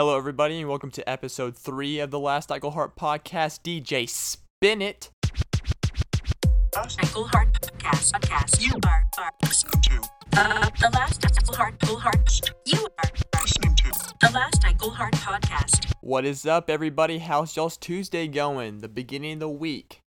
Hello, 0.00 0.16
everybody, 0.16 0.58
and 0.58 0.66
welcome 0.66 0.90
to 0.92 1.06
episode 1.06 1.54
three 1.54 1.98
of 1.98 2.10
the 2.10 2.18
Last 2.18 2.48
Cycle 2.48 2.70
Heart 2.70 2.96
podcast. 2.96 3.60
DJ 3.60 4.08
Spin 4.08 4.80
It. 4.80 5.10
Cycle 6.88 7.24
Heart 7.24 7.52
Podcast. 7.60 8.12
Podcast. 8.12 8.62
You 8.62 8.72
are, 8.86 9.04
are 9.18 9.30
listening 9.42 9.82
to 9.82 10.00
uh, 10.38 10.70
the 10.80 10.88
last 10.94 11.20
Cycle 11.20 11.54
Heart 11.98 12.40
You 12.64 12.88
are 12.98 13.10
listening 13.42 13.74
to 13.74 14.14
the 14.22 14.30
last 14.32 14.62
Cycle 14.62 14.90
Heart 14.90 15.12
Podcast. 15.16 15.92
What 16.00 16.24
is 16.24 16.46
up, 16.46 16.70
everybody? 16.70 17.18
How's 17.18 17.54
y'all's 17.54 17.76
Tuesday 17.76 18.26
going? 18.26 18.78
The 18.78 18.88
beginning 18.88 19.34
of 19.34 19.40
the 19.40 19.50
week. 19.50 20.00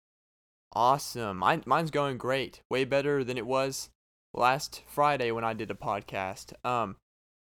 Awesome. 0.74 1.38
Mine, 1.38 1.62
mine's 1.68 1.92
going 1.92 2.18
great. 2.18 2.64
Way 2.68 2.84
better 2.86 3.24
than 3.24 3.38
it 3.38 3.46
was 3.46 3.92
last 4.34 4.82
Friday 4.88 5.30
when 5.30 5.44
I 5.44 5.54
did 5.54 5.70
a 5.70 5.76
podcast. 5.76 6.54
Um, 6.66 6.96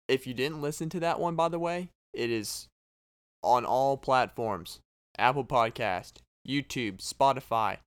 if 0.08 0.28
you 0.28 0.36
didn't 0.36 0.62
listen 0.62 0.88
to 0.90 1.00
that 1.00 1.20
one, 1.20 1.36
by 1.36 1.50
the 1.50 1.58
way, 1.58 1.90
it 2.18 2.32
is 2.32 2.68
on 3.44 3.64
all 3.64 3.96
platforms 3.96 4.80
Apple 5.18 5.46
Podcast, 5.46 6.14
YouTube, 6.48 6.98
Spotify. 6.98 7.78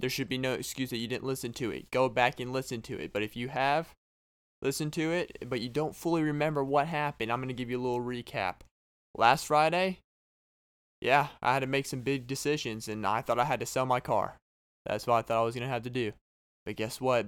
There 0.00 0.10
should 0.10 0.28
be 0.28 0.38
no 0.38 0.54
excuse 0.54 0.90
that 0.90 0.98
you 0.98 1.06
didn't 1.06 1.24
listen 1.24 1.52
to 1.54 1.70
it. 1.70 1.90
Go 1.90 2.08
back 2.08 2.40
and 2.40 2.52
listen 2.52 2.82
to 2.82 2.98
it. 2.98 3.12
But 3.12 3.22
if 3.22 3.36
you 3.36 3.48
have 3.48 3.94
listened 4.60 4.92
to 4.94 5.12
it, 5.12 5.38
but 5.48 5.60
you 5.60 5.68
don't 5.68 5.94
fully 5.94 6.22
remember 6.22 6.64
what 6.64 6.88
happened, 6.88 7.30
I'm 7.30 7.38
going 7.38 7.48
to 7.48 7.54
give 7.54 7.70
you 7.70 7.80
a 7.80 7.82
little 7.82 8.00
recap. 8.00 8.56
Last 9.16 9.46
Friday, 9.46 10.00
yeah, 11.00 11.28
I 11.42 11.54
had 11.54 11.60
to 11.60 11.66
make 11.66 11.86
some 11.86 12.00
big 12.00 12.26
decisions 12.26 12.88
and 12.88 13.06
I 13.06 13.20
thought 13.20 13.38
I 13.38 13.44
had 13.44 13.60
to 13.60 13.66
sell 13.66 13.86
my 13.86 14.00
car. 14.00 14.36
That's 14.84 15.06
what 15.06 15.16
I 15.16 15.22
thought 15.22 15.40
I 15.40 15.44
was 15.44 15.54
going 15.54 15.66
to 15.66 15.72
have 15.72 15.84
to 15.84 15.90
do. 15.90 16.12
But 16.66 16.76
guess 16.76 17.00
what? 17.00 17.26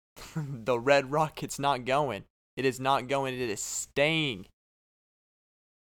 the 0.36 0.78
Red 0.78 1.12
Rocket's 1.12 1.58
not 1.58 1.84
going. 1.84 2.24
It 2.56 2.64
is 2.64 2.80
not 2.80 3.08
going. 3.08 3.34
It 3.34 3.40
is 3.48 3.62
staying 3.62 4.46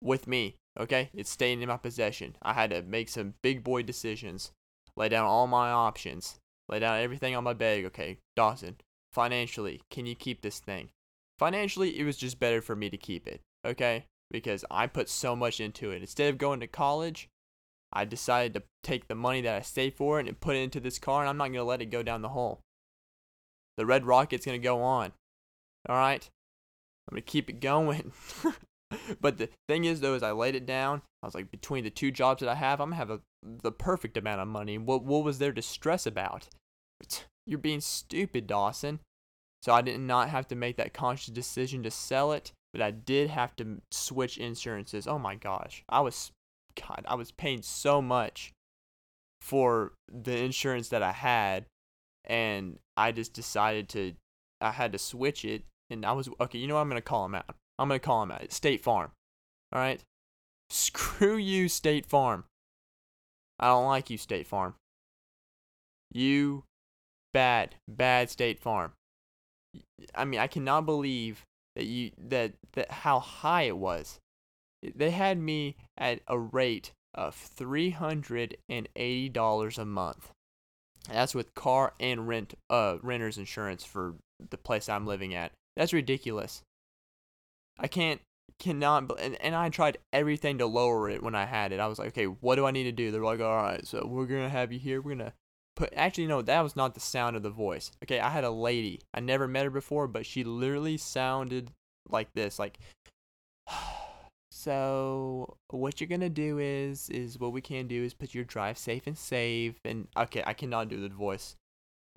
with 0.01 0.27
me. 0.27 0.57
Okay? 0.79 1.11
It's 1.15 1.31
staying 1.31 1.63
in 1.63 1.69
my 1.69 1.77
possession. 1.77 2.37
I 2.43 2.53
had 2.53 2.71
to 2.71 2.83
make 2.83 3.09
some 3.09 3.35
big 3.43 3.65
boy 3.65 3.83
decisions, 3.83 4.53
lay 4.97 5.09
down 5.09 5.27
all 5.27 5.47
my 5.47 5.71
options, 5.71 6.39
lay 6.69 6.79
down 6.79 7.01
everything 7.01 7.35
on 7.35 7.45
my 7.45 7.55
bag. 7.55 7.85
Okay, 7.87 8.19
Dawson, 8.37 8.77
financially, 9.13 9.81
can 9.91 10.07
you 10.07 10.15
keep 10.15 10.43
this 10.43 10.59
thing? 10.59 10.91
Financially, 11.39 11.99
it 11.99 12.05
was 12.05 12.17
just 12.17 12.41
better 12.41 12.61
for 12.61 12.75
me 12.75 12.91
to 12.91 12.97
keep 12.97 13.27
it. 13.27 13.41
Okay? 13.65 14.07
Because 14.31 14.65
I 14.71 14.87
put 14.87 15.09
so 15.09 15.35
much 15.35 15.61
into 15.61 15.91
it. 15.91 16.03
Instead 16.03 16.29
of 16.29 16.39
going 16.39 16.61
to 16.61 16.67
college, 16.67 17.29
I 17.93 18.05
decided 18.05 18.55
to 18.55 18.63
take 18.83 19.09
the 19.09 19.15
money 19.15 19.41
that 19.41 19.57
I 19.57 19.63
saved 19.63 19.97
for 19.97 20.21
it 20.21 20.29
and 20.29 20.41
put 20.41 20.57
it 20.57 20.61
into 20.61 20.81
this 20.81 20.99
car, 20.99 21.21
and 21.21 21.29
I'm 21.29 21.39
not 21.39 21.45
going 21.45 21.55
to 21.55 21.65
let 21.65 21.81
it 21.81 21.87
go 21.87 22.03
down 22.03 22.23
the 22.23 22.29
hole. 22.29 22.61
The 23.77 23.87
Red 23.87 24.05
Rocket's 24.05 24.45
going 24.45 24.61
to 24.61 24.65
go 24.65 24.83
on. 24.83 25.13
All 25.89 25.97
right? 25.97 26.29
I'm 27.09 27.15
going 27.15 27.23
to 27.23 27.31
keep 27.31 27.49
it 27.49 27.61
going. 27.61 28.13
but 29.21 29.39
the 29.39 29.49
thing 29.69 29.85
is, 29.85 30.01
though, 30.01 30.15
is 30.15 30.23
I 30.23 30.33
laid 30.33 30.55
it 30.55 30.67
down. 30.67 31.03
I 31.23 31.27
was 31.27 31.35
like, 31.35 31.51
between 31.51 31.85
the 31.85 31.91
two 31.91 32.11
jobs 32.11 32.41
that 32.41 32.49
I 32.49 32.55
have, 32.55 32.81
I'm 32.81 32.91
to 32.91 32.97
have 32.97 33.11
a, 33.11 33.21
the 33.43 33.73
perfect 33.73 34.17
amount 34.17 34.41
of 34.41 34.49
money. 34.49 34.79
What, 34.79 35.05
what 35.05 35.25
was 35.25 35.39
there 35.39 35.53
to 35.53 35.63
stress 35.63 36.07
about? 36.07 36.49
You're 37.47 37.59
being 37.59 37.81
stupid, 37.81 38.47
Dawson. 38.47 39.01
So 39.63 39.73
I 39.73 39.83
did 39.83 39.99
not 40.01 40.29
have 40.29 40.47
to 40.49 40.55
make 40.55 40.77
that 40.77 40.95
conscious 40.95 41.33
decision 41.33 41.83
to 41.83 41.91
sell 41.91 42.33
it, 42.33 42.53
but 42.73 42.83
I 42.83 42.91
did 42.91 43.31
have 43.31 43.57
to 43.57 43.81
switch 43.91 44.39
insurances. 44.39 45.07
Oh 45.07 45.19
my 45.19 45.35
gosh. 45.35 45.83
I 45.89 46.01
was, 46.01 46.31
God, 46.77 47.05
I 47.09 47.15
was 47.15 47.33
paying 47.33 47.63
so 47.63 48.01
much 48.01 48.53
for 49.41 49.93
the 50.13 50.37
insurance 50.37 50.89
that 50.89 51.03
I 51.03 51.13
had 51.13 51.67
and 52.25 52.79
I 52.97 53.13
just 53.13 53.33
decided 53.33 53.89
to 53.91 54.15
I 54.61 54.73
had 54.73 54.93
to 54.93 54.99
switch 54.99 55.45
it 55.45 55.63
and 55.91 56.05
I 56.05 56.13
was 56.13 56.29
okay, 56.41 56.59
you 56.59 56.67
know 56.67 56.75
what 56.75 56.83
I'm 56.83 56.89
gonna 56.89 57.01
call 57.01 57.25
him 57.25 57.35
out. 57.35 57.55
I'm 57.79 57.89
gonna 57.89 57.99
call 57.99 58.23
him 58.23 58.33
out. 58.33 58.53
State 58.53 58.83
Farm. 58.83 59.11
Alright? 59.75 60.03
Screw 60.71 61.37
you, 61.37 61.69
State 61.69 62.07
Farm. 62.07 62.45
I 63.59 63.69
don't 63.69 63.87
like 63.87 64.11
you, 64.11 64.19
State 64.19 64.47
Farm. 64.47 64.75
You 66.13 66.65
bad, 67.33 67.77
bad 67.89 68.31
State 68.31 68.59
Farm. 68.59 68.93
I 70.15 70.25
mean, 70.25 70.41
I 70.41 70.47
cannot 70.47 70.87
believe 70.87 71.45
that 71.77 71.85
you 71.85 72.11
that 72.19 72.53
that 72.73 72.91
how 72.91 73.21
high 73.21 73.63
it 73.63 73.77
was. 73.77 74.19
They 74.83 75.11
had 75.11 75.39
me 75.39 75.77
at 75.97 76.21
a 76.27 76.39
rate 76.39 76.93
of 77.15 77.35
three 77.35 77.91
hundred 77.91 78.57
and 78.69 78.89
eighty 78.97 79.29
dollars 79.29 79.79
a 79.79 79.85
month. 79.85 80.31
That's 81.09 81.35
with 81.35 81.55
car 81.55 81.95
and 81.99 82.29
rent 82.29 82.55
uh 82.71 82.99
renter's 83.03 83.39
insurance 83.39 83.85
for 83.85 84.15
the 84.51 84.59
place 84.59 84.89
I'm 84.89 85.07
living 85.07 85.35
at. 85.35 85.53
That's 85.77 85.93
ridiculous. 85.93 86.63
I 87.79 87.87
can't 87.87 88.21
cannot 88.59 89.21
and, 89.21 89.41
and 89.41 89.55
I 89.55 89.69
tried 89.69 89.99
everything 90.13 90.59
to 90.59 90.67
lower 90.67 91.09
it 91.09 91.23
when 91.23 91.35
I 91.35 91.45
had 91.45 91.73
it. 91.73 91.81
I 91.81 91.87
was 91.87 91.99
like, 91.99 92.09
okay, 92.09 92.25
what 92.25 92.57
do 92.57 92.67
I 92.67 92.71
need 92.71 92.85
to 92.85 92.93
do? 92.93 93.11
They're 93.11 93.23
like, 93.23 93.41
all 93.41 93.57
right, 93.57 93.87
so 93.87 94.07
we're 94.07 94.27
gonna 94.27 94.49
have 94.49 94.73
you 94.73 94.79
here. 94.79 95.01
We're 95.01 95.15
gonna 95.15 95.35
put. 95.77 95.93
Actually, 95.95 96.27
no, 96.27 96.43
that 96.43 96.61
was 96.63 96.77
not 96.77 96.95
the 96.95 97.01
sound 97.01 97.37
of 97.37 97.43
the 97.43 97.51
voice. 97.51 97.93
Okay, 98.03 98.21
I 98.21 98.31
had 98.31 98.45
a 98.45 98.51
lady. 98.51 99.01
I 99.15 99.21
never 99.21 99.47
met 99.47 99.65
her 99.65 99.71
before, 99.71 100.09
but 100.09 100.27
she 100.27 100.45
literally 100.45 100.97
sounded 100.97 101.73
like 102.09 102.33
this, 102.35 102.59
like. 102.59 102.79
So 104.51 105.57
what 105.71 106.01
you're 106.01 106.09
gonna 106.09 106.29
do 106.29 106.59
is 106.59 107.09
is 107.11 107.39
what 107.39 107.53
we 107.53 107.61
can 107.61 107.87
do 107.87 108.03
is 108.03 108.13
put 108.13 108.35
your 108.35 108.43
drive 108.43 108.77
safe 108.77 109.07
and 109.07 109.17
save 109.17 109.77
and 109.85 110.09
okay 110.17 110.43
I 110.45 110.53
cannot 110.53 110.89
do 110.89 111.01
the 111.01 111.15
voice. 111.15 111.55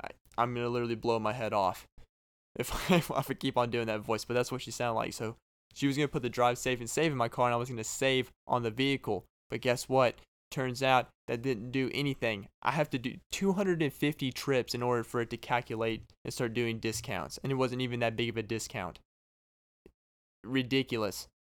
I, 0.04 0.08
I'm 0.40 0.56
gonna 0.56 0.70
literally 0.70 0.96
blow 0.96 1.20
my 1.20 1.34
head 1.34 1.54
off 1.54 1.86
if 2.58 2.92
I, 2.92 2.96
if 2.96 3.12
I 3.12 3.22
keep 3.36 3.58
on 3.58 3.70
doing 3.70 3.86
that 3.88 4.00
voice. 4.00 4.26
But 4.26 4.34
that's 4.34 4.52
what 4.52 4.64
she 4.64 4.72
sounded 4.72 4.96
like. 4.96 5.14
So 5.14 5.36
she 5.74 5.88
was 5.88 5.98
gonna 5.98 6.08
put 6.08 6.22
the 6.22 6.30
drive 6.30 6.58
safe 6.58 6.80
and 6.80 6.90
save 6.90 7.12
in 7.12 7.18
my 7.18 7.30
car 7.30 7.48
and 7.48 7.54
I 7.54 7.58
was 7.58 7.70
gonna 7.70 7.84
save 7.84 8.32
on 8.48 8.64
the 8.64 8.72
vehicle. 8.72 9.26
But 9.50 9.62
guess 9.62 9.90
what? 9.90 10.16
Turns 10.50 10.84
out 10.84 11.08
that 11.28 11.42
didn't 11.42 11.72
do 11.72 11.90
anything. 11.94 12.48
I 12.62 12.72
have 12.72 12.90
to 12.90 13.00
do 13.00 13.16
250 13.32 14.32
trips 14.34 14.76
in 14.76 14.84
order 14.84 15.04
for 15.04 15.22
it 15.22 15.30
to 15.30 15.38
calculate 15.38 16.04
and 16.26 16.34
start 16.34 16.54
doing 16.54 16.80
discounts. 16.80 17.40
And 17.42 17.52
it 17.52 17.56
wasn't 17.56 17.82
even 17.82 18.02
that 18.02 18.18
big 18.18 18.30
of 18.30 18.38
a 18.38 18.44
discount. 18.44 19.00
Ridiculous. 20.44 21.28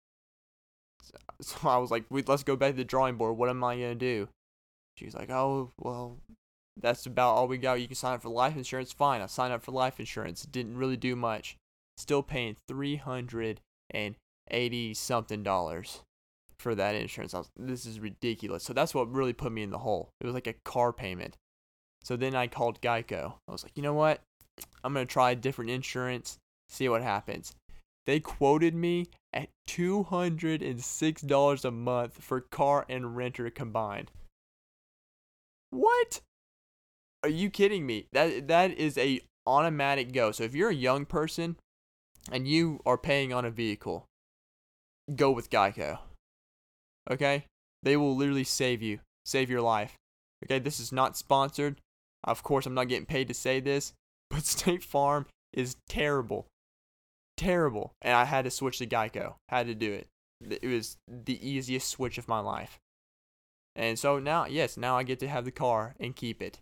So 1.43 1.69
I 1.69 1.77
was 1.77 1.91
like, 1.91 2.05
let's 2.11 2.43
go 2.43 2.57
back 2.57 2.71
to 2.71 2.77
the 2.79 2.85
drawing 2.85 3.17
board. 3.17 3.37
What 3.37 3.51
am 3.51 3.63
I 3.63 3.77
going 3.77 3.91
to 3.91 3.95
do? 3.95 4.29
She's 4.97 5.15
like, 5.15 5.31
oh, 5.31 5.71
well, 5.79 6.17
that's 6.81 7.05
about 7.05 7.35
all 7.35 7.47
we 7.47 7.59
got. 7.59 7.81
You 7.81 7.87
can 7.87 7.95
sign 7.95 8.15
up 8.15 8.23
for 8.23 8.31
life 8.31 8.57
insurance. 8.57 8.91
Fine. 8.91 9.21
I 9.21 9.27
signed 9.27 9.53
up 9.53 9.63
for 9.63 9.71
life 9.73 10.01
insurance. 10.01 10.47
Didn't 10.47 10.79
really 10.79 10.97
do 10.97 11.15
much. 11.15 11.59
Still 11.97 12.23
paying 12.23 12.57
380 13.93 14.95
something 14.95 15.43
dollars 15.43 16.03
for 16.59 16.75
that 16.75 16.95
insurance. 16.95 17.35
I 17.35 17.39
was, 17.39 17.51
this 17.57 17.87
is 17.87 18.01
ridiculous. 18.01 18.65
So 18.65 18.73
that's 18.73 18.95
what 18.95 19.13
really 19.13 19.33
put 19.33 19.53
me 19.53 19.63
in 19.63 19.71
the 19.71 19.79
hole. 19.79 20.11
It 20.21 20.27
was 20.27 20.35
like 20.35 20.47
a 20.47 20.55
car 20.65 20.93
payment. 20.93 21.37
So 22.03 22.17
then 22.17 22.35
I 22.35 22.47
called 22.47 22.81
Geico. 22.81 23.35
I 23.49 23.53
was 23.53 23.63
like, 23.63 23.73
you 23.77 23.83
know 23.83 23.95
what? 23.95 24.21
I'm 24.85 24.95
to 24.95 25.05
try 25.05 25.35
different 25.35 25.71
insurance, 25.71 26.39
see 26.69 26.89
what 26.89 27.03
happens. 27.03 27.55
They 28.07 28.21
quoted 28.21 28.75
me 28.75 29.07
at 29.33 29.49
$206 29.69 31.65
a 31.65 31.71
month 31.71 32.23
for 32.23 32.41
car 32.41 32.87
and 32.89 33.17
renter 33.17 33.51
combined. 33.51 34.13
What? 35.71 36.21
Are 37.25 37.29
you 37.29 37.51
kidding 37.51 37.85
me? 37.85 38.07
That 38.13 38.47
that 38.49 38.73
is 38.79 38.97
a 38.97 39.21
automatic 39.47 40.13
go. 40.13 40.31
So 40.31 40.45
if 40.45 40.55
you're 40.55 40.71
a 40.71 40.75
young 40.75 41.05
person 41.05 41.57
and 42.31 42.49
you 42.49 42.81
are 42.87 42.99
paying 42.99 43.33
on 43.33 43.45
a 43.45 43.51
vehicle, 43.51 44.07
go 45.15 45.31
with 45.31 45.51
Geico. 45.51 45.99
Okay? 47.11 47.45
They 47.83 47.97
will 47.97 48.17
literally 48.17 48.45
save 48.45 48.83
you, 48.83 49.01
save 49.25 49.51
your 49.51 49.63
life. 49.63 49.97
Okay, 50.45 50.59
this 50.59 50.81
is 50.81 50.93
not 50.93 51.17
sponsored. 51.17 51.81
Of 52.25 52.43
course, 52.43 52.67
I'm 52.67 52.75
not 52.75 52.89
getting 52.89 53.07
paid 53.07 53.29
to 53.29 53.35
say 53.35 53.61
this, 53.61 53.93
but 54.31 54.45
State 54.45 54.83
Farm 54.83 55.27
is 55.53 55.77
terrible 55.89 56.47
terrible. 57.37 57.93
And 58.03 58.15
I 58.15 58.25
had 58.25 58.45
to 58.45 58.51
switch 58.51 58.79
to 58.79 58.87
Geico. 58.87 59.35
Had 59.49 59.67
to 59.67 59.75
do 59.75 59.93
it. 59.93 60.09
It 60.41 60.67
was 60.67 60.97
the 61.09 61.47
easiest 61.47 61.89
switch 61.89 62.19
of 62.19 62.29
my 62.29 62.41
life. 62.41 62.79
And 63.75 63.99
so 63.99 64.19
now, 64.19 64.47
yes, 64.47 64.77
now 64.77 64.97
I 64.97 65.03
get 65.03 65.19
to 65.21 65.29
have 65.29 65.45
the 65.45 65.51
car 65.51 65.95
and 66.01 66.17
keep 66.17 66.43
it. 66.43 66.59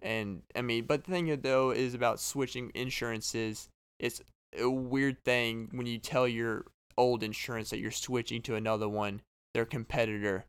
And 0.00 0.42
I 0.56 0.62
mean, 0.62 0.84
but 0.84 1.04
the 1.04 1.10
thing 1.10 1.40
though 1.42 1.70
is 1.70 1.94
about 1.94 2.20
switching 2.20 2.70
insurances. 2.74 3.68
It's 3.98 4.20
a 4.58 4.68
weird 4.68 5.22
thing 5.24 5.68
when 5.72 5.86
you 5.86 5.98
tell 5.98 6.28
your 6.28 6.66
old 6.96 7.22
insurance 7.22 7.70
that 7.70 7.78
you're 7.78 7.90
switching 7.90 8.42
to 8.42 8.54
another 8.54 8.88
one, 8.88 9.22
their 9.54 9.64
competitor. 9.64 10.44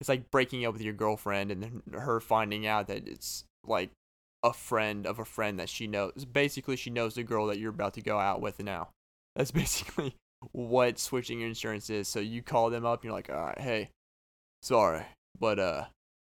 It's 0.00 0.08
like 0.08 0.30
breaking 0.30 0.64
up 0.64 0.72
with 0.72 0.82
your 0.82 0.94
girlfriend 0.94 1.50
and 1.50 1.62
then 1.62 1.82
her 1.92 2.20
finding 2.20 2.66
out 2.66 2.86
that 2.86 3.08
it's 3.08 3.44
like 3.66 3.90
a 4.42 4.52
friend 4.52 5.06
of 5.06 5.18
a 5.18 5.24
friend 5.24 5.58
that 5.58 5.68
she 5.68 5.86
knows. 5.86 6.24
Basically, 6.24 6.76
she 6.76 6.90
knows 6.90 7.14
the 7.14 7.22
girl 7.22 7.46
that 7.46 7.58
you're 7.58 7.70
about 7.70 7.94
to 7.94 8.00
go 8.00 8.18
out 8.18 8.40
with 8.40 8.62
now. 8.62 8.88
That's 9.34 9.50
basically 9.52 10.14
what 10.52 10.98
switching 10.98 11.40
your 11.40 11.48
insurance 11.48 11.90
is. 11.90 12.08
So 12.08 12.20
you 12.20 12.42
call 12.42 12.70
them 12.70 12.86
up, 12.86 13.00
and 13.00 13.04
you're 13.04 13.12
like, 13.12 13.30
all 13.30 13.46
right, 13.46 13.60
hey, 13.60 13.90
sorry, 14.62 15.04
but 15.38 15.58
uh, 15.58 15.84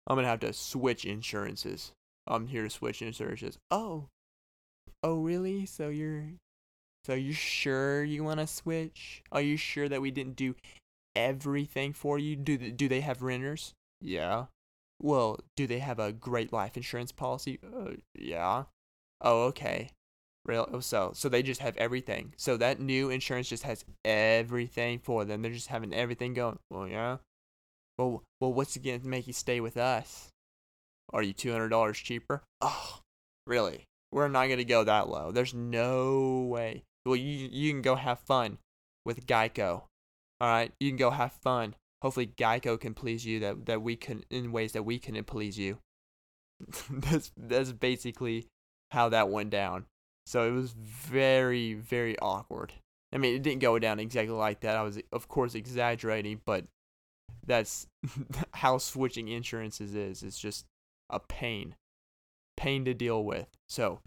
I'm 0.06 0.16
gonna 0.16 0.28
have 0.28 0.40
to 0.40 0.52
switch 0.52 1.04
insurances. 1.04 1.92
I'm 2.26 2.46
here 2.46 2.62
to 2.62 2.70
switch 2.70 3.02
insurances. 3.02 3.58
Oh, 3.70 4.06
oh 5.02 5.16
really? 5.16 5.66
So 5.66 5.88
you're, 5.88 6.24
so 7.04 7.14
are 7.14 7.16
you're 7.16 7.34
sure 7.34 8.04
you 8.04 8.24
want 8.24 8.40
to 8.40 8.46
switch? 8.46 9.22
Are 9.32 9.40
you 9.40 9.56
sure 9.56 9.88
that 9.88 10.02
we 10.02 10.10
didn't 10.10 10.36
do 10.36 10.54
everything 11.14 11.92
for 11.92 12.18
you. 12.18 12.36
Do 12.36 12.56
th- 12.56 12.76
do 12.76 12.88
they 12.88 13.00
have 13.00 13.22
renters? 13.22 13.74
Yeah. 14.00 14.46
Well, 15.00 15.40
do 15.56 15.66
they 15.66 15.78
have 15.78 15.98
a 15.98 16.12
great 16.12 16.52
life 16.52 16.76
insurance 16.76 17.12
policy? 17.12 17.58
Uh, 17.64 17.92
yeah. 18.14 18.64
Oh, 19.20 19.44
okay. 19.44 19.90
Real 20.46 20.68
oh, 20.72 20.80
so 20.80 21.12
so 21.14 21.28
they 21.28 21.42
just 21.42 21.60
have 21.60 21.76
everything. 21.76 22.34
So 22.36 22.56
that 22.56 22.80
new 22.80 23.10
insurance 23.10 23.48
just 23.48 23.64
has 23.64 23.84
everything 24.04 24.98
for 24.98 25.24
them. 25.24 25.42
They're 25.42 25.52
just 25.52 25.68
having 25.68 25.92
everything 25.92 26.34
going. 26.34 26.58
Well, 26.70 26.88
yeah. 26.88 27.18
Well, 27.98 28.22
well, 28.40 28.52
what's 28.52 28.76
it 28.76 28.82
gonna 28.82 29.00
make 29.04 29.26
you 29.26 29.34
stay 29.34 29.60
with 29.60 29.76
us? 29.76 30.28
Are 31.12 31.22
you 31.22 31.34
two 31.34 31.52
hundred 31.52 31.68
dollars 31.68 31.98
cheaper? 31.98 32.42
Oh, 32.62 33.00
really? 33.46 33.84
We're 34.12 34.28
not 34.28 34.48
gonna 34.48 34.64
go 34.64 34.84
that 34.84 35.08
low. 35.08 35.30
There's 35.30 35.52
no 35.52 36.46
way. 36.50 36.84
Well, 37.06 37.16
you 37.16 37.48
you 37.50 37.70
can 37.72 37.82
go 37.82 37.94
have 37.96 38.20
fun 38.20 38.58
with 39.04 39.26
Geico. 39.26 39.82
All 40.40 40.48
right, 40.48 40.72
you 40.80 40.90
can 40.90 40.96
go 40.96 41.10
have 41.10 41.32
fun. 41.32 41.74
Hopefully, 42.02 42.26
Geico 42.26 42.80
can 42.80 42.94
please 42.94 43.24
you. 43.24 43.40
That 43.40 43.66
that 43.66 43.82
we 43.82 43.96
can 43.96 44.24
in 44.30 44.52
ways 44.52 44.72
that 44.72 44.84
we 44.84 44.98
couldn't 44.98 45.26
please 45.26 45.58
you. 45.58 45.78
that's 46.90 47.32
that's 47.36 47.72
basically 47.72 48.46
how 48.90 49.08
that 49.08 49.28
went 49.28 49.50
down. 49.50 49.86
So 50.26 50.46
it 50.46 50.52
was 50.52 50.72
very 50.72 51.74
very 51.74 52.18
awkward. 52.18 52.72
I 53.12 53.18
mean, 53.18 53.34
it 53.34 53.42
didn't 53.42 53.60
go 53.60 53.78
down 53.78 53.98
exactly 53.98 54.34
like 54.34 54.60
that. 54.60 54.76
I 54.76 54.82
was 54.82 54.98
of 55.12 55.28
course 55.28 55.54
exaggerating, 55.54 56.40
but 56.44 56.64
that's 57.46 57.86
how 58.54 58.78
switching 58.78 59.28
insurances 59.28 59.94
is. 59.94 60.22
It's 60.22 60.38
just 60.38 60.66
a 61.08 61.18
pain, 61.18 61.74
pain 62.56 62.84
to 62.84 62.94
deal 62.94 63.24
with. 63.24 63.48
So 63.68 64.00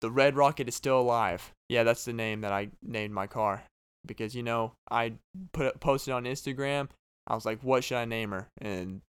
the 0.00 0.10
Red 0.10 0.36
Rocket 0.36 0.68
is 0.68 0.74
still 0.74 1.00
alive. 1.00 1.52
Yeah, 1.70 1.84
that's 1.84 2.04
the 2.04 2.12
name 2.12 2.40
that 2.40 2.50
I 2.50 2.70
named 2.82 3.14
my 3.14 3.28
car 3.28 3.62
because 4.04 4.34
you 4.34 4.42
know 4.42 4.72
I 4.90 5.12
put 5.52 5.78
posted 5.78 6.12
on 6.12 6.24
Instagram. 6.24 6.88
I 7.28 7.36
was 7.36 7.46
like, 7.46 7.62
what 7.62 7.84
should 7.84 7.98
I 7.98 8.06
name 8.06 8.32
her? 8.32 8.48
And 8.60 9.02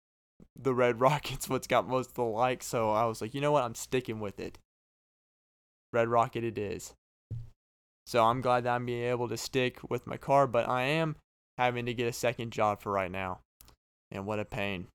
the 0.61 0.75
Red 0.75 1.01
Rocket's 1.01 1.49
what's 1.49 1.67
got 1.67 1.89
most 1.89 2.11
of 2.11 2.17
the 2.17 2.23
likes. 2.23 2.67
So 2.67 2.91
I 2.91 3.07
was 3.07 3.23
like, 3.23 3.33
you 3.33 3.41
know 3.41 3.51
what? 3.51 3.65
I'm 3.65 3.75
sticking 3.75 4.21
with 4.21 4.39
it. 4.39 4.59
Red 5.95 6.09
Rocket 6.09 6.45
it 6.45 6.59
is. 6.59 6.93
So 8.07 8.27
I'm 8.27 8.43
glad 8.43 8.65
that 8.65 8.75
I'm 8.75 8.85
being 8.85 9.05
able 9.05 9.31
to 9.31 9.39
stick 9.39 9.79
with 9.89 10.06
my 10.06 10.19
car, 10.19 10.47
but 10.47 10.69
I 10.69 10.83
am 10.83 11.17
having 11.56 11.87
to 11.87 11.95
get 11.95 12.09
a 12.09 12.13
second 12.13 12.53
job 12.53 12.83
for 12.83 12.93
right 12.93 13.11
now. 13.11 13.39
And 14.13 14.27
what 14.27 14.39
a 14.39 14.45
pain. 14.45 14.89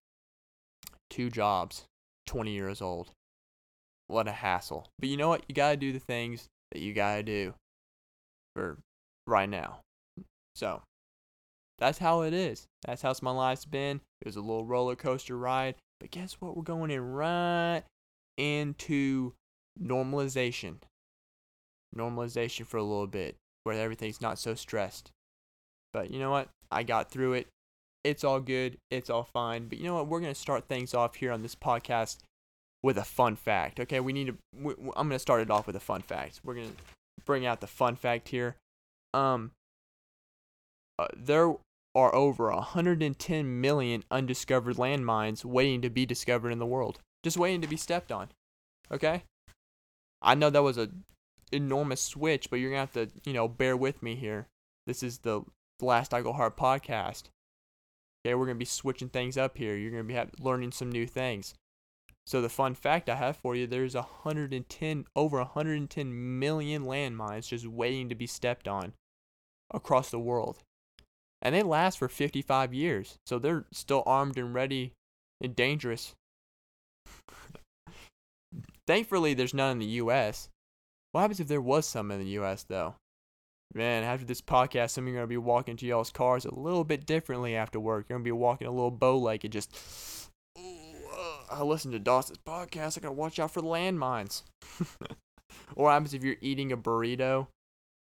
Two 1.09 1.31
jobs, 1.31 1.85
20 2.27 2.51
years 2.51 2.79
old. 2.79 3.09
What 4.05 4.27
a 4.27 4.33
hassle. 4.33 4.85
But 4.99 5.09
you 5.09 5.17
know 5.17 5.29
what? 5.29 5.45
You 5.47 5.55
got 5.55 5.71
to 5.71 5.77
do 5.77 5.91
the 5.91 5.99
things 5.99 6.47
that 6.71 6.81
you 6.81 6.93
got 6.93 7.15
to 7.15 7.23
do 7.23 7.53
for 8.55 8.77
right 9.27 9.49
now. 9.49 9.79
So, 10.55 10.81
that's 11.79 11.97
how 11.97 12.21
it 12.21 12.33
is. 12.33 12.65
That's 12.85 13.01
how 13.01 13.13
my 13.21 13.31
life's 13.31 13.65
been. 13.65 14.01
It 14.21 14.27
was 14.27 14.35
a 14.35 14.41
little 14.41 14.65
roller 14.65 14.95
coaster 14.95 15.37
ride. 15.37 15.75
But 15.99 16.11
guess 16.11 16.33
what? 16.39 16.55
We're 16.55 16.63
going 16.63 16.91
in 16.91 17.13
right 17.13 17.83
into 18.37 19.33
normalization. 19.81 20.77
Normalization 21.95 22.65
for 22.65 22.77
a 22.77 22.83
little 22.83 23.07
bit 23.07 23.35
where 23.63 23.79
everything's 23.79 24.21
not 24.21 24.39
so 24.39 24.55
stressed. 24.55 25.11
But 25.93 26.11
you 26.11 26.19
know 26.19 26.31
what? 26.31 26.49
I 26.71 26.83
got 26.83 27.11
through 27.11 27.33
it. 27.33 27.47
It's 28.03 28.23
all 28.23 28.39
good. 28.39 28.77
It's 28.91 29.09
all 29.09 29.23
fine. 29.23 29.67
But 29.67 29.79
you 29.79 29.85
know 29.85 29.95
what? 29.95 30.07
We're 30.07 30.19
going 30.19 30.33
to 30.33 30.39
start 30.39 30.67
things 30.67 30.93
off 30.93 31.15
here 31.15 31.31
on 31.31 31.41
this 31.41 31.55
podcast 31.55 32.17
with 32.85 32.99
a 32.99 33.03
fun 33.03 33.35
fact. 33.35 33.79
Okay, 33.79 33.99
we 33.99 34.13
need 34.13 34.27
to. 34.27 34.37
We, 34.55 34.75
I'm 34.95 35.09
to 35.09 35.17
start 35.17 35.41
it 35.41 35.49
off 35.49 35.65
with 35.65 35.75
a 35.75 35.79
fun 35.79 36.03
fact. 36.03 36.41
We're 36.43 36.53
to 36.53 36.69
bring 37.25 37.43
out 37.43 37.59
the 37.59 37.67
fun 37.67 37.95
fact 37.95 38.29
here. 38.29 38.57
Um, 39.11 39.51
uh, 40.99 41.07
there 41.17 41.55
are 41.95 42.13
over 42.13 42.51
110 42.51 43.59
million 43.59 44.03
undiscovered 44.11 44.75
landmines 44.75 45.43
waiting 45.43 45.81
to 45.81 45.89
be 45.89 46.05
discovered 46.05 46.51
in 46.51 46.59
the 46.59 46.65
world, 46.65 46.99
just 47.23 47.37
waiting 47.37 47.59
to 47.61 47.67
be 47.67 47.75
stepped 47.75 48.11
on. 48.11 48.29
Okay, 48.91 49.23
I 50.21 50.35
know 50.35 50.51
that 50.51 50.61
was 50.61 50.77
a 50.77 50.89
enormous 51.51 52.01
switch, 52.01 52.51
but 52.51 52.59
you're 52.59 52.69
gonna 52.69 52.81
have 52.81 52.93
to, 52.93 53.09
you 53.25 53.33
know, 53.33 53.47
bear 53.47 53.75
with 53.75 54.03
me 54.03 54.13
here. 54.13 54.45
This 54.85 55.01
is 55.01 55.19
the 55.19 55.41
last 55.81 56.13
I 56.13 56.21
Go 56.21 56.33
Hard 56.33 56.55
podcast. 56.55 57.23
Okay, 58.23 58.35
we're 58.35 58.45
gonna 58.45 58.59
be 58.59 58.65
switching 58.65 59.09
things 59.09 59.39
up 59.39 59.57
here. 59.57 59.75
You're 59.75 59.89
gonna 59.89 60.03
be 60.03 60.13
have, 60.13 60.29
learning 60.39 60.71
some 60.71 60.91
new 60.91 61.07
things. 61.07 61.55
So 62.27 62.41
the 62.41 62.49
fun 62.49 62.73
fact 62.73 63.09
I 63.09 63.15
have 63.15 63.37
for 63.37 63.55
you, 63.55 63.67
there's 63.67 63.93
110 63.93 65.05
over 65.15 65.37
110 65.37 66.39
million 66.39 66.85
landmines 66.85 67.47
just 67.47 67.67
waiting 67.67 68.09
to 68.09 68.15
be 68.15 68.25
stepped 68.25 68.67
on 68.67 68.93
across 69.71 70.09
the 70.09 70.19
world. 70.19 70.57
And 71.41 71.53
they 71.53 71.61
last 71.61 71.99
for 71.99 72.07
55 72.07 72.73
years. 72.73 73.17
So 73.27 73.37
they're 73.37 73.65
still 73.71 74.01
armed 74.07 74.37
and 74.37 74.53
ready 74.53 74.93
and 75.39 75.55
dangerous. 75.55 76.15
Thankfully, 78.87 79.35
there's 79.35 79.53
none 79.53 79.73
in 79.73 79.79
the 79.79 79.85
US. 79.85 80.49
What 81.11 81.21
happens 81.21 81.39
if 81.39 81.47
there 81.47 81.61
was 81.61 81.85
some 81.85 82.09
in 82.09 82.19
the 82.19 82.39
US 82.39 82.63
though? 82.63 82.95
Man, 83.73 84.03
after 84.03 84.25
this 84.25 84.41
podcast, 84.41 84.91
some 84.91 85.07
of 85.07 85.13
you 85.13 85.19
are 85.19 85.23
to 85.23 85.27
be 85.27 85.37
walking 85.37 85.75
to 85.77 85.85
y'all's 85.85 86.11
cars 86.11 86.45
a 86.45 86.53
little 86.53 86.83
bit 86.83 87.05
differently 87.05 87.55
after 87.55 87.79
work. 87.79 88.05
You're 88.09 88.17
to 88.17 88.23
be 88.23 88.31
walking 88.31 88.67
a 88.67 88.71
little 88.71 88.91
bow 88.91 89.17
legged, 89.17 89.51
just 89.51 89.75
I 91.49 91.63
listen 91.63 91.91
to 91.91 91.99
Dawson's 91.99 92.39
podcast. 92.39 92.97
I 92.97 93.01
gotta 93.01 93.13
watch 93.13 93.39
out 93.39 93.51
for 93.51 93.61
landmines. 93.61 94.43
or 94.79 94.85
what 95.85 95.91
happens 95.91 96.13
if 96.13 96.23
you're 96.23 96.35
eating 96.41 96.71
a 96.71 96.77
burrito, 96.77 97.47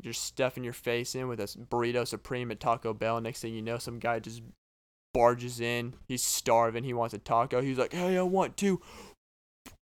you're 0.03 0.12
stuffing 0.12 0.65
your 0.65 0.73
face 0.73 1.15
in 1.15 1.29
with 1.29 1.41
a 1.41 1.44
burrito 1.44 2.06
supreme 2.06 2.50
at 2.50 2.61
Taco 2.61 2.93
Bell. 2.93 3.21
Next 3.21 3.41
thing 3.41 3.55
you 3.55 3.62
know, 3.62 3.79
some 3.79 3.99
guy 3.99 4.19
just 4.19 4.43
barges 5.15 5.61
in. 5.61 5.94
He's 6.09 6.23
starving. 6.23 6.85
He 6.85 6.94
wants 6.94 7.15
a 7.15 7.19
taco. 7.19 7.61
He's 7.61 7.79
like, 7.79 7.93
"Hey, 7.93 8.17
I 8.17 8.23
want 8.23 8.56
to." 8.59 8.81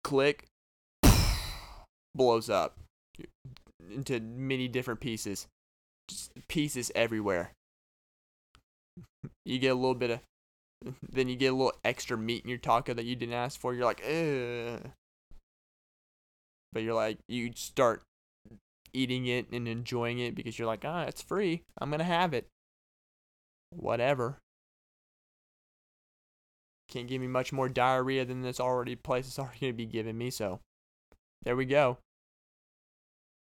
Click. 0.03 0.47
Blows 2.15 2.51
up 2.51 2.77
into 3.91 4.21
many 4.21 4.69
different 4.69 5.01
pieces. 5.01 5.47
Just 6.09 6.33
pieces 6.49 6.93
everywhere. 6.95 7.53
You 9.47 9.59
get 9.59 9.69
a 9.69 9.75
little 9.75 9.95
bit 9.95 10.11
of 10.11 10.21
then 11.13 11.29
you 11.29 11.37
get 11.37 11.53
a 11.53 11.57
little 11.57 11.73
extra 11.85 12.17
meat 12.17 12.45
in 12.45 12.49
your 12.49 12.59
taco 12.59 12.95
that 12.95 13.05
you 13.05 13.17
didn't 13.17 13.35
ask 13.35 13.59
for. 13.59 13.75
You're 13.75 13.85
like, 13.85 14.03
Ugh. 14.05 14.91
but 16.73 16.83
you're 16.83 16.95
like, 16.95 17.19
you 17.29 17.53
start 17.55 18.03
eating 18.93 19.27
it 19.27 19.51
and 19.51 19.67
enjoying 19.67 20.19
it 20.19 20.35
because 20.35 20.59
you're 20.59 20.69
like, 20.69 20.85
ah, 20.85 21.03
it's 21.03 21.23
free. 21.23 21.63
I'm 21.79 21.91
gonna 21.91 22.05
have 22.05 22.33
it. 22.33 22.47
Whatever. 23.71 24.39
Can't 26.89 27.09
give 27.09 27.21
me 27.21 27.27
much 27.27 27.53
more 27.53 27.69
diarrhea 27.69 28.25
than 28.25 28.43
this 28.43 28.61
already 28.61 28.95
place 28.95 29.27
is 29.27 29.39
already 29.39 29.59
gonna 29.61 29.73
be 29.73 29.87
giving 29.87 30.17
me. 30.17 30.31
So, 30.31 30.61
there 31.43 31.57
we 31.57 31.65
go. 31.65 31.99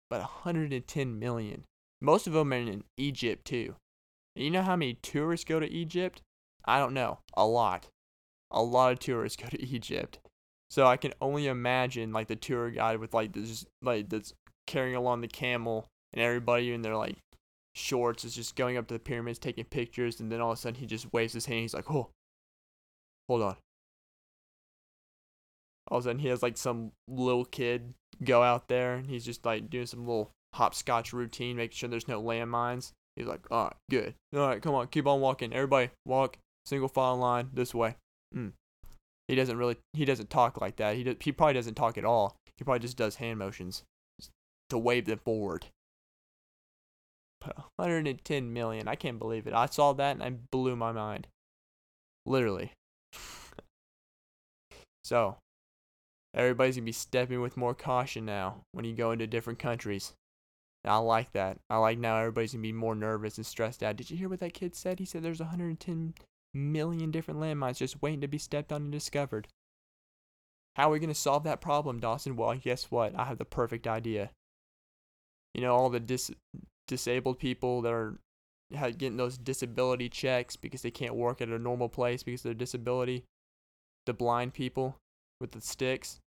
But 0.08 0.20
110 0.20 1.18
million. 1.18 1.64
Most 2.00 2.26
of 2.26 2.32
them 2.32 2.52
are 2.52 2.56
in 2.56 2.84
Egypt 2.96 3.44
too. 3.44 3.76
You 4.34 4.50
know 4.50 4.62
how 4.62 4.76
many 4.76 4.94
tourists 4.94 5.44
go 5.44 5.60
to 5.60 5.70
Egypt? 5.70 6.22
I 6.64 6.78
don't 6.78 6.94
know. 6.94 7.18
A 7.34 7.46
lot. 7.46 7.88
A 8.50 8.62
lot 8.62 8.92
of 8.92 8.98
tourists 8.98 9.36
go 9.42 9.48
to 9.48 9.62
Egypt. 9.62 10.18
So 10.70 10.86
I 10.86 10.96
can 10.96 11.12
only 11.20 11.48
imagine 11.48 12.12
like 12.12 12.28
the 12.28 12.36
tour 12.36 12.70
guide 12.70 12.98
with 12.98 13.12
like 13.12 13.32
this 13.32 13.66
like 13.82 14.08
that's 14.08 14.32
carrying 14.66 14.96
along 14.96 15.20
the 15.20 15.28
camel 15.28 15.86
and 16.12 16.22
everybody 16.22 16.72
in 16.72 16.82
their 16.82 16.96
like 16.96 17.18
shorts 17.74 18.24
is 18.24 18.34
just 18.34 18.56
going 18.56 18.76
up 18.76 18.86
to 18.86 18.94
the 18.94 19.00
pyramids 19.00 19.38
taking 19.38 19.64
pictures 19.64 20.20
and 20.20 20.30
then 20.30 20.40
all 20.40 20.52
of 20.52 20.58
a 20.58 20.60
sudden 20.60 20.78
he 20.78 20.86
just 20.86 21.12
waves 21.12 21.32
his 21.32 21.46
hand 21.46 21.60
he's 21.60 21.74
like, 21.74 21.90
Oh 21.90 22.08
hold 23.28 23.42
on. 23.42 23.56
All 25.88 25.98
of 25.98 26.04
a 26.04 26.08
sudden 26.08 26.20
he 26.20 26.28
has 26.28 26.42
like 26.42 26.56
some 26.56 26.92
little 27.08 27.44
kid 27.44 27.94
go 28.24 28.42
out 28.42 28.68
there 28.68 28.94
and 28.94 29.08
he's 29.08 29.24
just 29.24 29.44
like 29.44 29.68
doing 29.68 29.86
some 29.86 30.06
little 30.06 30.30
hopscotch 30.54 31.12
routine, 31.12 31.56
making 31.56 31.74
sure 31.74 31.88
there's 31.88 32.08
no 32.08 32.22
landmines. 32.22 32.92
He's 33.16 33.26
like, 33.26 33.40
all 33.50 33.64
right, 33.64 33.76
good. 33.90 34.14
All 34.34 34.46
right, 34.48 34.62
come 34.62 34.74
on, 34.74 34.86
keep 34.88 35.06
on 35.06 35.20
walking. 35.20 35.52
Everybody, 35.52 35.90
walk 36.06 36.38
single 36.66 36.88
file 36.88 37.16
line 37.16 37.50
this 37.52 37.74
way. 37.74 37.96
Mm. 38.34 38.52
He 39.28 39.34
doesn't 39.34 39.56
really 39.56 39.76
he 39.92 40.04
doesn't 40.04 40.30
talk 40.30 40.60
like 40.60 40.76
that. 40.76 40.96
He 40.96 41.16
he 41.20 41.32
probably 41.32 41.54
doesn't 41.54 41.74
talk 41.74 41.96
at 41.96 42.04
all. 42.04 42.36
He 42.58 42.64
probably 42.64 42.80
just 42.80 42.96
does 42.96 43.16
hand 43.16 43.38
motions 43.38 43.82
to 44.70 44.78
wave 44.78 45.06
them 45.06 45.20
forward. 45.24 45.66
110 47.76 48.52
million. 48.52 48.88
I 48.88 48.94
can't 48.94 49.18
believe 49.18 49.46
it. 49.46 49.54
I 49.54 49.66
saw 49.66 49.92
that 49.94 50.16
and 50.16 50.22
I 50.22 50.30
blew 50.50 50.76
my 50.76 50.92
mind. 50.92 51.26
Literally. 52.24 52.72
so, 55.04 55.38
everybody's 56.34 56.76
going 56.76 56.84
to 56.84 56.88
be 56.88 56.92
stepping 56.92 57.40
with 57.40 57.56
more 57.56 57.74
caution 57.74 58.24
now 58.24 58.60
when 58.72 58.84
you 58.84 58.94
go 58.94 59.10
into 59.10 59.26
different 59.26 59.58
countries. 59.58 60.12
I 60.84 60.98
like 60.98 61.32
that. 61.32 61.58
I 61.70 61.78
like 61.78 61.98
now 61.98 62.18
everybody's 62.18 62.52
going 62.52 62.62
to 62.62 62.68
be 62.68 62.72
more 62.72 62.94
nervous 62.94 63.36
and 63.36 63.46
stressed 63.46 63.82
out. 63.82 63.96
Did 63.96 64.10
you 64.10 64.16
hear 64.16 64.28
what 64.28 64.40
that 64.40 64.54
kid 64.54 64.74
said? 64.74 64.98
He 64.98 65.04
said 65.04 65.22
there's 65.22 65.40
110 65.40 66.14
million 66.54 67.10
different 67.10 67.40
landmines 67.40 67.78
just 67.78 68.02
waiting 68.02 68.20
to 68.20 68.28
be 68.28 68.38
stepped 68.38 68.72
on 68.72 68.82
and 68.82 68.92
discovered. 68.92 69.48
How 70.76 70.88
are 70.88 70.92
we 70.92 70.98
going 70.98 71.08
to 71.08 71.14
solve 71.14 71.44
that 71.44 71.60
problem, 71.60 72.00
Dawson? 72.00 72.36
Well, 72.36 72.54
guess 72.54 72.90
what? 72.90 73.14
I 73.18 73.24
have 73.24 73.38
the 73.38 73.44
perfect 73.44 73.86
idea. 73.86 74.30
You 75.54 75.60
know, 75.60 75.74
all 75.74 75.90
the 75.90 76.00
dis- 76.00 76.30
disabled 76.88 77.38
people 77.38 77.82
that 77.82 77.92
are 77.92 78.18
getting 78.72 79.18
those 79.18 79.36
disability 79.36 80.08
checks 80.08 80.56
because 80.56 80.80
they 80.80 80.90
can't 80.90 81.14
work 81.14 81.42
at 81.42 81.48
a 81.48 81.58
normal 81.58 81.90
place 81.90 82.22
because 82.22 82.40
of 82.40 82.44
their 82.44 82.54
disability. 82.54 83.24
The 84.06 84.14
blind 84.14 84.54
people 84.54 84.96
with 85.40 85.52
the 85.52 85.60
sticks. 85.60 86.20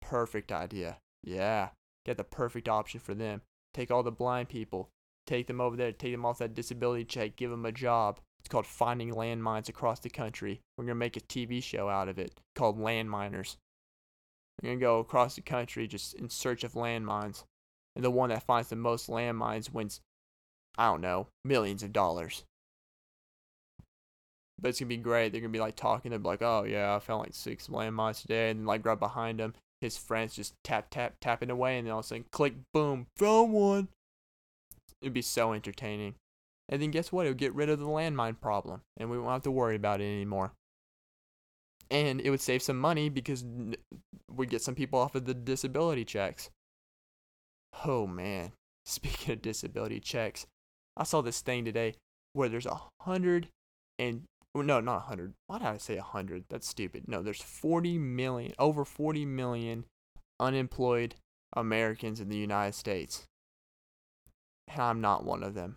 Perfect 0.00 0.50
idea. 0.50 0.96
Yeah. 1.22 1.70
Get 2.06 2.16
the 2.16 2.24
perfect 2.24 2.68
option 2.68 3.00
for 3.00 3.14
them. 3.14 3.42
Take 3.74 3.90
all 3.90 4.02
the 4.02 4.12
blind 4.12 4.48
people, 4.48 4.88
take 5.26 5.46
them 5.46 5.60
over 5.60 5.76
there, 5.76 5.90
take 5.92 6.12
them 6.12 6.24
off 6.24 6.38
that 6.38 6.54
disability 6.54 7.04
check, 7.04 7.36
give 7.36 7.50
them 7.50 7.66
a 7.66 7.72
job. 7.72 8.20
It's 8.44 8.52
called 8.52 8.66
Finding 8.66 9.10
Landmines 9.10 9.70
Across 9.70 10.00
the 10.00 10.10
Country. 10.10 10.60
We're 10.76 10.84
going 10.84 10.96
to 10.96 10.96
make 10.96 11.16
a 11.16 11.20
TV 11.20 11.62
show 11.62 11.88
out 11.88 12.10
of 12.10 12.18
it 12.18 12.30
called 12.54 12.78
Landminers. 12.78 13.56
We're 14.60 14.68
going 14.68 14.78
to 14.78 14.84
go 14.84 14.98
across 14.98 15.36
the 15.36 15.40
country 15.40 15.86
just 15.86 16.12
in 16.12 16.28
search 16.28 16.62
of 16.62 16.74
landmines. 16.74 17.44
And 17.96 18.04
the 18.04 18.10
one 18.10 18.28
that 18.28 18.42
finds 18.42 18.68
the 18.68 18.76
most 18.76 19.08
landmines 19.08 19.72
wins, 19.72 20.02
I 20.76 20.90
don't 20.90 21.00
know, 21.00 21.28
millions 21.42 21.82
of 21.82 21.94
dollars. 21.94 22.44
But 24.60 24.68
it's 24.68 24.80
going 24.80 24.90
to 24.90 24.96
be 24.96 25.02
great. 25.02 25.32
They're 25.32 25.40
going 25.40 25.50
to 25.50 25.56
be 25.56 25.60
like 25.60 25.76
talking. 25.76 26.10
They're 26.10 26.20
like, 26.20 26.42
oh, 26.42 26.64
yeah, 26.64 26.94
I 26.94 26.98
found 26.98 27.20
like 27.20 27.34
six 27.34 27.68
landmines 27.68 28.20
today. 28.20 28.50
And 28.50 28.60
then, 28.60 28.66
like 28.66 28.84
right 28.84 28.98
behind 28.98 29.40
them, 29.40 29.54
his 29.80 29.96
friends 29.96 30.34
just 30.34 30.52
tap, 30.62 30.90
tap, 30.90 31.14
tapping 31.18 31.50
away. 31.50 31.78
And 31.78 31.86
then 31.86 31.92
all 31.92 32.00
of 32.00 32.04
a 32.04 32.08
sudden, 32.08 32.26
click, 32.30 32.52
boom, 32.74 33.06
found 33.16 33.54
one. 33.54 33.88
It'd 35.00 35.14
be 35.14 35.22
so 35.22 35.54
entertaining. 35.54 36.16
And 36.68 36.80
then 36.80 36.90
guess 36.90 37.12
what? 37.12 37.26
It 37.26 37.30
would 37.30 37.38
get 37.38 37.54
rid 37.54 37.68
of 37.68 37.78
the 37.78 37.86
landmine 37.86 38.40
problem. 38.40 38.82
And 38.96 39.10
we 39.10 39.18
won't 39.18 39.32
have 39.32 39.42
to 39.42 39.50
worry 39.50 39.76
about 39.76 40.00
it 40.00 40.04
anymore. 40.04 40.52
And 41.90 42.20
it 42.20 42.30
would 42.30 42.40
save 42.40 42.62
some 42.62 42.78
money 42.78 43.08
because 43.08 43.44
we'd 44.30 44.50
get 44.50 44.62
some 44.62 44.74
people 44.74 44.98
off 44.98 45.14
of 45.14 45.26
the 45.26 45.34
disability 45.34 46.04
checks. 46.04 46.50
Oh 47.84 48.06
man. 48.06 48.52
Speaking 48.86 49.32
of 49.32 49.42
disability 49.42 50.00
checks, 50.00 50.46
I 50.96 51.04
saw 51.04 51.22
this 51.22 51.40
thing 51.40 51.64
today 51.64 51.94
where 52.32 52.48
there's 52.48 52.66
a 52.66 52.80
hundred 53.00 53.48
and 53.98 54.24
no, 54.54 54.80
not 54.80 54.98
a 54.98 55.00
hundred. 55.00 55.32
Why 55.46 55.58
did 55.58 55.66
I 55.66 55.78
say 55.78 55.96
a 55.96 56.02
hundred? 56.02 56.44
That's 56.48 56.68
stupid. 56.68 57.08
No, 57.08 57.22
there's 57.22 57.42
40 57.42 57.98
million, 57.98 58.54
over 58.58 58.84
40 58.84 59.26
million 59.26 59.84
unemployed 60.38 61.16
Americans 61.56 62.20
in 62.20 62.28
the 62.28 62.36
United 62.36 62.74
States. 62.74 63.24
And 64.68 64.80
I'm 64.80 65.00
not 65.00 65.24
one 65.24 65.42
of 65.42 65.54
them. 65.54 65.76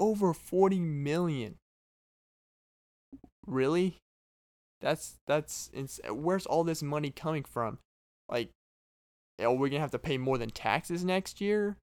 Over 0.00 0.32
40 0.32 0.80
million. 0.80 1.56
Really? 3.46 3.96
That's 4.80 5.16
that's 5.26 5.70
ins- 5.72 6.00
where's 6.10 6.46
all 6.46 6.64
this 6.64 6.82
money 6.82 7.10
coming 7.10 7.44
from? 7.44 7.78
Like, 8.28 8.50
are 9.40 9.52
we 9.52 9.70
gonna 9.70 9.80
have 9.80 9.90
to 9.92 9.98
pay 9.98 10.18
more 10.18 10.38
than 10.38 10.50
taxes 10.50 11.04
next 11.04 11.40
year, 11.40 11.76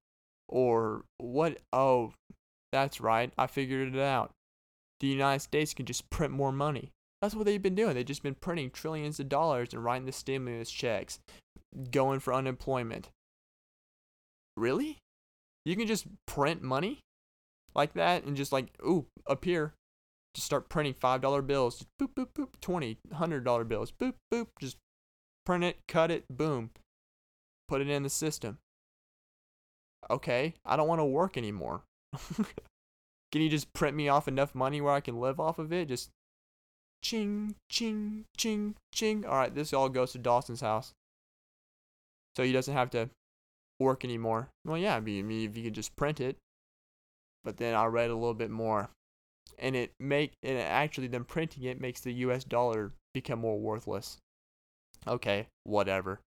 or 0.48 1.04
what? 1.18 1.58
Oh, 1.72 2.12
that's 2.72 3.00
right. 3.00 3.32
I 3.36 3.46
figured 3.46 3.94
it 3.94 4.00
out. 4.00 4.30
The 5.00 5.06
United 5.08 5.40
States 5.40 5.74
can 5.74 5.86
just 5.86 6.08
print 6.10 6.32
more 6.32 6.52
money. 6.52 6.90
That's 7.20 7.34
what 7.34 7.46
they've 7.46 7.62
been 7.62 7.74
doing. 7.74 7.94
They've 7.94 8.04
just 8.04 8.22
been 8.22 8.34
printing 8.34 8.70
trillions 8.70 9.18
of 9.18 9.28
dollars 9.28 9.72
and 9.72 9.82
writing 9.82 10.06
the 10.06 10.12
stimulus 10.12 10.70
checks, 10.70 11.18
going 11.90 12.20
for 12.20 12.34
unemployment. 12.34 13.08
Really? 14.56 14.98
You 15.64 15.76
can 15.76 15.86
just 15.86 16.06
print 16.26 16.62
money 16.62 17.00
like 17.74 17.94
that 17.94 18.24
and 18.24 18.36
just 18.36 18.52
like, 18.52 18.68
ooh, 18.82 19.06
up 19.26 19.44
here, 19.44 19.74
just 20.34 20.46
start 20.46 20.68
printing 20.68 20.94
five 20.94 21.20
dollar 21.20 21.42
bills. 21.42 21.78
Just 21.78 21.88
boop 22.00 22.14
boop 22.14 22.28
boop. 22.36 22.60
Twenty, 22.60 22.98
hundred 23.12 23.44
dollar 23.44 23.64
bills. 23.64 23.92
Boop 23.92 24.14
boop. 24.32 24.48
Just 24.60 24.76
print 25.46 25.64
it, 25.64 25.78
cut 25.88 26.10
it, 26.10 26.24
boom. 26.28 26.70
Put 27.68 27.80
it 27.80 27.88
in 27.88 28.02
the 28.02 28.10
system. 28.10 28.58
Okay, 30.10 30.54
I 30.66 30.76
don't 30.76 30.88
want 30.88 31.00
to 31.00 31.04
work 31.04 31.38
anymore. 31.38 31.82
can 33.32 33.42
you 33.42 33.48
just 33.48 33.72
print 33.72 33.96
me 33.96 34.08
off 34.08 34.28
enough 34.28 34.54
money 34.54 34.80
where 34.80 34.92
I 34.92 35.00
can 35.00 35.18
live 35.18 35.40
off 35.40 35.58
of 35.58 35.72
it? 35.72 35.88
Just 35.88 36.10
ching, 37.02 37.54
ching, 37.70 38.24
ching, 38.36 38.74
ching. 38.92 39.24
All 39.24 39.36
right, 39.36 39.54
this 39.54 39.72
all 39.72 39.88
goes 39.88 40.12
to 40.12 40.18
Dawson's 40.18 40.60
house. 40.60 40.92
So 42.36 42.42
he 42.42 42.52
doesn't 42.52 42.74
have 42.74 42.90
to 42.90 43.08
work 43.80 44.04
anymore. 44.04 44.48
Well, 44.64 44.78
yeah, 44.78 44.96
I 44.96 45.00
mean, 45.00 45.30
if 45.30 45.56
you 45.56 45.64
could 45.64 45.74
just 45.74 45.96
print 45.96 46.20
it. 46.20 46.36
But 47.44 47.58
then 47.58 47.74
I 47.74 47.84
read 47.86 48.10
a 48.10 48.14
little 48.14 48.34
bit 48.34 48.50
more 48.50 48.88
and 49.58 49.76
it 49.76 49.92
make 50.00 50.32
and 50.42 50.58
actually 50.58 51.06
them 51.06 51.24
printing 51.24 51.64
it 51.64 51.80
makes 51.80 52.00
the 52.00 52.12
US 52.12 52.44
dollar 52.44 52.92
become 53.12 53.38
more 53.38 53.58
worthless. 53.58 54.18
Okay, 55.06 55.46
whatever. 55.64 56.20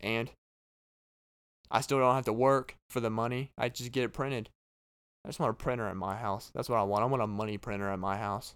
And 0.00 0.30
I 1.70 1.80
still 1.80 1.98
don't 1.98 2.14
have 2.14 2.24
to 2.26 2.32
work 2.32 2.76
for 2.90 3.00
the 3.00 3.10
money. 3.10 3.50
I 3.58 3.68
just 3.68 3.92
get 3.92 4.04
it 4.04 4.12
printed. 4.12 4.48
I 5.24 5.28
just 5.28 5.40
want 5.40 5.50
a 5.50 5.54
printer 5.54 5.88
at 5.88 5.96
my 5.96 6.16
house. 6.16 6.50
That's 6.54 6.68
what 6.68 6.78
I 6.78 6.84
want. 6.84 7.02
I 7.02 7.06
want 7.06 7.22
a 7.22 7.26
money 7.26 7.58
printer 7.58 7.90
at 7.90 7.98
my 7.98 8.16
house. 8.16 8.54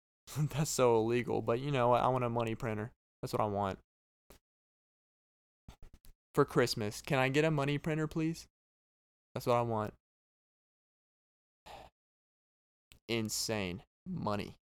That's 0.38 0.70
so 0.70 0.96
illegal, 0.96 1.42
but 1.42 1.60
you 1.60 1.70
know 1.70 1.88
what? 1.88 2.02
I 2.02 2.08
want 2.08 2.24
a 2.24 2.30
money 2.30 2.54
printer. 2.54 2.92
That's 3.20 3.32
what 3.32 3.42
I 3.42 3.46
want. 3.46 3.78
For 6.34 6.44
Christmas, 6.44 7.00
can 7.00 7.18
I 7.18 7.28
get 7.28 7.44
a 7.44 7.50
money 7.50 7.78
printer, 7.78 8.06
please? 8.06 8.46
That's 9.34 9.46
what 9.46 9.56
I 9.56 9.62
want 9.62 9.94
insane 13.08 13.82
money. 14.08 14.54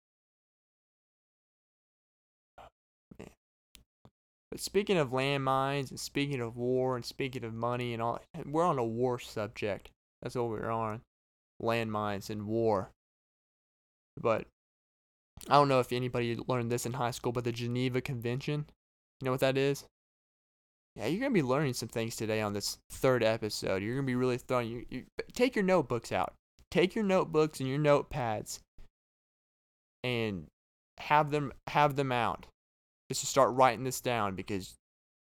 But 4.50 4.60
speaking 4.60 4.98
of 4.98 5.12
landmines 5.12 5.88
and 5.88 5.98
speaking 5.98 6.42
of 6.42 6.58
war 6.58 6.94
and 6.94 7.04
speaking 7.04 7.42
of 7.42 7.54
money 7.54 7.94
and 7.94 8.02
all, 8.02 8.20
we're 8.44 8.66
on 8.66 8.78
a 8.78 8.84
war 8.84 9.18
subject. 9.18 9.88
That's 10.20 10.34
what 10.34 10.50
we're 10.50 10.70
on. 10.70 11.00
Landmines 11.62 12.28
and 12.28 12.46
war. 12.46 12.90
But 14.20 14.46
I 15.48 15.54
don't 15.54 15.68
know 15.68 15.80
if 15.80 15.90
anybody 15.90 16.36
learned 16.46 16.70
this 16.70 16.84
in 16.84 16.92
high 16.92 17.12
school, 17.12 17.32
but 17.32 17.44
the 17.44 17.52
Geneva 17.52 18.02
Convention, 18.02 18.66
you 19.20 19.24
know 19.24 19.30
what 19.30 19.40
that 19.40 19.56
is? 19.56 19.84
Yeah, 20.96 21.06
you're 21.06 21.20
gonna 21.20 21.32
be 21.32 21.42
learning 21.42 21.74
some 21.74 21.88
things 21.88 22.16
today 22.16 22.40
on 22.40 22.52
this 22.52 22.78
third 22.90 23.22
episode. 23.22 23.82
You're 23.82 23.94
gonna 23.94 24.06
be 24.06 24.14
really 24.14 24.38
throwing. 24.38 24.68
You, 24.68 24.84
you 24.90 25.04
take 25.32 25.56
your 25.56 25.64
notebooks 25.64 26.12
out 26.12 26.34
take 26.72 26.94
your 26.94 27.04
notebooks 27.04 27.60
and 27.60 27.68
your 27.68 27.78
notepads 27.78 28.60
and 30.02 30.46
have 30.98 31.30
them 31.30 31.52
have 31.68 31.94
them 31.96 32.10
out 32.10 32.46
just 33.10 33.20
to 33.20 33.26
start 33.26 33.54
writing 33.54 33.84
this 33.84 34.00
down 34.00 34.34
because 34.34 34.74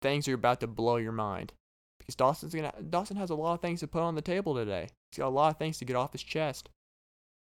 things 0.03 0.27
are 0.27 0.35
about 0.35 0.61
to 0.61 0.67
blow 0.67 0.97
your 0.97 1.13
mind 1.13 1.53
because 1.99 2.17
Dawson's 2.17 2.55
gonna 2.55 2.73
Dawson 2.91 3.17
has 3.17 3.31
a 3.31 3.37
lot 3.37 3.55
of 3.55 3.61
things 3.61 3.81
to 3.81 3.87
put 3.87 4.03
on 4.03 4.17
the 4.17 4.21
table 4.21 4.55
today. 4.55 4.89
He's 5.13 5.19
got 5.19 5.29
a 5.29 5.31
lot 5.31 5.51
of 5.53 5.59
things 5.59 5.79
to 5.79 5.85
get 5.85 5.97
off 5.97 6.13
his 6.13 6.23
chest, 6.23 6.69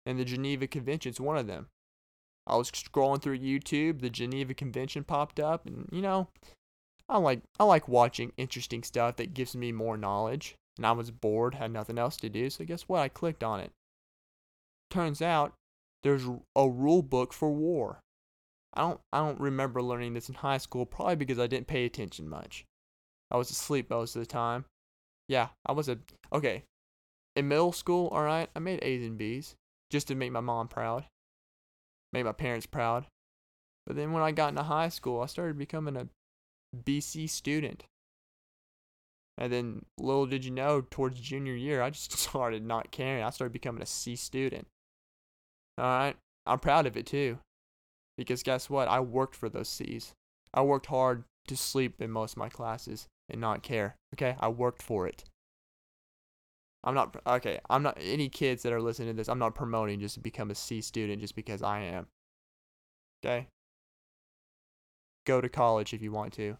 and 0.05 0.17
the 0.17 0.25
Geneva 0.25 0.67
Convention's 0.67 1.19
one 1.19 1.37
of 1.37 1.47
them. 1.47 1.67
I 2.47 2.55
was 2.55 2.71
scrolling 2.71 3.21
through 3.21 3.39
YouTube, 3.39 4.01
the 4.01 4.09
Geneva 4.09 4.53
Convention 4.53 5.03
popped 5.03 5.39
up, 5.39 5.65
and 5.65 5.87
you 5.91 6.01
know, 6.01 6.29
I 7.11 7.17
like 7.17 7.41
I 7.59 7.65
like 7.65 7.87
watching 7.87 8.31
interesting 8.37 8.83
stuff 8.83 9.17
that 9.17 9.33
gives 9.33 9.55
me 9.55 9.71
more 9.71 9.97
knowledge. 9.97 10.55
And 10.77 10.85
I 10.85 10.93
was 10.93 11.11
bored, 11.11 11.55
had 11.55 11.71
nothing 11.71 11.99
else 11.99 12.15
to 12.17 12.29
do, 12.29 12.49
so 12.49 12.63
guess 12.63 12.83
what? 12.83 13.01
I 13.01 13.09
clicked 13.09 13.43
on 13.43 13.59
it 13.59 13.71
turns 14.91 15.21
out 15.21 15.53
there's 16.03 16.27
a 16.55 16.69
rule 16.69 17.01
book 17.01 17.33
for 17.33 17.51
war. 17.51 17.99
I 18.73 18.81
don't 18.81 18.99
I 19.11 19.19
don't 19.19 19.39
remember 19.39 19.81
learning 19.81 20.13
this 20.13 20.29
in 20.29 20.35
high 20.35 20.57
school, 20.57 20.85
probably 20.85 21.15
because 21.15 21.39
I 21.39 21.47
didn't 21.47 21.67
pay 21.67 21.85
attention 21.85 22.29
much. 22.29 22.65
I 23.31 23.37
was 23.37 23.49
asleep 23.49 23.89
most 23.89 24.15
of 24.15 24.21
the 24.21 24.27
time. 24.27 24.65
Yeah, 25.27 25.49
I 25.65 25.71
was 25.71 25.89
a 25.89 25.97
okay. 26.31 26.63
In 27.35 27.47
middle 27.47 27.71
school, 27.71 28.09
all 28.09 28.23
right, 28.23 28.49
I 28.55 28.59
made 28.59 28.83
A's 28.83 29.05
and 29.05 29.17
B's 29.17 29.55
just 29.89 30.07
to 30.09 30.15
make 30.15 30.31
my 30.31 30.41
mom 30.41 30.67
proud, 30.67 31.05
make 32.13 32.25
my 32.25 32.33
parents 32.33 32.65
proud. 32.65 33.05
But 33.87 33.95
then 33.95 34.11
when 34.11 34.21
I 34.21 34.31
got 34.31 34.49
into 34.49 34.63
high 34.63 34.89
school, 34.89 35.21
I 35.21 35.25
started 35.25 35.57
becoming 35.57 35.95
a 35.95 36.07
BC 36.75 37.29
student. 37.29 37.83
And 39.37 39.51
then 39.51 39.85
little 39.97 40.25
did 40.25 40.45
you 40.45 40.51
know, 40.51 40.83
towards 40.89 41.19
junior 41.19 41.55
year, 41.55 41.81
I 41.81 41.89
just 41.89 42.11
started 42.17 42.65
not 42.65 42.91
caring. 42.91 43.23
I 43.23 43.29
started 43.29 43.53
becoming 43.53 43.81
a 43.81 43.87
C 43.87 44.15
student. 44.15 44.67
Alright? 45.79 46.17
I'm 46.45 46.59
proud 46.59 46.85
of 46.85 46.97
it 46.97 47.05
too. 47.05 47.39
Because 48.17 48.43
guess 48.43 48.69
what? 48.69 48.87
I 48.87 48.99
worked 48.99 49.35
for 49.35 49.49
those 49.49 49.69
C's. 49.69 50.13
I 50.53 50.61
worked 50.61 50.87
hard 50.87 51.23
to 51.47 51.57
sleep 51.57 52.01
in 52.01 52.11
most 52.11 52.33
of 52.33 52.37
my 52.37 52.49
classes 52.49 53.07
and 53.29 53.41
not 53.41 53.63
care. 53.63 53.95
Okay? 54.13 54.35
I 54.39 54.49
worked 54.49 54.81
for 54.81 55.07
it. 55.07 55.23
I'm 56.83 56.95
not 56.95 57.15
okay. 57.27 57.59
I'm 57.69 57.83
not 57.83 57.97
any 58.01 58.27
kids 58.27 58.63
that 58.63 58.73
are 58.73 58.81
listening 58.81 59.09
to 59.09 59.13
this. 59.13 59.29
I'm 59.29 59.39
not 59.39 59.53
promoting 59.53 59.99
just 59.99 60.15
to 60.15 60.19
become 60.19 60.49
a 60.49 60.55
C 60.55 60.81
student 60.81 61.21
just 61.21 61.35
because 61.35 61.61
I 61.61 61.81
am. 61.81 62.07
Okay? 63.23 63.47
Go 65.25 65.41
to 65.41 65.49
college 65.49 65.93
if 65.93 66.01
you 66.01 66.11
want 66.11 66.33
to. 66.33 66.57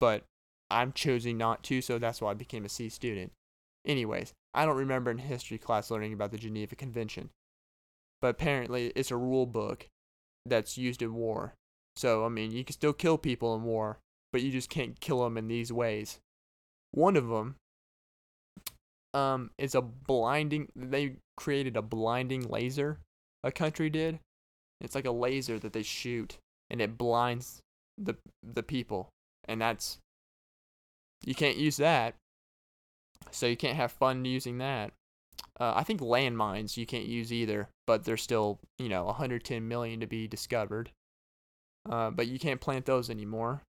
But 0.00 0.24
I'm 0.70 0.92
choosing 0.92 1.38
not 1.38 1.62
to, 1.64 1.80
so 1.80 1.98
that's 1.98 2.20
why 2.20 2.30
I 2.30 2.34
became 2.34 2.64
a 2.64 2.68
C 2.68 2.88
student. 2.88 3.32
Anyways, 3.86 4.32
I 4.54 4.64
don't 4.64 4.76
remember 4.76 5.10
in 5.10 5.18
history 5.18 5.58
class 5.58 5.90
learning 5.90 6.12
about 6.12 6.30
the 6.32 6.38
Geneva 6.38 6.74
Convention, 6.74 7.30
but 8.20 8.28
apparently 8.28 8.92
it's 8.96 9.10
a 9.10 9.16
rule 9.16 9.46
book 9.46 9.86
that's 10.44 10.76
used 10.76 11.02
in 11.02 11.14
war. 11.14 11.54
So, 11.94 12.24
I 12.24 12.28
mean, 12.28 12.50
you 12.50 12.64
can 12.64 12.74
still 12.74 12.92
kill 12.92 13.16
people 13.16 13.54
in 13.54 13.62
war, 13.62 13.98
but 14.32 14.42
you 14.42 14.50
just 14.50 14.68
can't 14.68 15.00
kill 15.00 15.24
them 15.24 15.38
in 15.38 15.48
these 15.48 15.72
ways. 15.72 16.18
One 16.90 17.16
of 17.16 17.28
them 17.28 17.56
um 19.16 19.50
it's 19.56 19.74
a 19.74 19.80
blinding 19.80 20.68
they 20.76 21.16
created 21.38 21.76
a 21.76 21.82
blinding 21.82 22.42
laser 22.48 22.98
a 23.42 23.50
country 23.50 23.88
did 23.88 24.20
it's 24.80 24.94
like 24.94 25.06
a 25.06 25.10
laser 25.10 25.58
that 25.58 25.72
they 25.72 25.82
shoot 25.82 26.36
and 26.70 26.80
it 26.80 26.98
blinds 26.98 27.60
the 27.98 28.14
the 28.42 28.62
people 28.62 29.08
and 29.46 29.60
that's 29.60 29.98
you 31.24 31.34
can't 31.34 31.56
use 31.56 31.76
that 31.76 32.14
so 33.30 33.46
you 33.46 33.56
can't 33.56 33.76
have 33.76 33.92
fun 33.92 34.24
using 34.24 34.58
that 34.58 34.92
uh, 35.58 35.72
i 35.74 35.82
think 35.82 36.00
landmines 36.00 36.76
you 36.76 36.86
can't 36.86 37.06
use 37.06 37.32
either 37.32 37.68
but 37.86 38.04
there's 38.04 38.22
still 38.22 38.58
you 38.78 38.88
know 38.88 39.04
110 39.04 39.66
million 39.66 40.00
to 40.00 40.06
be 40.06 40.28
discovered 40.28 40.90
uh, 41.88 42.10
but 42.10 42.26
you 42.26 42.38
can't 42.38 42.60
plant 42.60 42.84
those 42.84 43.08
anymore 43.08 43.62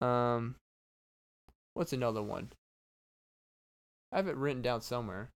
um 0.00 0.56
what's 1.74 1.92
another 1.92 2.22
one 2.22 2.50
I 4.14 4.18
have 4.18 4.28
it 4.28 4.36
written 4.36 4.62
down 4.62 4.80
somewhere. 4.80 5.30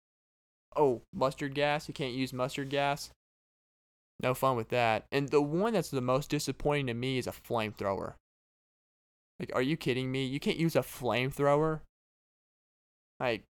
Oh, 0.75 1.01
mustard 1.13 1.55
gas. 1.55 1.87
You 1.87 1.93
can't 1.93 2.13
use 2.13 2.33
mustard 2.33 2.69
gas. 2.69 3.09
No 4.21 4.33
fun 4.33 4.55
with 4.55 4.69
that. 4.69 5.05
And 5.11 5.29
the 5.29 5.41
one 5.41 5.73
that's 5.73 5.89
the 5.89 6.01
most 6.01 6.29
disappointing 6.29 6.87
to 6.87 6.93
me 6.93 7.17
is 7.17 7.27
a 7.27 7.31
flamethrower. 7.31 8.13
Like, 9.39 9.51
are 9.53 9.61
you 9.61 9.75
kidding 9.75 10.11
me? 10.11 10.25
You 10.25 10.39
can't 10.39 10.57
use 10.57 10.75
a 10.75 10.81
flamethrower? 10.81 11.81
Like, 13.19 13.43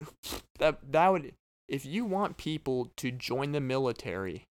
that 0.58 0.78
that 0.92 1.08
would 1.08 1.32
if 1.68 1.84
you 1.84 2.04
want 2.04 2.38
people 2.38 2.90
to 2.96 3.10
join 3.10 3.52
the 3.52 3.60
military, 3.60 4.44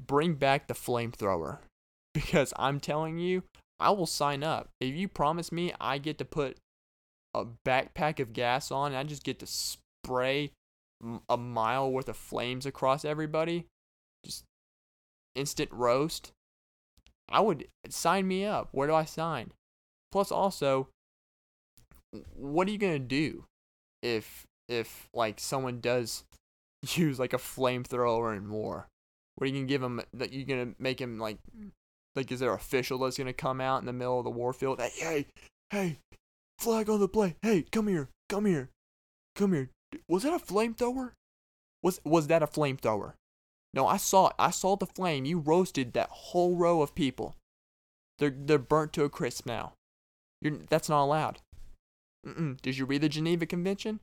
bring 0.00 0.34
back 0.34 0.66
the 0.66 0.74
flamethrower. 0.74 1.58
Because 2.12 2.52
I'm 2.56 2.80
telling 2.80 3.20
you, 3.20 3.44
I 3.78 3.90
will 3.90 4.04
sign 4.04 4.42
up. 4.42 4.70
If 4.80 4.96
you 4.96 5.06
promise 5.06 5.52
me 5.52 5.72
I 5.80 5.98
get 5.98 6.18
to 6.18 6.24
put 6.24 6.56
a 7.34 7.44
backpack 7.64 8.18
of 8.18 8.32
gas 8.32 8.72
on 8.72 8.88
and 8.88 8.96
I 8.96 9.04
just 9.04 9.22
get 9.22 9.38
to 9.38 9.46
spray 9.46 10.50
a 11.28 11.36
mile 11.36 11.88
worth 11.92 12.08
of 12.08 12.16
flames 12.16 12.66
across 12.66 13.04
everybody, 13.04 13.66
instant 15.34 15.70
roast, 15.72 16.32
I 17.28 17.40
would 17.40 17.66
sign 17.88 18.28
me 18.28 18.44
up. 18.44 18.68
Where 18.72 18.88
do 18.88 18.94
I 18.94 19.04
sign? 19.04 19.52
Plus, 20.12 20.32
also, 20.32 20.88
what 22.34 22.66
are 22.66 22.70
you 22.70 22.78
gonna 22.78 22.98
do 22.98 23.44
if 24.02 24.46
if 24.68 25.08
like 25.14 25.38
someone 25.38 25.80
does 25.80 26.24
use 26.94 27.18
like 27.18 27.32
a 27.32 27.38
flamethrower 27.38 28.36
and 28.36 28.48
more? 28.48 28.88
What 29.36 29.44
are 29.44 29.48
you 29.48 29.54
gonna 29.54 29.66
give 29.66 29.82
him? 29.82 30.00
That 30.14 30.32
you 30.32 30.44
gonna 30.44 30.74
make 30.78 31.00
him 31.00 31.18
like 31.18 31.38
like 32.16 32.32
is 32.32 32.40
there 32.40 32.52
official 32.52 32.98
that's 32.98 33.18
gonna 33.18 33.32
come 33.32 33.60
out 33.60 33.80
in 33.80 33.86
the 33.86 33.92
middle 33.92 34.18
of 34.18 34.24
the 34.24 34.30
warfield? 34.30 34.80
Hey, 34.80 34.90
hey, 34.98 35.26
hey, 35.70 35.98
Flag 36.60 36.90
on 36.90 37.00
the 37.00 37.08
play. 37.08 37.36
Hey, 37.40 37.64
come 37.72 37.88
here. 37.88 38.10
Come 38.28 38.44
here. 38.44 38.68
Come 39.34 39.54
here. 39.54 39.70
Was 40.06 40.24
that 40.24 40.34
a 40.34 40.38
flamethrower? 40.38 41.12
Was 41.82 42.00
was 42.04 42.26
that 42.26 42.42
a 42.42 42.46
flamethrower? 42.46 43.14
No, 43.72 43.86
I 43.86 43.96
saw 43.96 44.28
it. 44.28 44.34
I 44.38 44.50
saw 44.50 44.76
the 44.76 44.86
flame. 44.86 45.24
You 45.24 45.38
roasted 45.38 45.92
that 45.92 46.10
whole 46.10 46.56
row 46.56 46.82
of 46.82 46.94
people. 46.94 47.36
They're 48.18 48.34
they're 48.36 48.58
burnt 48.58 48.92
to 48.94 49.04
a 49.04 49.08
crisp 49.08 49.46
now. 49.46 49.74
You're 50.40 50.58
that's 50.68 50.88
not 50.88 51.04
allowed. 51.04 51.38
Mm-mm. 52.26 52.60
Did 52.60 52.76
you 52.76 52.84
read 52.84 53.00
the 53.00 53.08
Geneva 53.08 53.46
Convention? 53.46 54.00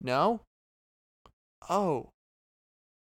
No. 0.00 0.40
Oh. 1.68 2.10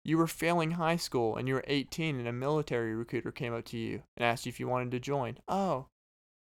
You 0.05 0.17
were 0.17 0.27
failing 0.27 0.73
high 0.73 0.97
school 0.97 1.37
and 1.37 1.49
you 1.49 1.55
were 1.55 1.65
18 1.67 2.19
and 2.19 2.29
a 2.29 2.33
military 2.33 2.95
recruiter 2.95 3.33
came 3.33 3.53
up 3.53 3.65
to 3.67 3.77
you 3.77 4.03
and 4.17 4.25
asked 4.25 4.47
you 4.47 4.51
if 4.51 4.61
you 4.61 4.69
wanted 4.69 4.93
to 4.93 5.01
join. 5.01 5.39
Oh. 5.49 5.87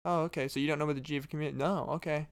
Oh, 0.06 0.22
okay. 0.22 0.48
So 0.48 0.60
you 0.60 0.68
don't 0.68 0.80
know 0.80 0.86
what 0.86 0.96
the 0.96 1.02
Geneva 1.02 1.28
Convention? 1.28 1.58
No. 1.58 1.88
Okay. 1.92 2.28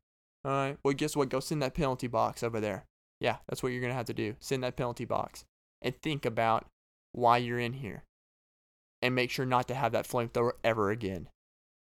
All 0.46 0.52
right. 0.52 0.78
Well, 0.84 0.94
guess 0.94 1.16
what? 1.16 1.30
Go 1.30 1.40
send 1.40 1.62
that 1.62 1.74
penalty 1.74 2.08
box 2.08 2.42
over 2.42 2.60
there. 2.60 2.86
Yeah, 3.20 3.38
that's 3.48 3.62
what 3.62 3.74
you're 3.74 3.82
gonna 3.82 3.94
have 3.94 4.06
to 4.06 4.14
do. 4.14 4.36
Send 4.40 4.64
that 4.64 4.78
penalty 4.78 5.06
box 5.06 5.44
and 5.82 5.94
think 6.02 6.26
about 6.26 6.66
why 7.14 7.38
you're 7.38 7.60
in 7.60 7.74
here, 7.74 8.04
and 9.02 9.16
make 9.16 9.32
sure 9.32 9.46
not 9.46 9.68
to 9.68 9.76
have 9.76 9.92
that 9.92 10.08
flamethrower 10.08 10.54
ever 10.64 10.92
again. 10.92 11.30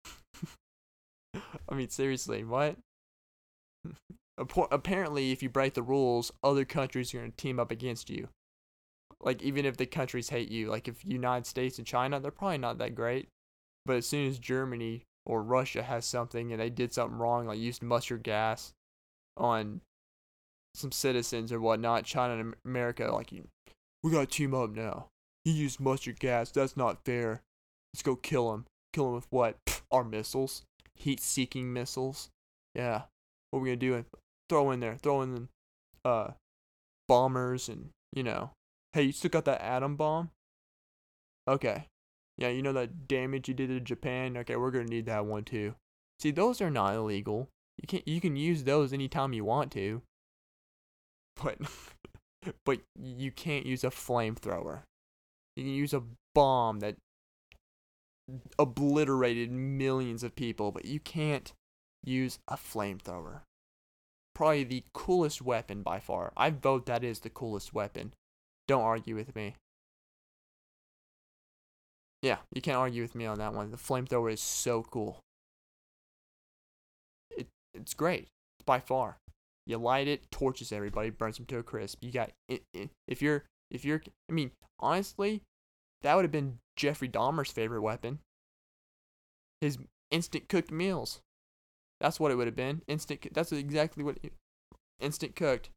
I 1.68 1.74
mean, 1.74 1.88
seriously, 1.88 2.44
what? 2.44 2.76
Apparently, 4.38 5.32
if 5.32 5.42
you 5.42 5.48
break 5.48 5.74
the 5.74 5.82
rules, 5.82 6.32
other 6.42 6.64
countries 6.64 7.14
are 7.14 7.18
gonna 7.18 7.30
team 7.30 7.60
up 7.60 7.70
against 7.70 8.10
you. 8.10 8.28
Like 9.20 9.42
even 9.42 9.64
if 9.64 9.76
the 9.76 9.86
countries 9.86 10.30
hate 10.30 10.50
you, 10.50 10.68
like 10.68 10.88
if 10.88 11.04
United 11.04 11.46
States 11.46 11.78
and 11.78 11.86
China, 11.86 12.18
they're 12.18 12.30
probably 12.30 12.58
not 12.58 12.78
that 12.78 12.94
great. 12.94 13.28
But 13.84 13.96
as 13.96 14.06
soon 14.06 14.28
as 14.28 14.38
Germany 14.38 15.04
or 15.26 15.42
Russia 15.42 15.82
has 15.82 16.04
something 16.04 16.52
and 16.52 16.60
they 16.60 16.70
did 16.70 16.92
something 16.92 17.18
wrong, 17.18 17.46
like 17.46 17.58
used 17.58 17.82
mustard 17.82 18.22
gas 18.22 18.72
on 19.36 19.80
some 20.74 20.92
citizens 20.92 21.52
or 21.52 21.60
whatnot, 21.60 22.04
China 22.04 22.38
and 22.38 22.54
America, 22.64 23.10
like, 23.12 23.32
we 24.02 24.10
gotta 24.10 24.26
team 24.26 24.54
up 24.54 24.70
now. 24.70 25.08
He 25.44 25.50
used 25.50 25.80
mustard 25.80 26.20
gas. 26.20 26.50
That's 26.50 26.76
not 26.76 27.04
fair. 27.04 27.42
Let's 27.92 28.02
go 28.02 28.16
kill 28.16 28.52
him. 28.54 28.66
Kill 28.92 29.08
him 29.08 29.14
with 29.14 29.26
what? 29.30 29.56
our 29.92 30.02
missiles. 30.02 30.62
Heat 30.96 31.20
seeking 31.20 31.72
missiles. 31.72 32.30
Yeah. 32.74 33.02
What 33.50 33.60
are 33.60 33.62
we 33.62 33.68
gonna 33.68 33.76
do? 33.76 34.04
Throw 34.48 34.70
in 34.70 34.80
there. 34.80 34.96
Throw 34.96 35.22
in 35.22 35.48
uh 36.04 36.32
bombers 37.06 37.68
and 37.68 37.90
you 38.12 38.22
know. 38.22 38.50
Hey, 38.92 39.02
you 39.04 39.12
still 39.12 39.30
got 39.30 39.44
that 39.44 39.62
atom 39.62 39.96
bomb? 39.96 40.30
Okay. 41.46 41.86
Yeah, 42.38 42.48
you 42.48 42.62
know 42.62 42.72
that 42.72 43.06
damage 43.08 43.48
you 43.48 43.54
did 43.54 43.68
to 43.68 43.80
Japan? 43.80 44.36
Okay, 44.38 44.56
we're 44.56 44.70
gonna 44.70 44.84
need 44.84 45.06
that 45.06 45.26
one 45.26 45.44
too. 45.44 45.74
See, 46.18 46.30
those 46.30 46.60
are 46.60 46.70
not 46.70 46.94
illegal. 46.94 47.48
You 47.80 47.86
can 47.86 48.02
you 48.06 48.20
can 48.20 48.36
use 48.36 48.64
those 48.64 48.92
anytime 48.92 49.32
you 49.32 49.44
want 49.44 49.70
to. 49.72 50.02
But 51.42 51.58
but 52.64 52.80
you 52.98 53.30
can't 53.30 53.66
use 53.66 53.84
a 53.84 53.90
flamethrower. 53.90 54.82
You 55.56 55.64
can 55.64 55.72
use 55.72 55.92
a 55.92 56.02
bomb 56.34 56.80
that 56.80 56.96
obliterated 58.58 59.50
millions 59.50 60.22
of 60.22 60.34
people, 60.34 60.72
but 60.72 60.84
you 60.84 61.00
can't 61.00 61.52
use 62.04 62.38
a 62.48 62.56
flamethrower. 62.56 63.40
Probably 64.34 64.64
the 64.64 64.84
coolest 64.94 65.42
weapon 65.42 65.82
by 65.82 66.00
far. 66.00 66.32
I 66.36 66.50
vote 66.50 66.86
that 66.86 67.04
is 67.04 67.20
the 67.20 67.30
coolest 67.30 67.74
weapon. 67.74 68.14
Don't 68.66 68.82
argue 68.82 69.14
with 69.14 69.36
me. 69.36 69.56
Yeah, 72.22 72.38
you 72.54 72.62
can't 72.62 72.78
argue 72.78 73.02
with 73.02 73.14
me 73.14 73.26
on 73.26 73.38
that 73.38 73.52
one. 73.52 73.70
The 73.70 73.76
flamethrower 73.76 74.32
is 74.32 74.40
so 74.40 74.84
cool. 74.84 75.18
It 77.36 77.48
it's 77.74 77.94
great. 77.94 78.28
By 78.64 78.78
far. 78.80 79.18
You 79.66 79.78
light 79.78 80.08
it, 80.08 80.30
torches 80.30 80.72
everybody, 80.72 81.10
burns 81.10 81.36
them 81.36 81.46
to 81.46 81.58
a 81.58 81.62
crisp. 81.62 81.98
You 82.00 82.10
got 82.10 82.30
if 82.48 83.20
you're 83.20 83.44
if 83.72 83.84
you're 83.84 84.02
I 84.30 84.32
mean, 84.32 84.52
honestly, 84.78 85.42
that 86.02 86.14
would 86.14 86.24
have 86.24 86.32
been 86.32 86.58
Jeffrey 86.76 87.08
Dahmer's 87.08 87.50
favorite 87.50 87.82
weapon. 87.82 88.20
His 89.60 89.78
instant 90.10 90.48
cooked 90.48 90.70
meals. 90.70 91.20
That's 92.00 92.20
what 92.20 92.30
it 92.30 92.36
would 92.36 92.46
have 92.46 92.56
been. 92.56 92.82
Instant 92.86 93.28
that's 93.32 93.52
exactly 93.52 94.04
what 94.04 94.18
instant 95.00 95.34
cooked. 95.34 95.70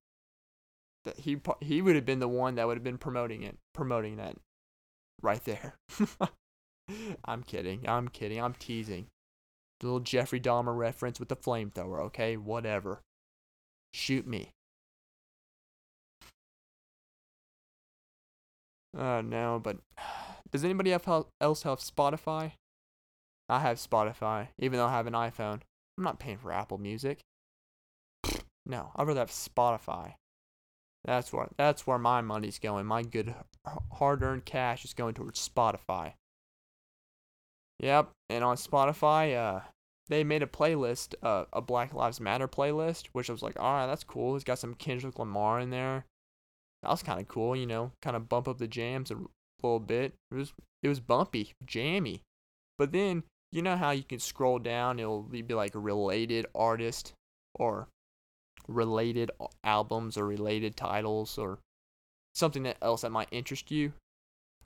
That 1.06 1.20
he 1.20 1.38
he 1.62 1.82
would 1.82 1.96
have 1.96 2.06
been 2.06 2.20
the 2.20 2.28
one 2.28 2.56
that 2.56 2.68
would 2.68 2.78
have 2.78 2.84
been 2.84 2.98
promoting 2.98 3.44
it, 3.44 3.58
promoting 3.74 4.18
that 4.18 4.36
right 5.22 5.44
there. 5.44 5.76
I'm 7.26 7.44
kidding. 7.44 7.88
I'm 7.88 8.08
kidding. 8.08 8.42
I'm 8.42 8.54
teasing. 8.54 9.08
The 9.80 9.88
little 9.88 10.00
Jeffrey 10.00 10.40
Dahmer 10.40 10.76
reference 10.76 11.20
with 11.20 11.30
the 11.30 11.36
flamethrower, 11.36 12.00
okay? 12.06 12.38
Whatever. 12.38 13.02
Shoot 13.94 14.26
me. 14.26 14.52
Oh, 18.98 19.22
no, 19.22 19.60
but 19.62 19.78
does 20.52 20.64
anybody 20.64 20.92
else 20.94 21.64
have 21.64 21.80
Spotify? 21.80 22.54
I 23.48 23.60
have 23.60 23.78
Spotify, 23.78 24.48
even 24.58 24.80
though 24.80 24.88
I 24.88 24.92
have 24.92 25.08
an 25.08 25.14
iPhone. 25.14 25.62
I'm 25.98 26.04
not 26.04 26.20
paying 26.20 26.38
for 26.38 26.52
Apple 26.52 26.78
Music. 26.78 27.20
No, 28.68 28.90
I'd 28.96 29.06
rather 29.06 29.20
have 29.20 29.30
Spotify. 29.30 30.16
That's 31.04 31.32
where 31.32 31.48
that's 31.56 31.86
where 31.86 32.00
my 32.00 32.22
money's 32.22 32.58
going. 32.58 32.88
My 32.88 33.04
good 33.04 33.36
hard-earned 33.92 34.46
cash 34.46 34.84
is 34.84 34.96
going 34.96 35.14
towards 35.14 35.48
Spotify. 35.48 36.14
Yep, 37.80 38.10
and 38.32 38.44
on 38.44 38.56
Spotify, 38.56 39.36
uh, 39.36 39.60
they 40.08 40.24
made 40.24 40.42
a 40.42 40.48
playlist, 40.48 41.14
uh, 41.22 41.46
a 41.54 41.62
Black 41.62 41.94
Lives 41.94 42.20
Matter 42.20 42.48
playlist, 42.48 43.10
which 43.12 43.30
I 43.30 43.34
was 43.34 43.44
like, 43.44 43.60
all 43.60 43.74
right, 43.74 43.86
that's 43.86 44.04
cool. 44.04 44.36
It's 44.36 44.44
got 44.44 44.58
some 44.58 44.74
Kendrick 44.74 45.20
Lamar 45.20 45.60
in 45.60 45.70
there. 45.70 46.06
That 46.86 46.92
was 46.92 47.02
kind 47.02 47.20
of 47.20 47.28
cool, 47.28 47.56
you 47.56 47.66
know, 47.66 47.94
kind 48.04 48.16
of 48.16 48.30
bump 48.30 48.48
up 48.48 48.60
the 48.60 48.68
jams 48.68 49.10
a 49.10 49.18
little 49.64 49.80
bit. 49.80 50.14
It 50.30 50.36
was 50.36 50.54
it 50.84 50.88
was 50.88 51.00
bumpy, 51.00 51.54
jammy. 51.66 52.22
But 52.78 52.92
then 52.92 53.24
you 53.52 53.64
know 53.64 53.76
how 53.76 53.90
you 53.90 54.04
can 54.04 54.20
scroll 54.20 54.60
down, 54.60 55.00
it'll 55.00 55.24
be 55.24 55.42
like 55.42 55.72
related 55.74 56.46
artist 56.54 57.14
or 57.56 57.88
related 58.68 59.32
albums 59.64 60.16
or 60.16 60.28
related 60.28 60.78
titles 60.78 61.40
or 61.40 61.58
something 62.36 62.62
that 62.64 62.78
else 62.84 63.02
that 63.02 63.12
might 63.12 63.30
interest 63.32 63.72
you. 63.72 63.94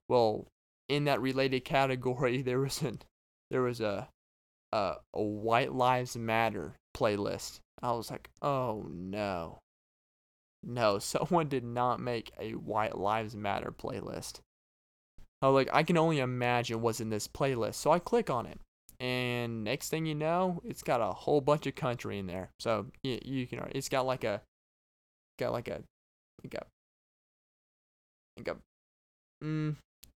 Well, 0.09 0.47
in 0.89 1.05
that 1.05 1.21
related 1.21 1.63
category, 1.63 2.41
there 2.41 2.59
was 2.59 2.81
an 2.81 2.99
there 3.49 3.61
was 3.61 3.79
a 3.79 4.09
a, 4.73 4.95
a 5.13 5.23
White 5.23 5.71
Lives 5.71 6.17
Matter 6.17 6.73
playlist. 6.93 7.59
I 7.81 7.93
was 7.93 8.11
like, 8.11 8.29
oh 8.41 8.89
no, 8.91 9.59
no, 10.63 10.99
someone 10.99 11.47
did 11.47 11.63
not 11.63 11.99
make 11.99 12.31
a 12.39 12.51
White 12.51 12.97
Lives 12.97 13.35
Matter 13.35 13.71
playlist. 13.71 14.39
Oh, 15.41 15.53
like 15.53 15.69
I 15.71 15.83
can 15.83 15.97
only 15.97 16.19
imagine 16.19 16.81
what's 16.81 16.99
in 16.99 17.09
this 17.09 17.27
playlist. 17.27 17.75
So 17.75 17.91
I 17.91 17.99
click 17.99 18.29
on 18.29 18.45
it, 18.45 18.59
and 18.99 19.63
next 19.63 19.89
thing 19.89 20.05
you 20.05 20.15
know, 20.15 20.61
it's 20.65 20.83
got 20.83 21.01
a 21.01 21.13
whole 21.13 21.41
bunch 21.41 21.65
of 21.65 21.75
country 21.75 22.19
in 22.19 22.27
there. 22.27 22.49
So 22.59 22.87
you, 23.03 23.19
you 23.23 23.47
can, 23.47 23.61
it's 23.71 23.89
got 23.89 24.05
like 24.05 24.25
a, 24.25 24.41
got 25.39 25.53
like 25.53 25.69
a, 25.69 25.81
like 26.43 26.55
a, 26.55 26.65
like 28.37 28.47
a, 28.49 29.45
mm, 29.45 29.75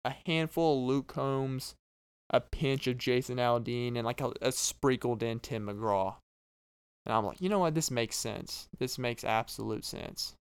a 0.06 0.14
handful 0.26 0.78
of 0.78 0.88
Luke 0.88 1.08
Combs, 1.08 1.74
a 2.30 2.40
pinch 2.40 2.86
of 2.86 2.96
Jason 2.96 3.36
Aldean, 3.36 3.96
and 3.96 4.06
like 4.06 4.22
a, 4.22 4.32
a 4.40 4.52
sprinkled 4.52 5.22
in 5.22 5.40
Tim 5.40 5.66
McGraw. 5.66 6.16
And 7.06 7.14
I'm 7.14 7.24
like, 7.24 7.40
you 7.40 7.48
know 7.48 7.58
what? 7.58 7.74
This 7.74 7.90
makes 7.90 8.16
sense. 8.16 8.68
This 8.78 8.98
makes 8.98 9.24
absolute 9.24 9.84
sense 9.84 10.34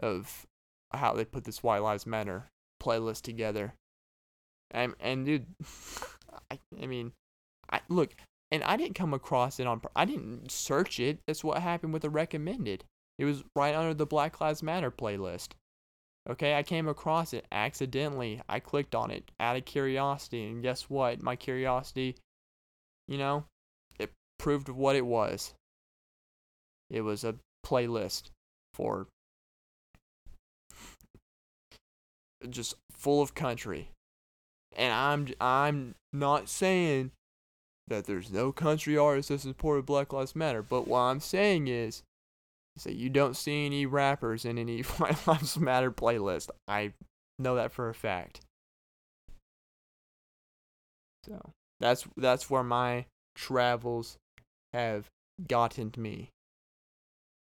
of 0.00 0.46
how 0.92 1.14
they 1.14 1.24
put 1.24 1.44
this 1.44 1.62
White 1.62 1.82
Lives 1.82 2.06
Matter 2.06 2.48
playlist 2.82 3.22
together. 3.22 3.74
And 4.70 4.94
and 5.00 5.24
dude, 5.24 5.46
I 6.50 6.58
I 6.80 6.86
mean, 6.86 7.12
I 7.70 7.80
look, 7.88 8.14
and 8.50 8.62
I 8.64 8.76
didn't 8.76 8.96
come 8.96 9.14
across 9.14 9.60
it 9.60 9.66
on. 9.66 9.80
I 9.94 10.04
didn't 10.04 10.50
search 10.50 11.00
it. 11.00 11.20
That's 11.26 11.44
what 11.44 11.62
happened 11.62 11.92
with 11.92 12.02
the 12.02 12.10
recommended. 12.10 12.84
It 13.18 13.24
was 13.24 13.42
right 13.56 13.74
under 13.74 13.94
the 13.94 14.06
Black 14.06 14.40
Lives 14.40 14.62
Matter 14.62 14.90
playlist. 14.90 15.52
Okay, 16.28 16.54
I 16.54 16.62
came 16.62 16.88
across 16.88 17.32
it 17.32 17.46
accidentally. 17.50 18.40
I 18.48 18.60
clicked 18.60 18.94
on 18.94 19.10
it 19.10 19.30
out 19.40 19.56
of 19.56 19.64
curiosity, 19.64 20.44
and 20.44 20.62
guess 20.62 20.82
what? 20.82 21.22
My 21.22 21.36
curiosity, 21.36 22.16
you 23.06 23.16
know, 23.16 23.46
it 23.98 24.12
proved 24.38 24.68
what 24.68 24.94
it 24.94 25.06
was. 25.06 25.54
It 26.90 27.02
was 27.02 27.24
a 27.24 27.36
playlist 27.64 28.30
for 28.74 29.06
just 32.48 32.74
full 32.92 33.22
of 33.22 33.34
country. 33.34 33.90
And 34.76 34.92
I'm 34.92 35.28
I'm 35.40 35.94
not 36.12 36.48
saying 36.48 37.12
that 37.88 38.06
there's 38.06 38.30
no 38.30 38.52
country 38.52 38.96
artists 38.96 39.30
that 39.30 39.40
support 39.40 39.86
Black 39.86 40.12
Lives 40.12 40.36
Matter, 40.36 40.62
but 40.62 40.86
what 40.86 41.00
I'm 41.00 41.20
saying 41.20 41.68
is, 41.68 42.02
is 42.76 42.84
that 42.84 42.96
you 42.96 43.08
don't 43.08 43.36
see 43.36 43.66
any 43.66 43.86
rappers 43.86 44.44
in 44.44 44.58
any 44.58 44.82
Black 44.98 45.26
Lives 45.26 45.58
Matter 45.58 45.90
playlist. 45.90 46.50
I 46.66 46.92
know 47.38 47.54
that 47.56 47.72
for 47.72 47.88
a 47.88 47.94
fact. 47.94 48.40
So 51.24 51.52
that's 51.80 52.06
that's 52.16 52.48
where 52.48 52.62
my 52.62 53.06
travels 53.34 54.16
have 54.72 55.06
gotten 55.46 55.92
me. 55.96 56.30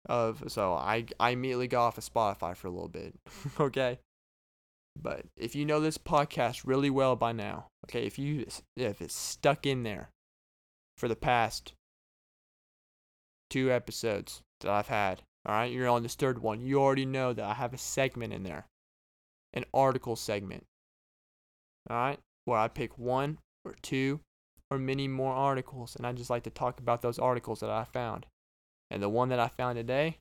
Of 0.06 0.44
so 0.48 0.74
I 0.74 1.06
I 1.20 1.30
immediately 1.32 1.68
got 1.68 1.88
off 1.88 1.98
of 1.98 2.04
Spotify 2.04 2.56
for 2.56 2.68
a 2.68 2.72
little 2.72 2.90
bit. 2.90 3.16
okay. 3.60 4.00
But 5.02 5.26
if 5.38 5.56
you 5.56 5.66
know 5.66 5.80
this 5.80 5.98
podcast 5.98 6.62
really 6.66 6.90
well 6.90 7.16
by 7.16 7.32
now, 7.32 7.68
okay, 7.86 8.06
if 8.06 8.20
you 8.20 8.46
if 8.76 9.02
it's 9.02 9.16
stuck 9.16 9.66
in 9.66 9.84
there 9.84 10.10
for 10.98 11.08
the 11.08 11.16
past 11.16 11.74
two 13.50 13.72
episodes 13.72 14.42
that 14.62 14.72
I've 14.72 14.88
had, 14.88 15.24
all 15.46 15.56
right, 15.56 15.72
you're 15.72 15.90
on 15.90 16.04
this 16.04 16.16
third 16.16 16.40
one. 16.42 16.62
You 16.62 16.80
already 16.80 17.06
know 17.06 17.34
that 17.34 17.46
I 17.46 17.54
have 17.54 17.74
a 17.74 17.78
segment 17.78 18.34
in 18.34 18.44
there, 18.44 18.66
an 19.54 19.66
article 19.74 20.16
segment. 20.16 20.64
All 21.90 21.98
right, 21.98 22.20
where 22.46 22.60
I 22.60 22.68
pick 22.68 22.98
one 22.98 23.40
or 23.66 23.76
two 23.82 24.22
or 24.70 24.78
many 24.78 25.08
more 25.08 25.34
articles, 25.34 25.96
and 25.96 26.06
I 26.06 26.14
just 26.14 26.30
like 26.30 26.44
to 26.44 26.50
talk 26.50 26.80
about 26.80 27.02
those 27.02 27.20
articles 27.20 27.60
that 27.60 27.70
I 27.70 27.84
found. 27.84 28.26
And 28.94 29.02
the 29.02 29.10
one 29.10 29.30
that 29.30 29.40
I 29.40 29.48
found 29.48 29.76
today, 29.76 30.20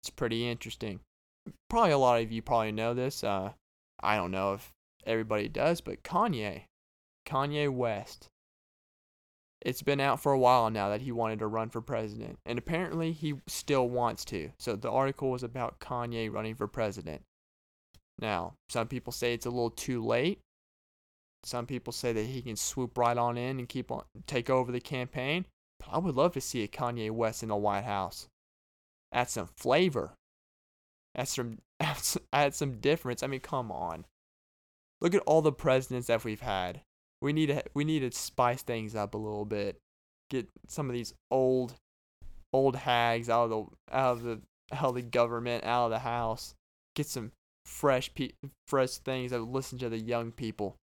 it's 0.00 0.10
pretty 0.10 0.48
interesting 0.48 1.00
probably 1.68 1.92
a 1.92 1.98
lot 1.98 2.20
of 2.20 2.32
you 2.32 2.42
probably 2.42 2.72
know 2.72 2.94
this. 2.94 3.24
Uh, 3.24 3.52
I 4.00 4.16
don't 4.16 4.30
know 4.30 4.54
if 4.54 4.72
everybody 5.06 5.48
does, 5.48 5.80
but 5.80 6.02
Kanye, 6.02 6.62
Kanye 7.26 7.70
West, 7.70 8.28
it's 9.62 9.82
been 9.82 10.00
out 10.00 10.20
for 10.20 10.32
a 10.32 10.38
while 10.38 10.70
now 10.70 10.90
that 10.90 11.02
he 11.02 11.12
wanted 11.12 11.38
to 11.40 11.46
run 11.46 11.70
for 11.70 11.80
president, 11.80 12.38
and 12.46 12.58
apparently 12.58 13.12
he 13.12 13.34
still 13.46 13.88
wants 13.88 14.24
to. 14.26 14.50
So 14.58 14.76
the 14.76 14.90
article 14.90 15.30
was 15.30 15.42
about 15.42 15.80
Kanye 15.80 16.32
running 16.32 16.54
for 16.54 16.68
president. 16.68 17.22
Now, 18.18 18.54
some 18.68 18.88
people 18.88 19.12
say 19.12 19.34
it's 19.34 19.46
a 19.46 19.50
little 19.50 19.70
too 19.70 20.04
late. 20.04 20.38
Some 21.44 21.66
people 21.66 21.92
say 21.92 22.12
that 22.12 22.26
he 22.26 22.42
can 22.42 22.56
swoop 22.56 22.98
right 22.98 23.16
on 23.16 23.36
in 23.36 23.58
and 23.58 23.68
keep 23.68 23.90
on 23.90 24.04
take 24.26 24.50
over 24.50 24.72
the 24.72 24.80
campaign. 24.80 25.46
I 25.90 25.98
would 25.98 26.16
love 26.16 26.32
to 26.34 26.40
see 26.40 26.62
a 26.62 26.68
Kanye 26.68 27.10
West 27.10 27.42
in 27.42 27.48
the 27.48 27.56
White 27.56 27.84
House. 27.84 28.28
Add 29.12 29.30
some 29.30 29.48
flavor 29.56 30.14
add 31.16 31.28
some 31.28 31.58
add 32.32 32.54
some 32.54 32.78
difference. 32.80 33.22
I 33.22 33.26
mean, 33.26 33.40
come 33.40 33.72
on. 33.72 34.04
Look 35.00 35.14
at 35.14 35.22
all 35.26 35.42
the 35.42 35.52
presidents 35.52 36.06
that 36.06 36.24
we've 36.24 36.40
had. 36.40 36.82
We 37.20 37.32
need 37.32 37.46
to 37.46 37.62
we 37.74 37.84
need 37.84 38.00
to 38.00 38.16
spice 38.16 38.62
things 38.62 38.94
up 38.94 39.14
a 39.14 39.18
little 39.18 39.44
bit. 39.44 39.78
Get 40.30 40.48
some 40.68 40.88
of 40.88 40.94
these 40.94 41.14
old 41.30 41.74
old 42.52 42.76
hags 42.76 43.28
out 43.28 43.44
of 43.44 43.50
the 43.50 43.94
out 43.94 44.12
of 44.12 44.22
the 44.22 44.40
out 44.72 44.90
of 44.90 44.94
the 44.94 45.02
government, 45.02 45.64
out 45.64 45.86
of 45.86 45.90
the 45.90 46.00
house. 46.00 46.54
Get 46.94 47.06
some 47.06 47.32
fresh 47.64 48.14
pe- 48.14 48.32
fresh 48.68 48.98
things 48.98 49.32
that 49.32 49.40
listen 49.40 49.78
to 49.78 49.88
the 49.88 49.98
young 49.98 50.30
people. 50.32 50.76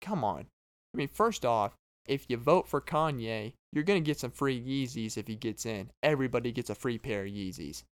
come 0.00 0.24
on. 0.24 0.46
I 0.92 0.96
mean, 0.96 1.08
first 1.08 1.44
off, 1.44 1.74
if 2.06 2.26
you 2.28 2.36
vote 2.36 2.68
for 2.68 2.80
Kanye, 2.80 3.52
you're 3.72 3.84
gonna 3.84 4.00
get 4.00 4.18
some 4.18 4.30
free 4.30 4.60
Yeezys 4.60 5.16
if 5.16 5.26
he 5.26 5.36
gets 5.36 5.66
in. 5.66 5.90
Everybody 6.02 6.52
gets 6.52 6.70
a 6.70 6.74
free 6.74 6.98
pair 6.98 7.24
of 7.24 7.30
Yeezys. 7.30 7.84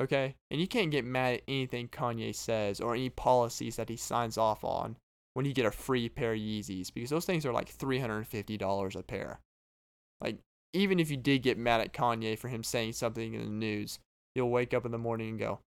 Okay? 0.00 0.36
And 0.50 0.60
you 0.60 0.68
can't 0.68 0.90
get 0.90 1.04
mad 1.04 1.34
at 1.34 1.42
anything 1.48 1.88
Kanye 1.88 2.34
says 2.34 2.80
or 2.80 2.94
any 2.94 3.10
policies 3.10 3.76
that 3.76 3.88
he 3.88 3.96
signs 3.96 4.38
off 4.38 4.64
on 4.64 4.96
when 5.34 5.44
you 5.44 5.52
get 5.52 5.66
a 5.66 5.70
free 5.70 6.08
pair 6.08 6.32
of 6.32 6.38
Yeezys 6.38 6.92
because 6.92 7.10
those 7.10 7.24
things 7.24 7.44
are 7.44 7.52
like 7.52 7.76
$350 7.76 8.96
a 8.96 9.02
pair. 9.02 9.40
Like, 10.20 10.38
even 10.72 11.00
if 11.00 11.10
you 11.10 11.16
did 11.16 11.42
get 11.42 11.58
mad 11.58 11.80
at 11.80 11.92
Kanye 11.92 12.38
for 12.38 12.48
him 12.48 12.62
saying 12.62 12.92
something 12.92 13.34
in 13.34 13.40
the 13.40 13.48
news, 13.48 13.98
you'll 14.34 14.50
wake 14.50 14.74
up 14.74 14.84
in 14.84 14.92
the 14.92 14.98
morning 14.98 15.30
and 15.30 15.38
go, 15.38 15.60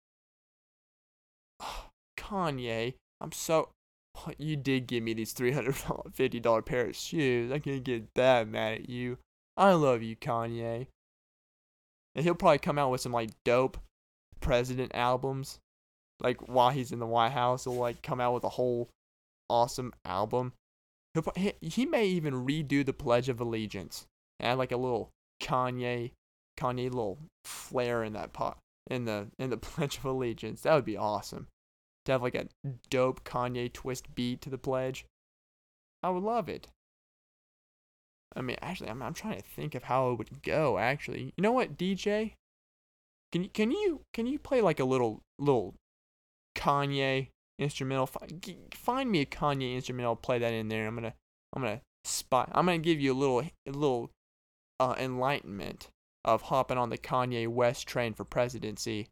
oh, 1.60 1.86
Kanye, 2.16 2.94
I'm 3.20 3.32
so. 3.32 3.70
You 4.38 4.57
did 4.57 4.87
give 4.87 5.03
me 5.03 5.14
these 5.14 5.33
$350 5.33 6.66
pair 6.66 6.87
of 6.87 6.96
shoes. 6.96 7.51
I 7.51 7.59
can't 7.59 7.85
get 7.85 8.14
that 8.14 8.49
mad 8.49 8.75
at 8.75 8.88
you. 8.88 9.18
I 9.57 9.73
love 9.73 10.03
you, 10.03 10.16
Kanye. 10.16 10.87
And 12.14 12.25
he'll 12.25 12.35
probably 12.35 12.59
come 12.59 12.79
out 12.79 12.90
with 12.90 13.01
some 13.01 13.12
like 13.12 13.31
dope 13.44 13.79
president 14.40 14.92
albums. 14.94 15.59
Like 16.20 16.49
while 16.49 16.70
he's 16.70 16.92
in 16.92 16.99
the 16.99 17.07
White 17.07 17.33
House, 17.33 17.64
he'll 17.64 17.75
like 17.75 18.03
come 18.03 18.20
out 18.20 18.35
with 18.35 18.44
a 18.44 18.51
whole 18.51 18.88
awesome 19.49 19.92
album. 20.05 20.53
He'll, 21.14 21.25
he 21.37 21.53
he 21.61 21.87
may 21.87 22.07
even 22.07 22.46
redo 22.46 22.85
the 22.85 22.92
Pledge 22.92 23.29
of 23.29 23.40
Allegiance. 23.40 24.07
Add 24.40 24.59
like 24.59 24.73
a 24.73 24.77
little 24.77 25.11
Kanye, 25.42 26.12
Kanye 26.59 26.85
little 26.85 27.18
flair 27.44 28.05
in 28.05 28.12
that 28.14 28.33
pot 28.33 28.59
in 28.90 29.05
the 29.05 29.29
in 29.38 29.51
the 29.51 29.57
Pledge 29.59 29.99
of 29.99 30.05
Allegiance. 30.05 30.62
That 30.62 30.75
would 30.75 30.85
be 30.85 30.96
awesome. 30.96 31.46
To 32.06 32.12
have 32.12 32.22
like 32.22 32.34
a 32.34 32.48
dope 32.88 33.24
Kanye 33.24 33.72
twist 33.72 34.14
beat 34.14 34.40
to 34.42 34.50
the 34.50 34.58
pledge. 34.58 35.04
I 36.02 36.10
would 36.10 36.22
love 36.22 36.48
it. 36.48 36.68
I 38.34 38.42
mean, 38.42 38.56
actually, 38.62 38.90
I'm, 38.90 39.02
I'm 39.02 39.14
trying 39.14 39.36
to 39.36 39.42
think 39.42 39.74
of 39.74 39.84
how 39.84 40.10
it 40.10 40.18
would 40.18 40.42
go. 40.42 40.78
Actually, 40.78 41.34
you 41.36 41.42
know 41.42 41.52
what, 41.52 41.76
DJ? 41.76 42.34
Can 43.32 43.44
you 43.44 43.50
can 43.50 43.70
you 43.70 44.00
can 44.12 44.26
you 44.26 44.38
play 44.38 44.60
like 44.60 44.80
a 44.80 44.84
little 44.84 45.22
little 45.38 45.74
Kanye 46.56 47.28
instrumental? 47.58 48.08
Find 48.74 49.10
me 49.10 49.20
a 49.20 49.26
Kanye 49.26 49.74
instrumental. 49.74 50.16
Play 50.16 50.38
that 50.38 50.52
in 50.52 50.68
there. 50.68 50.86
I'm 50.86 50.94
gonna 50.94 51.14
I'm 51.52 51.62
gonna 51.62 51.80
spot. 52.04 52.50
I'm 52.52 52.66
gonna 52.66 52.78
give 52.78 53.00
you 53.00 53.12
a 53.12 53.18
little 53.18 53.40
a 53.40 53.70
little 53.70 54.10
uh, 54.78 54.94
enlightenment 54.98 55.88
of 56.24 56.42
hopping 56.42 56.78
on 56.78 56.90
the 56.90 56.98
Kanye 56.98 57.46
West 57.48 57.86
train 57.86 58.14
for 58.14 58.24
presidency. 58.24 59.08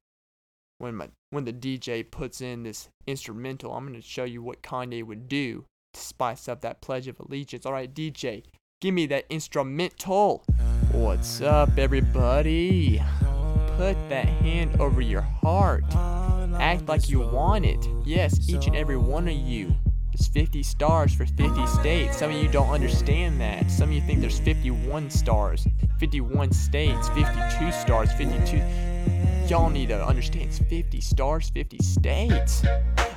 When 0.79 0.95
my 0.95 1.09
when 1.31 1.45
the 1.45 1.53
DJ 1.53 2.09
puts 2.09 2.41
in 2.41 2.63
this 2.63 2.89
instrumental, 3.07 3.73
I'm 3.73 3.87
gonna 3.87 4.01
show 4.01 4.25
you 4.25 4.43
what 4.43 4.63
Kanye 4.63 5.05
would 5.05 5.29
do 5.29 5.65
to 5.95 6.01
spice 6.01 6.49
up 6.49 6.61
that 6.63 6.81
Pledge 6.81 7.09
of 7.09 7.21
Allegiance. 7.21 7.67
All 7.67 7.73
right, 7.73 7.93
DJ, 7.93 8.45
give 8.81 8.95
me 8.95 9.07
that 9.07 9.25
instrumental. 9.31 10.45
What's 10.93 11.41
up, 11.41 11.79
everybody? 11.79 13.03
put 13.79 13.97
that 14.09 14.27
hand 14.27 14.81
over 14.81 15.01
your 15.01 15.21
heart. 15.21 15.85
Act 16.59 16.89
like 16.89 17.09
you 17.09 17.21
want 17.21 17.65
it. 17.65 17.87
Yes, 18.05 18.49
each 18.51 18.67
and 18.67 18.75
every 18.75 18.97
one 18.97 19.29
of 19.29 19.35
you. 19.35 19.73
There's 20.19 20.29
50 20.29 20.63
stars 20.65 21.15
for 21.15 21.27
50 21.27 21.67
states. 21.69 22.19
Some 22.19 22.33
of 22.33 22.43
you 22.43 22.49
don't 22.49 22.71
understand 22.71 23.41
that. 23.41 23.71
Some 23.71 23.91
of 23.91 23.95
you 23.95 24.01
think 24.01 24.21
there's 24.21 24.41
51 24.41 25.11
stars, 25.11 25.65
51 26.01 26.51
states, 26.51 27.09
52 27.11 27.71
stars, 27.71 28.13
52. 28.15 28.61
Y'all 29.47 29.71
need 29.71 29.91
to 29.91 30.05
understand 30.05 30.47
it's 30.47 30.59
50 30.59 31.01
stars, 31.01 31.51
50 31.51 31.79
states. 31.85 32.65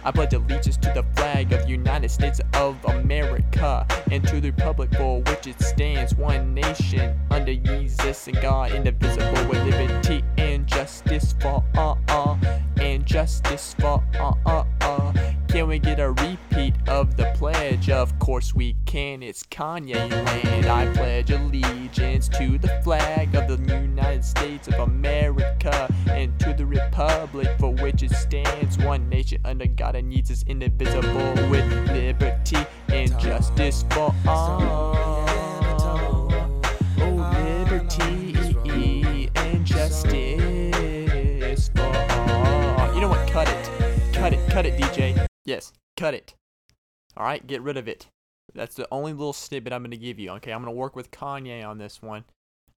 I 0.04 0.12
pledge 0.12 0.34
allegiance 0.34 0.78
to 0.78 0.92
the 0.94 1.04
flag 1.16 1.52
of 1.54 1.64
the 1.64 1.70
United 1.70 2.10
States 2.10 2.40
of 2.54 2.78
America 2.86 3.88
and 4.12 4.26
to 4.28 4.40
the 4.40 4.52
republic 4.52 4.94
for 4.96 5.22
which 5.24 5.48
it 5.48 5.60
stands, 5.60 6.14
one 6.14 6.54
nation 6.54 7.20
under 7.32 7.56
Jesus 7.56 8.28
and 8.28 8.40
God, 8.42 8.74
indivisible 8.74 9.50
with 9.50 9.64
liberty 9.66 10.24
and 10.38 10.68
justice 10.68 11.34
for 11.40 11.64
all. 11.78 12.40
And 12.78 13.06
justice 13.06 13.76
for 13.80 14.04
all. 14.46 14.68
Can 15.52 15.68
we 15.68 15.80
get 15.80 16.00
a 16.00 16.12
repeat 16.12 16.76
of 16.88 17.18
the 17.18 17.26
pledge? 17.36 17.90
Of 17.90 18.18
course 18.20 18.56
we 18.56 18.78
can. 18.86 19.22
It's 19.22 19.44
Kanye 19.44 20.10
land. 20.10 20.66
I 20.66 20.86
pledge 20.94 21.30
allegiance 21.30 22.30
to 22.30 22.58
the 22.58 22.70
flag 22.86 23.36
of 23.36 23.50
the 23.50 23.58
United 23.74 24.24
States 24.24 24.70
of 24.70 24.76
America 24.76 25.94
and 26.10 26.40
to 26.40 26.54
the 26.54 26.66
republic 26.66 27.50
for 27.60 27.74
which 27.74 28.02
it 28.02 28.12
stands. 28.12 28.78
One 28.78 29.10
nation 29.10 29.42
under 29.44 29.66
God 29.66 29.98
and 29.98 30.08
needs 30.08 30.32
is 30.32 30.44
indivisible 30.44 31.34
with 31.50 31.70
liberty 31.90 32.66
and 32.88 33.20
justice 33.20 33.84
for 33.90 34.16
all. 34.26 34.96
Oh, 36.98 37.42
liberty 37.44 39.30
and 39.36 39.66
justice 39.66 41.70
for 41.76 41.82
all. 41.82 42.96
You 42.96 43.02
know 43.02 43.10
what? 43.10 43.30
Cut 43.30 43.50
it. 43.50 43.70
Cut 44.14 44.32
it. 44.32 44.50
Cut 44.50 44.66
it, 44.66 44.80
DJ. 44.80 45.28
Yes, 45.46 45.74
cut 45.98 46.14
it. 46.14 46.36
All 47.18 47.26
right, 47.26 47.46
get 47.46 47.62
rid 47.62 47.78
of 47.78 47.88
it. 47.88 48.08
That's 48.54 48.76
the 48.76 48.88
only 48.92 49.14
little 49.14 49.34
snippet 49.34 49.74
I'm 49.74 49.82
going 49.82 49.92
to 49.92 49.98
give 49.98 50.20
you. 50.20 50.32
Okay, 50.32 50.52
I'm 50.52 50.62
going 50.62 50.74
to 50.74 50.78
work 50.78 50.96
with 50.96 51.12
Kanye 51.12 51.66
on 51.66 51.78
this 51.78 52.02
one. 52.02 52.26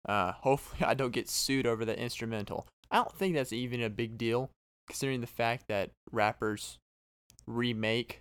Uh, 0.08 0.32
hopefully, 0.32 0.84
I 0.86 0.94
don't 0.94 1.12
get 1.12 1.28
sued 1.28 1.66
over 1.66 1.84
the 1.84 1.98
instrumental. 1.98 2.66
I 2.90 2.96
don't 2.96 3.16
think 3.16 3.34
that's 3.34 3.52
even 3.52 3.82
a 3.82 3.90
big 3.90 4.18
deal, 4.18 4.50
considering 4.86 5.20
the 5.20 5.26
fact 5.26 5.68
that 5.68 5.90
rappers 6.10 6.78
remake 7.46 8.20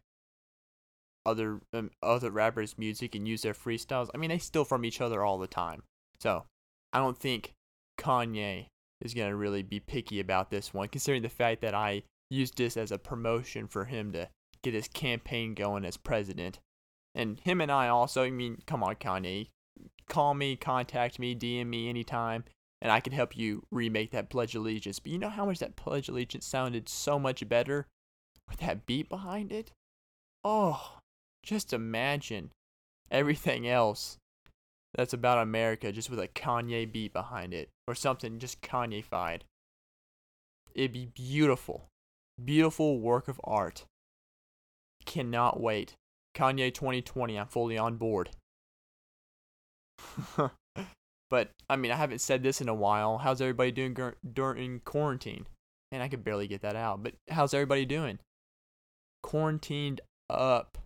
other 1.26 1.60
um, 1.74 1.92
other 2.02 2.32
rappers' 2.32 2.78
music 2.78 3.16
and 3.16 3.28
use 3.28 3.42
their 3.42 3.54
freestyles. 3.54 4.10
I 4.14 4.18
mean, 4.18 4.30
they 4.30 4.40
steal 4.40 4.66
from 4.66 4.86
each 4.86 5.02
other 5.02 5.24
all 5.24 5.38
the 5.38 5.48
time. 5.48 5.84
So, 6.20 6.46
I 6.94 7.00
don't 7.00 7.18
think 7.18 7.54
Kanye 8.00 8.68
is 9.02 9.14
going 9.14 9.30
to 9.30 9.36
really 9.36 9.64
be 9.64 9.80
picky 9.80 10.20
about 10.20 10.50
this 10.50 10.74
one, 10.74 10.88
considering 10.88 11.22
the 11.22 11.30
fact 11.30 11.62
that 11.62 11.74
I 11.74 12.04
used 12.32 12.58
this 12.58 12.78
as 12.78 12.92
a 12.92 12.98
promotion 12.98 13.68
for 13.68 13.86
him 13.86 14.12
to 14.14 14.30
get 14.64 14.74
his 14.74 14.88
campaign 14.88 15.54
going 15.54 15.86
as 15.86 15.98
president. 15.98 16.60
And 17.14 17.40
him 17.42 17.62
and 17.62 17.72
I 17.72 17.90
also, 17.90 18.24
I 18.24 18.32
mean, 18.32 18.62
come 18.66 18.84
on, 18.84 18.96
Kanye, 18.96 19.50
call 20.08 20.34
me, 20.34 20.56
contact 20.56 21.20
me, 21.20 21.36
DM 21.36 21.68
me 21.68 21.90
anytime, 21.90 22.46
and 22.82 22.92
I 22.92 23.00
can 23.00 23.14
help 23.14 23.38
you 23.38 23.64
remake 23.72 24.12
that 24.12 24.30
Pledge 24.30 24.56
Allegiance. 24.56 25.00
But 25.00 25.12
you 25.12 25.20
know 25.20 25.30
how 25.30 25.46
much 25.46 25.60
that 25.60 25.76
Pledge 25.76 26.08
Allegiance 26.08 26.46
sounded 26.46 26.88
so 26.88 27.20
much 27.20 27.48
better 27.48 27.88
with 28.48 28.60
that 28.60 28.86
beat 28.86 29.10
behind 29.10 29.52
it? 29.52 29.72
Oh, 30.44 31.00
just 31.44 31.74
imagine 31.74 32.52
everything 33.12 33.68
else 33.68 34.18
that's 34.96 35.14
about 35.14 35.38
America 35.38 35.92
just 35.92 36.10
with 36.10 36.20
a 36.20 36.28
Kanye 36.28 36.92
beat 36.92 37.14
behind 37.14 37.54
it 37.54 37.70
or 37.88 37.96
something 37.96 38.40
just 38.40 38.62
Kanye-fied. 38.62 39.44
It'd 40.74 40.94
be 40.94 41.08
beautiful. 41.14 41.88
Beautiful 42.44 43.00
work 43.00 43.28
of 43.28 43.40
art. 43.44 43.86
Cannot 45.06 45.60
wait. 45.60 45.96
Kanye 46.36 46.74
2020, 46.74 47.38
I'm 47.38 47.48
fully 47.48 47.78
on 47.78 47.98
board. 47.98 48.30
but, 51.30 51.50
I 51.70 51.76
mean, 51.76 51.92
I 51.92 51.96
haven't 51.96 52.22
said 52.22 52.42
this 52.44 52.62
in 52.62 52.70
a 52.70 52.74
while. 52.74 53.18
How's 53.18 53.42
everybody 53.42 53.72
doing 53.72 53.94
gur- 53.94 54.16
during 54.34 54.80
quarantine? 54.86 55.46
Man, 55.92 56.02
I 56.02 56.08
could 56.08 56.24
barely 56.24 56.48
get 56.48 56.62
that 56.62 56.76
out. 56.76 57.04
But 57.04 57.16
how's 57.30 57.54
everybody 57.54 57.86
doing? 57.86 58.20
Quarantined 59.24 60.02
up. 60.30 60.78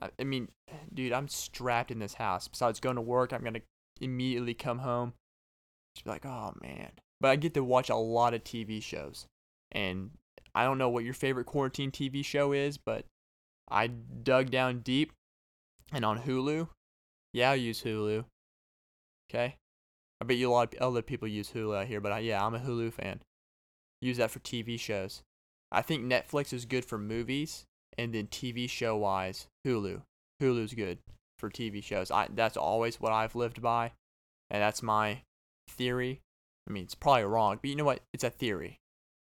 I, 0.00 0.08
I 0.18 0.24
mean, 0.24 0.48
dude, 0.92 1.12
I'm 1.12 1.28
strapped 1.28 1.90
in 1.90 1.98
this 1.98 2.14
house. 2.14 2.48
Besides 2.48 2.80
going 2.80 2.96
to 2.96 3.02
work, 3.02 3.32
I'm 3.32 3.42
going 3.42 3.54
to 3.54 3.62
immediately 4.00 4.54
come 4.54 4.78
home. 4.78 5.12
Just 5.94 6.04
be 6.04 6.10
like, 6.10 6.24
oh, 6.24 6.54
man. 6.62 6.92
But 7.20 7.28
I 7.28 7.36
get 7.36 7.54
to 7.54 7.62
watch 7.62 7.90
a 7.90 7.96
lot 7.96 8.34
of 8.34 8.44
TV 8.44 8.82
shows. 8.82 9.26
And 9.70 10.10
I 10.54 10.64
don't 10.64 10.78
know 10.78 10.88
what 10.88 11.04
your 11.04 11.14
favorite 11.14 11.46
quarantine 11.46 11.90
TV 11.90 12.24
show 12.24 12.52
is, 12.52 12.76
but 12.76 13.04
I 13.70 13.86
dug 13.86 14.50
down 14.50 14.80
deep 14.80 15.12
and 15.92 16.04
on 16.04 16.20
Hulu. 16.20 16.68
Yeah, 17.32 17.52
I 17.52 17.54
use 17.54 17.82
Hulu. 17.82 18.24
Okay. 19.30 19.56
I 20.20 20.24
bet 20.24 20.36
you 20.36 20.50
a 20.50 20.52
lot 20.52 20.74
of 20.74 20.80
other 20.80 21.02
people 21.02 21.26
use 21.26 21.50
Hulu 21.50 21.80
out 21.80 21.86
here, 21.86 22.00
but 22.00 22.12
I, 22.12 22.20
yeah, 22.20 22.44
I'm 22.44 22.54
a 22.54 22.60
Hulu 22.60 22.92
fan. 22.92 23.20
Use 24.00 24.18
that 24.18 24.30
for 24.30 24.40
TV 24.40 24.78
shows. 24.78 25.22
I 25.70 25.80
think 25.80 26.04
Netflix 26.04 26.52
is 26.52 26.66
good 26.66 26.84
for 26.84 26.98
movies, 26.98 27.64
and 27.96 28.14
then 28.14 28.26
TV 28.26 28.68
show 28.68 28.96
wise, 28.96 29.46
Hulu. 29.66 30.02
Hulu's 30.40 30.74
good 30.74 30.98
for 31.38 31.48
TV 31.48 31.82
shows. 31.82 32.10
I 32.10 32.28
that's 32.32 32.56
always 32.56 33.00
what 33.00 33.12
I've 33.12 33.34
lived 33.34 33.62
by, 33.62 33.92
and 34.50 34.62
that's 34.62 34.82
my 34.82 35.22
theory. 35.68 36.20
I 36.68 36.72
mean, 36.72 36.84
it's 36.84 36.94
probably 36.94 37.24
wrong, 37.24 37.58
but 37.60 37.70
you 37.70 37.76
know 37.76 37.84
what? 37.84 38.00
It's 38.12 38.24
a 38.24 38.30
theory. 38.30 38.78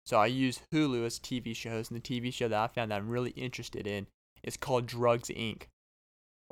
So 0.07 0.19
I 0.19 0.27
use 0.27 0.61
Hulu 0.73 1.05
as 1.05 1.19
TV 1.19 1.55
shows, 1.55 1.91
and 1.91 2.01
the 2.01 2.21
TV 2.21 2.33
show 2.33 2.49
that 2.49 2.59
I 2.59 2.67
found 2.67 2.91
that 2.91 2.97
I'm 2.97 3.11
really 3.11 3.31
interested 3.31 3.87
in 3.87 4.07
is 4.43 4.57
called 4.57 4.87
Drugs 4.87 5.29
Inc. 5.29 5.65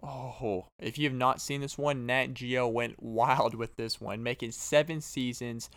Oh, 0.03 0.67
if 0.79 0.97
you 0.97 1.09
have 1.09 1.17
not 1.17 1.41
seen 1.41 1.61
this 1.61 1.77
one, 1.77 2.07
Nat 2.07 2.35
Geo 2.35 2.69
went 2.69 3.03
wild 3.03 3.55
with 3.55 3.75
this 3.77 4.01
one, 4.01 4.23
making 4.23 4.53
seven 4.53 5.01
seasons 5.01 5.71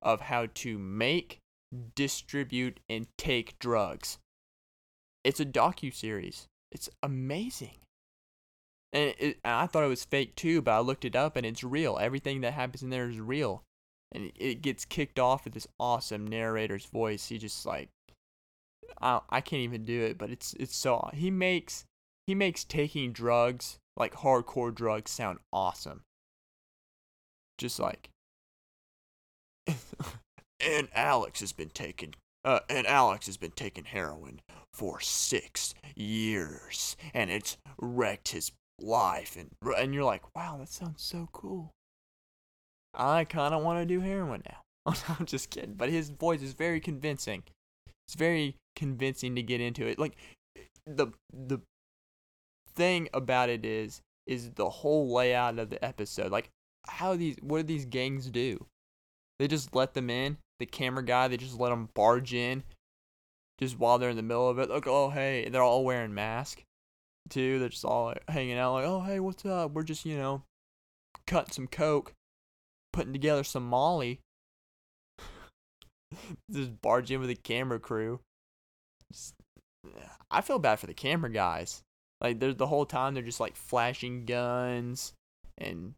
of 0.00 0.22
how 0.22 0.46
to 0.54 0.78
make, 0.78 1.38
distribute, 1.94 2.80
and 2.88 3.06
take 3.18 3.58
drugs. 3.58 4.18
It's 5.24 5.40
a 5.40 5.44
docu 5.44 5.92
series. 5.92 6.46
It's 6.72 6.88
amazing. 7.02 7.78
And, 8.92 9.14
it, 9.18 9.38
and 9.44 9.54
I 9.54 9.66
thought 9.66 9.84
it 9.84 9.88
was 9.88 10.04
fake 10.04 10.36
too, 10.36 10.62
but 10.62 10.72
I 10.72 10.78
looked 10.78 11.04
it 11.04 11.16
up 11.16 11.36
and 11.36 11.44
it's 11.44 11.64
real. 11.64 11.98
Everything 11.98 12.40
that 12.42 12.54
happens 12.54 12.82
in 12.82 12.90
there 12.90 13.10
is 13.10 13.20
real 13.20 13.62
and 14.12 14.32
it 14.36 14.62
gets 14.62 14.84
kicked 14.84 15.18
off 15.18 15.44
with 15.44 15.54
this 15.54 15.66
awesome 15.78 16.26
narrator's 16.26 16.86
voice. 16.86 17.28
He 17.28 17.38
just 17.38 17.66
like 17.66 17.88
I 19.00 19.20
I 19.30 19.40
can't 19.40 19.62
even 19.62 19.84
do 19.84 20.02
it, 20.02 20.18
but 20.18 20.30
it's 20.30 20.54
it's 20.54 20.76
so 20.76 21.10
he 21.12 21.30
makes 21.30 21.84
he 22.26 22.34
makes 22.34 22.64
taking 22.64 23.12
drugs 23.12 23.78
like 23.96 24.14
hardcore 24.14 24.74
drugs 24.74 25.10
sound 25.10 25.38
awesome. 25.52 26.02
Just 27.58 27.78
like 27.78 28.10
and 30.60 30.88
Alex 30.94 31.40
has 31.40 31.52
been 31.52 31.70
taking 31.70 32.14
uh, 32.46 32.60
and 32.70 32.86
Alex 32.86 33.26
has 33.26 33.36
been 33.36 33.50
taking 33.50 33.84
heroin 33.84 34.40
for 34.72 35.00
six 35.00 35.74
years, 35.96 36.96
and 37.12 37.28
it's 37.28 37.56
wrecked 37.78 38.28
his 38.28 38.52
life. 38.80 39.36
And 39.36 39.50
and 39.76 39.92
you're 39.92 40.04
like, 40.04 40.34
wow, 40.36 40.56
that 40.58 40.68
sounds 40.68 41.02
so 41.02 41.28
cool. 41.32 41.72
I 42.96 43.24
kind 43.24 43.54
of 43.54 43.62
want 43.62 43.80
to 43.80 43.86
do 43.86 44.00
heroin 44.00 44.42
now. 44.48 44.94
I'm 45.18 45.26
just 45.26 45.50
kidding. 45.50 45.74
But 45.74 45.90
his 45.90 46.10
voice 46.10 46.42
is 46.42 46.54
very 46.54 46.80
convincing. 46.80 47.42
It's 48.06 48.14
very 48.14 48.56
convincing 48.74 49.34
to 49.34 49.42
get 49.42 49.60
into 49.60 49.86
it. 49.86 49.98
Like 49.98 50.16
the 50.86 51.08
the 51.32 51.60
thing 52.74 53.08
about 53.12 53.48
it 53.48 53.64
is 53.64 54.00
is 54.26 54.50
the 54.52 54.68
whole 54.68 55.12
layout 55.12 55.58
of 55.58 55.70
the 55.70 55.84
episode. 55.84 56.30
Like 56.30 56.50
how 56.88 57.16
these 57.16 57.36
what 57.40 57.58
do 57.58 57.62
these 57.64 57.84
gangs 57.84 58.30
do? 58.30 58.64
They 59.38 59.48
just 59.48 59.74
let 59.74 59.94
them 59.94 60.08
in. 60.08 60.38
The 60.58 60.66
camera 60.66 61.04
guy, 61.04 61.28
they 61.28 61.36
just 61.36 61.60
let 61.60 61.68
them 61.68 61.90
barge 61.94 62.32
in, 62.32 62.62
just 63.60 63.78
while 63.78 63.98
they're 63.98 64.10
in 64.10 64.16
the 64.16 64.22
middle 64.22 64.48
of 64.48 64.58
it. 64.58 64.70
Like, 64.70 64.86
oh 64.86 65.10
hey, 65.10 65.48
they're 65.48 65.62
all 65.62 65.84
wearing 65.84 66.14
masks 66.14 66.62
too. 67.28 67.58
They're 67.58 67.68
just 67.68 67.84
all 67.84 68.14
hanging 68.28 68.56
out. 68.56 68.74
Like, 68.74 68.86
oh 68.86 69.00
hey, 69.00 69.20
what's 69.20 69.44
up? 69.44 69.72
We're 69.72 69.82
just 69.82 70.06
you 70.06 70.16
know 70.16 70.42
cutting 71.26 71.52
some 71.52 71.66
coke 71.66 72.12
putting 72.96 73.12
together 73.12 73.44
some 73.44 73.66
Molly. 73.66 74.20
Just 76.50 76.80
barge 76.80 77.10
in 77.10 77.20
with 77.20 77.28
a 77.28 77.34
camera 77.34 77.78
crew. 77.78 78.20
Just, 79.12 79.34
I 80.30 80.40
feel 80.40 80.58
bad 80.58 80.80
for 80.80 80.86
the 80.86 80.94
camera 80.94 81.30
guys. 81.30 81.82
Like 82.22 82.40
there's 82.40 82.56
the 82.56 82.66
whole 82.66 82.86
time 82.86 83.12
they're 83.12 83.22
just 83.22 83.40
like 83.40 83.54
flashing 83.54 84.24
guns 84.24 85.12
and 85.58 85.92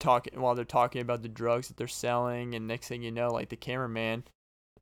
talking 0.00 0.40
while 0.40 0.56
they're 0.56 0.64
talking 0.64 1.00
about 1.00 1.22
the 1.22 1.28
drugs 1.28 1.68
that 1.68 1.76
they're 1.76 1.86
selling 1.86 2.54
and 2.54 2.66
next 2.66 2.88
thing 2.88 3.02
you 3.02 3.12
know 3.12 3.30
like 3.30 3.48
the 3.48 3.56
cameraman 3.56 4.24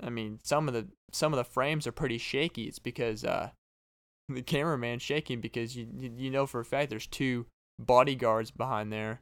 I 0.00 0.08
mean 0.08 0.40
some 0.42 0.66
of 0.68 0.74
the 0.74 0.88
some 1.12 1.34
of 1.34 1.36
the 1.36 1.44
frames 1.44 1.86
are 1.86 1.92
pretty 1.92 2.16
shaky. 2.16 2.64
It's 2.64 2.78
because 2.78 3.22
uh 3.22 3.50
the 4.30 4.40
cameraman 4.40 4.98
shaking 4.98 5.42
because 5.42 5.76
you 5.76 5.86
you 6.16 6.30
know 6.30 6.46
for 6.46 6.60
a 6.60 6.64
fact 6.64 6.88
there's 6.88 7.06
two 7.06 7.46
bodyguards 7.78 8.50
behind 8.50 8.90
there 8.90 9.20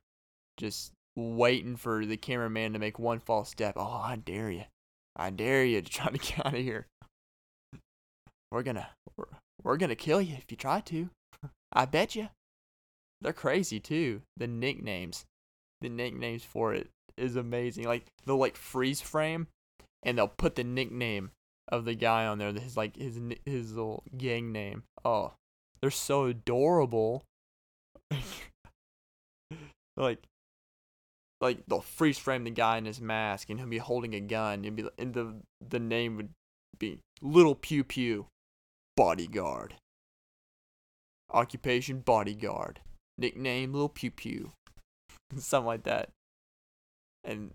just 0.57 0.93
waiting 1.17 1.77
for 1.77 2.05
the 2.05 2.17
cameraman 2.17 2.73
to 2.73 2.79
make 2.79 2.99
one 2.99 3.19
false 3.19 3.51
step. 3.51 3.75
Oh, 3.77 4.03
I 4.05 4.17
dare 4.17 4.51
you. 4.51 4.65
I 5.17 5.31
dare 5.31 5.65
you 5.65 5.83
to 5.83 5.91
try 5.91 6.11
to 6.11 6.19
get 6.19 6.47
out 6.47 6.55
of 6.55 6.61
here. 6.61 6.87
We're 8.51 8.63
gonna, 8.63 8.89
we're, 9.17 9.27
we're 9.63 9.77
gonna 9.77 9.95
kill 9.95 10.21
you 10.21 10.35
if 10.35 10.47
you 10.51 10.57
try 10.57 10.81
to. 10.81 11.11
I 11.73 11.85
bet 11.85 12.17
you. 12.17 12.29
They're 13.21 13.33
crazy 13.33 13.79
too. 13.81 14.23
The 14.37 14.47
nicknames, 14.47 15.25
the 15.81 15.89
nicknames 15.89 16.43
for 16.43 16.75
it 16.75 16.89
is 17.17 17.37
amazing. 17.37 17.85
Like 17.85 18.07
they'll 18.25 18.39
like 18.39 18.57
freeze 18.57 19.01
frame, 19.01 19.47
and 20.03 20.17
they'll 20.17 20.29
put 20.29 20.57
the 20.57 20.65
nickname 20.65 21.31
of 21.69 21.85
the 21.85 21.95
guy 21.95 22.27
on 22.27 22.39
there. 22.39 22.53
His 22.53 22.77
like 22.77 22.97
his 22.97 23.21
his 23.45 23.75
little 23.75 24.03
gang 24.17 24.53
name. 24.53 24.85
Oh, 25.05 25.35
they're 25.81 25.91
so 25.91 26.25
adorable. 26.25 27.23
like, 29.97 30.23
like 31.41 31.65
they'll 31.67 31.81
freeze 31.81 32.19
frame 32.19 32.45
the 32.45 32.51
guy 32.51 32.79
in 32.79 32.85
his 32.85 33.01
mask, 33.01 33.51
and 33.51 33.59
he'll 33.59 33.69
be 33.69 33.79
holding 33.79 34.15
a 34.15 34.21
gun. 34.21 34.65
And 34.65 34.77
be 34.77 34.89
and 34.99 35.15
the 35.15 35.35
the 35.67 35.79
name 35.79 36.17
would 36.17 36.31
be 36.79 36.99
Little 37.23 37.55
Pew 37.55 37.85
Pew, 37.85 38.27
bodyguard. 38.97 39.77
Occupation 41.33 42.01
bodyguard. 42.01 42.81
Nickname 43.17 43.73
Little 43.73 43.89
Pew 43.89 44.11
Pew. 44.11 44.53
Something 45.37 45.67
like 45.67 45.85
that. 45.85 46.11
And 47.23 47.53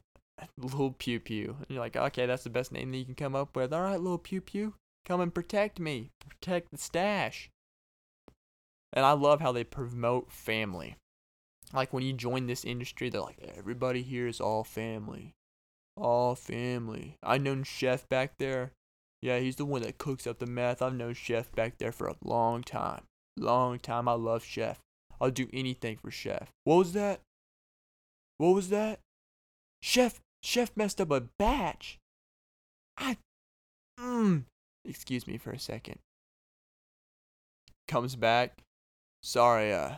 Little 0.57 0.91
Pew 0.91 1.19
Pew. 1.19 1.57
And 1.59 1.67
you're 1.69 1.79
like, 1.79 1.95
okay, 1.95 2.25
that's 2.25 2.43
the 2.43 2.49
best 2.49 2.71
name 2.71 2.91
that 2.91 2.97
you 2.97 3.05
can 3.05 3.15
come 3.15 3.35
up 3.35 3.55
with. 3.55 3.73
All 3.73 3.81
right, 3.81 3.99
Little 3.99 4.17
Pew 4.17 4.41
Pew, 4.41 4.75
come 5.05 5.21
and 5.21 5.33
protect 5.33 5.79
me. 5.79 6.11
Protect 6.21 6.71
the 6.71 6.77
stash. 6.77 7.49
And 8.93 9.05
I 9.05 9.11
love 9.11 9.41
how 9.41 9.51
they 9.51 9.63
promote 9.63 10.31
family. 10.31 10.95
Like 11.75 11.91
when 11.91 12.03
you 12.03 12.13
join 12.13 12.47
this 12.47 12.63
industry, 12.63 13.09
they're 13.09 13.21
like, 13.21 13.39
everybody 13.57 14.01
here 14.01 14.27
is 14.27 14.39
all 14.39 14.63
family. 14.63 15.33
All 15.97 16.35
family. 16.35 17.17
I 17.21 17.37
known 17.37 17.63
Chef 17.63 18.07
back 18.07 18.37
there. 18.37 18.71
Yeah, 19.21 19.39
he's 19.39 19.57
the 19.57 19.65
one 19.65 19.81
that 19.81 19.97
cooks 19.97 20.25
up 20.27 20.39
the 20.39 20.45
meth. 20.45 20.81
I've 20.81 20.95
known 20.95 21.13
Chef 21.13 21.51
back 21.51 21.77
there 21.77 21.91
for 21.91 22.07
a 22.07 22.15
long 22.23 22.63
time. 22.63 23.03
Long 23.37 23.79
time. 23.79 24.07
I 24.07 24.13
love 24.13 24.43
Chef. 24.43 24.79
I'll 25.19 25.31
do 25.31 25.47
anything 25.51 25.97
for 25.97 26.11
Chef. 26.11 26.49
What 26.63 26.75
was 26.77 26.93
that? 26.93 27.21
What 28.37 28.53
was 28.53 28.69
that? 28.69 28.99
Chef 29.81 30.19
Chef 30.43 30.71
messed 30.75 31.01
up 31.01 31.11
a 31.11 31.23
batch. 31.39 31.97
I 32.97 33.17
mm. 33.99 34.43
Excuse 34.83 35.27
me 35.27 35.37
for 35.37 35.51
a 35.51 35.59
second. 35.59 35.99
Comes 37.87 38.15
back. 38.15 38.59
Sorry, 39.23 39.73
uh 39.73 39.95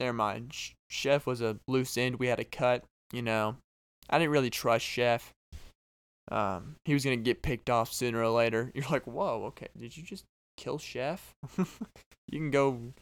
never 0.00 0.12
mind. 0.12 0.54
Chef 0.88 1.26
was 1.26 1.40
a 1.40 1.58
loose 1.66 1.96
end. 1.96 2.18
We 2.18 2.28
had 2.28 2.40
a 2.40 2.44
cut, 2.44 2.84
you 3.12 3.22
know. 3.22 3.56
I 4.08 4.18
didn't 4.18 4.32
really 4.32 4.50
trust 4.50 4.84
Chef. 4.84 5.32
Um, 6.30 6.76
he 6.84 6.94
was 6.94 7.04
gonna 7.04 7.16
get 7.16 7.42
picked 7.42 7.70
off 7.70 7.92
sooner 7.92 8.22
or 8.22 8.30
later. 8.30 8.70
You're 8.74 8.84
like, 8.90 9.06
whoa, 9.06 9.44
okay, 9.46 9.68
did 9.78 9.96
you 9.96 10.02
just 10.02 10.24
kill 10.56 10.78
Chef? 10.78 11.34
you 11.58 12.38
can 12.38 12.50
go 12.50 12.92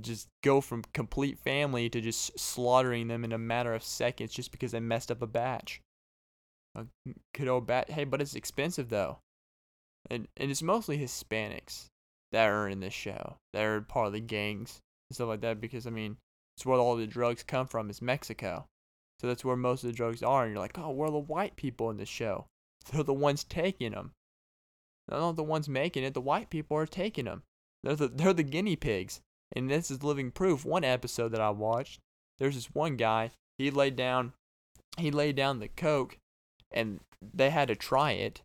just 0.00 0.28
go 0.42 0.62
from 0.62 0.82
complete 0.94 1.38
family 1.38 1.90
to 1.90 2.00
just 2.00 2.38
slaughtering 2.38 3.08
them 3.08 3.24
in 3.24 3.32
a 3.32 3.38
matter 3.38 3.74
of 3.74 3.82
seconds 3.82 4.32
just 4.32 4.50
because 4.50 4.72
they 4.72 4.80
messed 4.80 5.10
up 5.10 5.20
a 5.20 5.26
batch. 5.26 5.82
A 6.74 6.86
good 7.34 7.48
old 7.48 7.66
bat. 7.66 7.90
Hey, 7.90 8.04
but 8.04 8.20
it's 8.20 8.34
expensive 8.34 8.88
though, 8.88 9.18
and 10.10 10.28
and 10.36 10.50
it's 10.50 10.62
mostly 10.62 10.98
Hispanics 10.98 11.86
that 12.32 12.48
are 12.48 12.68
in 12.68 12.80
this 12.80 12.94
show. 12.94 13.36
They're 13.52 13.80
part 13.80 14.08
of 14.08 14.12
the 14.12 14.20
gangs 14.20 14.80
stuff 15.14 15.28
like 15.28 15.40
that. 15.42 15.60
Because 15.60 15.86
I 15.86 15.90
mean, 15.90 16.16
it's 16.56 16.66
where 16.66 16.78
all 16.78 16.96
the 16.96 17.06
drugs 17.06 17.42
come 17.42 17.66
from 17.66 17.90
is 17.90 18.02
Mexico, 18.02 18.66
so 19.20 19.26
that's 19.26 19.44
where 19.44 19.56
most 19.56 19.84
of 19.84 19.90
the 19.90 19.96
drugs 19.96 20.22
are. 20.22 20.44
And 20.44 20.52
you're 20.52 20.60
like, 20.60 20.78
oh, 20.78 20.90
where 20.90 21.08
are 21.08 21.12
the 21.12 21.18
white 21.18 21.56
people 21.56 21.90
in 21.90 21.96
this 21.96 22.08
show? 22.08 22.46
They're 22.92 23.02
the 23.02 23.12
ones 23.14 23.44
taking 23.44 23.92
them. 23.92 24.12
They're 25.08 25.20
not 25.20 25.36
the 25.36 25.42
ones 25.42 25.68
making 25.68 26.04
it. 26.04 26.14
The 26.14 26.20
white 26.20 26.50
people 26.50 26.76
are 26.76 26.86
taking 26.86 27.26
them. 27.26 27.42
They're 27.82 27.96
the 27.96 28.08
they're 28.08 28.32
the 28.32 28.42
guinea 28.42 28.76
pigs. 28.76 29.20
And 29.52 29.70
this 29.70 29.90
is 29.90 30.02
living 30.02 30.32
proof. 30.32 30.64
One 30.64 30.84
episode 30.84 31.28
that 31.30 31.40
I 31.40 31.50
watched, 31.50 32.00
there's 32.38 32.56
this 32.56 32.74
one 32.74 32.96
guy. 32.96 33.30
He 33.58 33.70
laid 33.70 33.96
down, 33.96 34.32
he 34.98 35.10
laid 35.10 35.36
down 35.36 35.60
the 35.60 35.68
coke, 35.68 36.18
and 36.72 37.00
they 37.22 37.50
had 37.50 37.68
to 37.68 37.76
try 37.76 38.12
it 38.12 38.42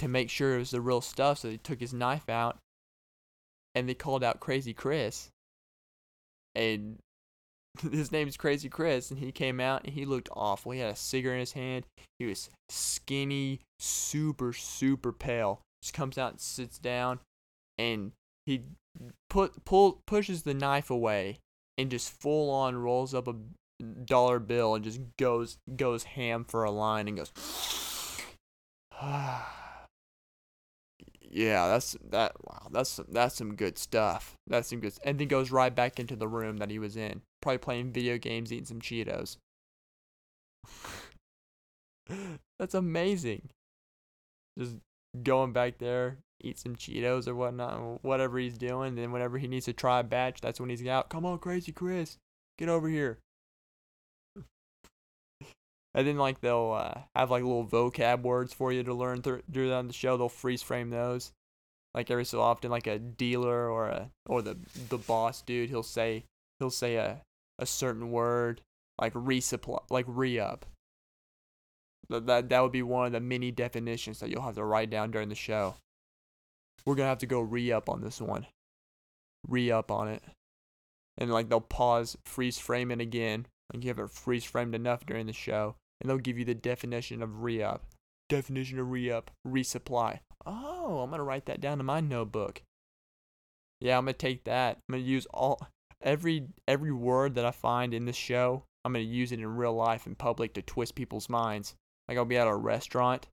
to 0.00 0.08
make 0.08 0.28
sure 0.28 0.56
it 0.56 0.58
was 0.58 0.72
the 0.72 0.80
real 0.80 1.00
stuff. 1.00 1.38
So 1.38 1.48
they 1.48 1.56
took 1.56 1.80
his 1.80 1.94
knife 1.94 2.28
out, 2.28 2.58
and 3.74 3.88
they 3.88 3.94
called 3.94 4.24
out 4.24 4.40
Crazy 4.40 4.74
Chris. 4.74 5.30
And 6.54 6.98
his 7.92 8.10
name's 8.12 8.36
Crazy 8.36 8.68
Chris, 8.68 9.10
and 9.10 9.18
he 9.18 9.32
came 9.32 9.60
out 9.60 9.84
and 9.84 9.94
he 9.94 10.04
looked 10.04 10.28
awful. 10.32 10.72
He 10.72 10.80
had 10.80 10.92
a 10.92 10.96
cigarette 10.96 11.36
in 11.36 11.40
his 11.40 11.52
hand. 11.52 11.84
He 12.18 12.26
was 12.26 12.50
skinny, 12.68 13.60
super, 13.78 14.52
super 14.52 15.12
pale. 15.12 15.62
Just 15.82 15.94
comes 15.94 16.18
out 16.18 16.32
and 16.32 16.40
sits 16.40 16.78
down, 16.78 17.20
and 17.78 18.12
he 18.46 18.64
put 19.28 19.64
pull 19.64 20.00
pushes 20.06 20.42
the 20.42 20.54
knife 20.54 20.90
away 20.90 21.38
and 21.78 21.90
just 21.90 22.10
full 22.20 22.50
on 22.50 22.76
rolls 22.76 23.14
up 23.14 23.28
a 23.28 23.34
dollar 24.04 24.38
bill 24.38 24.74
and 24.74 24.84
just 24.84 25.00
goes 25.18 25.58
goes 25.76 26.02
ham 26.02 26.44
for 26.44 26.64
a 26.64 26.70
line 26.70 27.08
and 27.08 27.16
goes 27.16 27.32
yeah 31.30 31.68
that's 31.68 31.96
that 32.10 32.32
wow 32.44 32.66
that's 32.70 33.00
that's 33.08 33.36
some 33.36 33.54
good 33.54 33.78
stuff 33.78 34.34
that's 34.46 34.68
some 34.68 34.80
good 34.80 34.92
and 35.04 35.18
then 35.18 35.28
goes 35.28 35.50
right 35.50 35.74
back 35.74 36.00
into 36.00 36.16
the 36.16 36.28
room 36.28 36.56
that 36.56 36.70
he 36.70 36.78
was 36.78 36.96
in 36.96 37.22
probably 37.40 37.58
playing 37.58 37.92
video 37.92 38.18
games 38.18 38.52
eating 38.52 38.64
some 38.64 38.80
cheetos 38.80 39.36
that's 42.58 42.74
amazing 42.74 43.48
just 44.58 44.76
going 45.22 45.52
back 45.52 45.78
there 45.78 46.18
eat 46.42 46.58
some 46.58 46.76
Cheetos 46.76 47.28
or 47.28 47.34
whatnot, 47.34 48.02
whatever 48.04 48.38
he's 48.38 48.58
doing. 48.58 48.94
Then 48.94 49.12
whenever 49.12 49.38
he 49.38 49.48
needs 49.48 49.66
to 49.66 49.72
try 49.72 50.00
a 50.00 50.04
batch, 50.04 50.40
that's 50.40 50.60
when 50.60 50.70
he's 50.70 50.86
out. 50.86 51.08
Come 51.10 51.24
on, 51.24 51.38
crazy 51.38 51.72
Chris, 51.72 52.16
get 52.58 52.68
over 52.68 52.88
here. 52.88 53.18
And 55.94 56.06
then 56.06 56.16
like 56.16 56.40
they'll 56.40 56.72
uh, 56.72 57.00
have 57.16 57.30
like 57.30 57.42
little 57.42 57.66
vocab 57.66 58.22
words 58.22 58.52
for 58.52 58.72
you 58.72 58.82
to 58.82 58.94
learn 58.94 59.22
through 59.22 59.42
throughout 59.52 59.86
the 59.86 59.92
show. 59.92 60.16
They'll 60.16 60.28
freeze 60.28 60.62
frame 60.62 60.90
those. 60.90 61.32
Like 61.94 62.10
every 62.10 62.24
so 62.24 62.40
often, 62.40 62.70
like 62.70 62.86
a 62.86 62.98
dealer 62.98 63.68
or 63.68 63.88
a 63.88 64.10
or 64.26 64.42
the 64.42 64.56
the 64.88 64.98
boss 64.98 65.42
dude, 65.42 65.70
he'll 65.70 65.82
say 65.82 66.24
he'll 66.58 66.70
say 66.70 66.96
a 66.96 67.22
a 67.58 67.66
certain 67.66 68.10
word 68.10 68.60
like 69.00 69.14
resupply, 69.14 69.80
like 69.90 70.06
re 70.08 70.38
up. 70.38 70.66
That 72.08 72.48
that 72.48 72.60
would 72.60 72.72
be 72.72 72.82
one 72.82 73.06
of 73.06 73.12
the 73.12 73.20
many 73.20 73.50
definitions 73.50 74.20
that 74.20 74.30
you'll 74.30 74.42
have 74.42 74.56
to 74.56 74.64
write 74.64 74.90
down 74.90 75.10
during 75.10 75.28
the 75.28 75.34
show 75.34 75.74
we're 76.84 76.94
gonna 76.94 77.08
have 77.08 77.18
to 77.18 77.26
go 77.26 77.40
re 77.40 77.72
up 77.72 77.88
on 77.88 78.00
this 78.00 78.20
one. 78.20 78.46
Re 79.46 79.70
up 79.70 79.90
on 79.90 80.08
it. 80.08 80.22
And 81.18 81.30
like 81.30 81.48
they'll 81.48 81.60
pause, 81.60 82.16
freeze 82.24 82.58
frame 82.58 82.90
it 82.90 83.00
again. 83.00 83.46
Like 83.72 83.84
you 83.84 83.88
have 83.88 83.98
it 83.98 84.10
freeze 84.10 84.44
framed 84.44 84.74
enough 84.74 85.06
during 85.06 85.26
the 85.26 85.32
show. 85.32 85.76
And 86.00 86.08
they'll 86.08 86.18
give 86.18 86.38
you 86.38 86.44
the 86.44 86.54
definition 86.54 87.22
of 87.22 87.42
re 87.42 87.62
up. 87.62 87.84
Definition 88.28 88.78
of 88.78 88.90
re 88.90 89.10
up, 89.10 89.30
resupply. 89.46 90.20
Oh, 90.46 91.00
I'm 91.00 91.10
gonna 91.10 91.24
write 91.24 91.46
that 91.46 91.60
down 91.60 91.80
in 91.80 91.86
my 91.86 92.00
notebook. 92.00 92.62
Yeah, 93.80 93.98
I'm 93.98 94.04
gonna 94.04 94.14
take 94.14 94.44
that. 94.44 94.78
I'm 94.88 94.94
gonna 94.94 95.04
use 95.04 95.26
all 95.26 95.60
every 96.02 96.46
every 96.66 96.92
word 96.92 97.34
that 97.34 97.44
I 97.44 97.50
find 97.50 97.92
in 97.92 98.06
this 98.06 98.16
show, 98.16 98.64
I'm 98.84 98.92
gonna 98.92 99.04
use 99.04 99.32
it 99.32 99.40
in 99.40 99.56
real 99.56 99.74
life 99.74 100.06
in 100.06 100.14
public 100.14 100.54
to 100.54 100.62
twist 100.62 100.94
people's 100.94 101.28
minds. 101.28 101.74
Like 102.08 102.18
I'll 102.18 102.24
be 102.24 102.36
at 102.36 102.46
a 102.46 102.54
restaurant. 102.54 103.28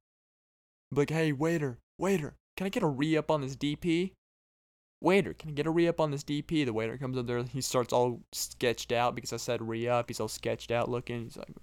Be 0.91 1.01
like, 1.01 1.09
hey 1.09 1.31
waiter, 1.31 1.77
waiter, 1.97 2.35
can 2.55 2.67
I 2.67 2.69
get 2.69 2.83
a 2.83 2.87
re 2.87 3.17
up 3.17 3.31
on 3.31 3.41
this 3.41 3.55
DP? 3.55 4.11
Waiter, 5.01 5.33
can 5.33 5.49
I 5.49 5.53
get 5.53 5.67
a 5.67 5.71
re 5.71 5.87
up 5.87 5.99
on 5.99 6.11
this 6.11 6.23
DP? 6.23 6.65
The 6.65 6.73
waiter 6.73 6.97
comes 6.97 7.17
up 7.17 7.27
there, 7.27 7.43
he 7.43 7.61
starts 7.61 7.93
all 7.93 8.21
sketched 8.33 8.91
out 8.91 9.15
because 9.15 9.33
I 9.33 9.37
said 9.37 9.67
re 9.67 9.87
up. 9.87 10.09
He's 10.09 10.19
all 10.19 10.27
sketched 10.27 10.71
out 10.71 10.89
looking. 10.89 11.23
He's 11.23 11.37
like, 11.37 11.53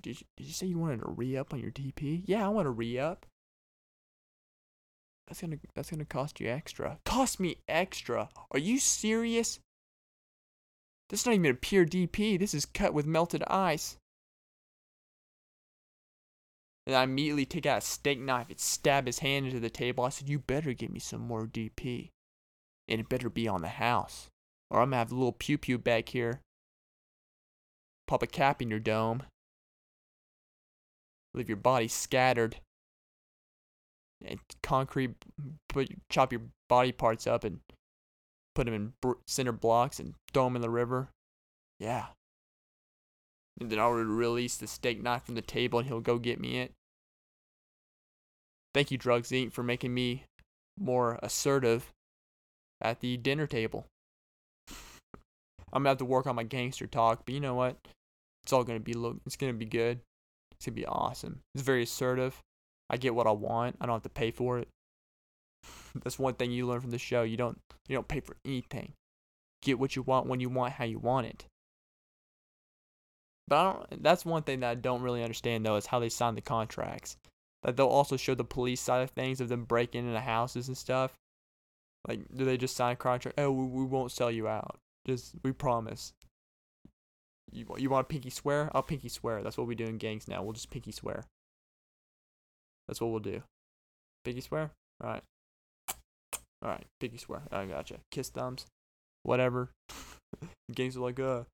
did 0.00 0.20
you, 0.20 0.26
did 0.36 0.46
you 0.46 0.52
say 0.52 0.66
you 0.66 0.78
wanted 0.78 1.02
a 1.02 1.10
re 1.10 1.36
up 1.36 1.52
on 1.52 1.60
your 1.60 1.70
DP? 1.70 2.22
Yeah, 2.26 2.44
I 2.44 2.48
want 2.48 2.68
a 2.68 2.70
re 2.70 2.98
up. 2.98 3.26
That's 5.26 5.40
gonna 5.42 5.58
that's 5.74 5.90
gonna 5.90 6.06
cost 6.06 6.40
you 6.40 6.48
extra. 6.48 6.98
Cost 7.04 7.38
me 7.38 7.56
extra? 7.68 8.30
Are 8.50 8.58
you 8.58 8.78
serious? 8.78 9.60
This 11.10 11.20
is 11.20 11.26
not 11.26 11.34
even 11.34 11.50
a 11.50 11.54
pure 11.54 11.86
DP. 11.86 12.38
This 12.38 12.54
is 12.54 12.66
cut 12.66 12.94
with 12.94 13.06
melted 13.06 13.42
ice. 13.44 13.96
And 16.86 16.96
I 16.96 17.02
immediately 17.02 17.44
take 17.44 17.66
out 17.66 17.78
a 17.78 17.82
steak 17.82 18.18
knife 18.18 18.48
and 18.48 18.58
stab 18.58 19.06
his 19.06 19.18
hand 19.18 19.46
into 19.46 19.60
the 19.60 19.68
table. 19.68 20.04
I 20.04 20.08
said, 20.08 20.28
You 20.28 20.38
better 20.38 20.72
give 20.72 20.90
me 20.90 20.98
some 20.98 21.20
more 21.20 21.46
DP. 21.46 22.10
And 22.88 23.00
it 23.00 23.10
better 23.10 23.28
be 23.28 23.46
on 23.46 23.60
the 23.60 23.68
house. 23.68 24.30
Or 24.70 24.80
I'm 24.80 24.88
gonna 24.88 24.96
have 24.96 25.12
a 25.12 25.14
little 25.14 25.32
pew 25.32 25.58
pew 25.58 25.76
back 25.76 26.08
here. 26.08 26.40
Pop 28.06 28.22
a 28.22 28.26
cap 28.26 28.62
in 28.62 28.70
your 28.70 28.78
dome. 28.78 29.22
Leave 31.34 31.48
your 31.48 31.56
body 31.56 31.88
scattered. 31.88 32.56
And 34.24 34.40
concrete, 34.62 35.14
put 35.68 35.90
chop 36.08 36.32
your 36.32 36.42
body 36.68 36.92
parts 36.92 37.26
up 37.26 37.44
and 37.44 37.60
put 38.54 38.64
them 38.64 38.74
in 38.74 38.92
br- 39.00 39.12
cinder 39.26 39.52
blocks 39.52 40.00
and 40.00 40.14
throw 40.32 40.44
them 40.44 40.56
in 40.56 40.62
the 40.62 40.70
river. 40.70 41.10
Yeah. 41.78 42.06
And 43.60 43.70
then 43.70 43.78
I'll 43.78 43.92
release 43.92 44.56
the 44.56 44.66
steak 44.66 45.02
knife 45.02 45.24
from 45.24 45.36
the 45.36 45.42
table 45.42 45.78
and 45.78 45.88
he'll 45.88 46.00
go 46.00 46.18
get 46.18 46.40
me 46.40 46.58
it. 46.58 46.72
Thank 48.74 48.90
you, 48.90 48.98
Drugs 48.98 49.30
Inc., 49.30 49.52
for 49.52 49.62
making 49.62 49.94
me 49.94 50.24
more 50.78 51.18
assertive 51.22 51.90
at 52.80 53.00
the 53.00 53.16
dinner 53.16 53.46
table. 53.46 53.86
I'm 55.72 55.82
gonna 55.82 55.90
have 55.90 55.98
to 55.98 56.04
work 56.04 56.26
on 56.26 56.36
my 56.36 56.44
gangster 56.44 56.86
talk, 56.86 57.22
but 57.24 57.34
you 57.34 57.40
know 57.40 57.54
what? 57.54 57.76
It's 58.42 58.52
all 58.52 58.64
gonna 58.64 58.80
be 58.80 58.94
look. 58.94 59.18
It's 59.26 59.36
gonna 59.36 59.52
be 59.52 59.66
good. 59.66 60.00
It's 60.58 60.66
gonna 60.66 60.74
be 60.74 60.86
awesome. 60.86 61.40
It's 61.54 61.62
very 61.62 61.84
assertive. 61.84 62.42
I 62.90 62.96
get 62.96 63.14
what 63.14 63.26
I 63.26 63.32
want. 63.32 63.76
I 63.80 63.86
don't 63.86 63.94
have 63.94 64.02
to 64.02 64.08
pay 64.08 64.30
for 64.30 64.58
it. 64.58 64.68
That's 66.02 66.18
one 66.18 66.34
thing 66.34 66.50
you 66.50 66.66
learn 66.66 66.80
from 66.80 66.90
the 66.90 66.98
show. 66.98 67.22
You 67.22 67.36
don't 67.36 67.58
you 67.88 67.94
don't 67.94 68.08
pay 68.08 68.20
for 68.20 68.36
anything. 68.44 68.92
Get 69.62 69.78
what 69.78 69.96
you 69.96 70.02
want 70.02 70.26
when 70.26 70.40
you 70.40 70.48
want 70.48 70.74
how 70.74 70.84
you 70.84 70.98
want 70.98 71.26
it. 71.26 71.46
But 73.46 73.56
I 73.56 73.72
don't 73.72 74.02
that's 74.02 74.24
one 74.24 74.42
thing 74.42 74.60
that 74.60 74.70
I 74.70 74.74
don't 74.74 75.02
really 75.02 75.22
understand 75.22 75.64
though 75.64 75.76
is 75.76 75.86
how 75.86 75.98
they 75.98 76.08
sign 76.08 76.34
the 76.34 76.40
contracts. 76.40 77.16
That 77.62 77.76
they'll 77.76 77.86
also 77.86 78.16
show 78.16 78.34
the 78.34 78.44
police 78.44 78.80
side 78.80 79.02
of 79.02 79.10
things 79.10 79.40
of 79.40 79.48
them 79.48 79.64
breaking 79.64 80.06
into 80.06 80.20
houses 80.20 80.68
and 80.68 80.76
stuff. 80.76 81.14
Like 82.06 82.20
do 82.34 82.44
they 82.44 82.56
just 82.56 82.76
sign 82.76 82.92
a 82.92 82.96
contract? 82.96 83.38
Oh, 83.38 83.50
we, 83.50 83.64
we 83.64 83.84
won't 83.84 84.12
sell 84.12 84.30
you 84.30 84.48
out. 84.48 84.78
Just 85.06 85.34
we 85.42 85.52
promise. 85.52 86.12
You 87.50 87.66
you 87.78 87.90
want 87.90 88.06
a 88.06 88.08
pinky 88.08 88.30
swear? 88.30 88.70
I'll 88.74 88.82
pinky 88.82 89.08
swear. 89.08 89.42
That's 89.42 89.56
what 89.56 89.66
we 89.66 89.74
do 89.74 89.84
in 89.86 89.98
gangs 89.98 90.28
now. 90.28 90.42
We'll 90.42 90.52
just 90.52 90.70
pinky 90.70 90.92
swear. 90.92 91.24
That's 92.86 93.00
what 93.00 93.10
we'll 93.10 93.20
do. 93.20 93.42
Pinky 94.24 94.40
swear? 94.40 94.70
Alright. 95.02 95.22
Alright, 96.64 96.86
pinky 97.00 97.18
swear. 97.18 97.42
I 97.52 97.66
gotcha. 97.66 97.96
Kiss 98.10 98.30
thumbs. 98.30 98.66
Whatever. 99.22 99.70
gangs 100.74 100.96
are 100.96 101.00
like, 101.00 101.20
uh. 101.20 101.44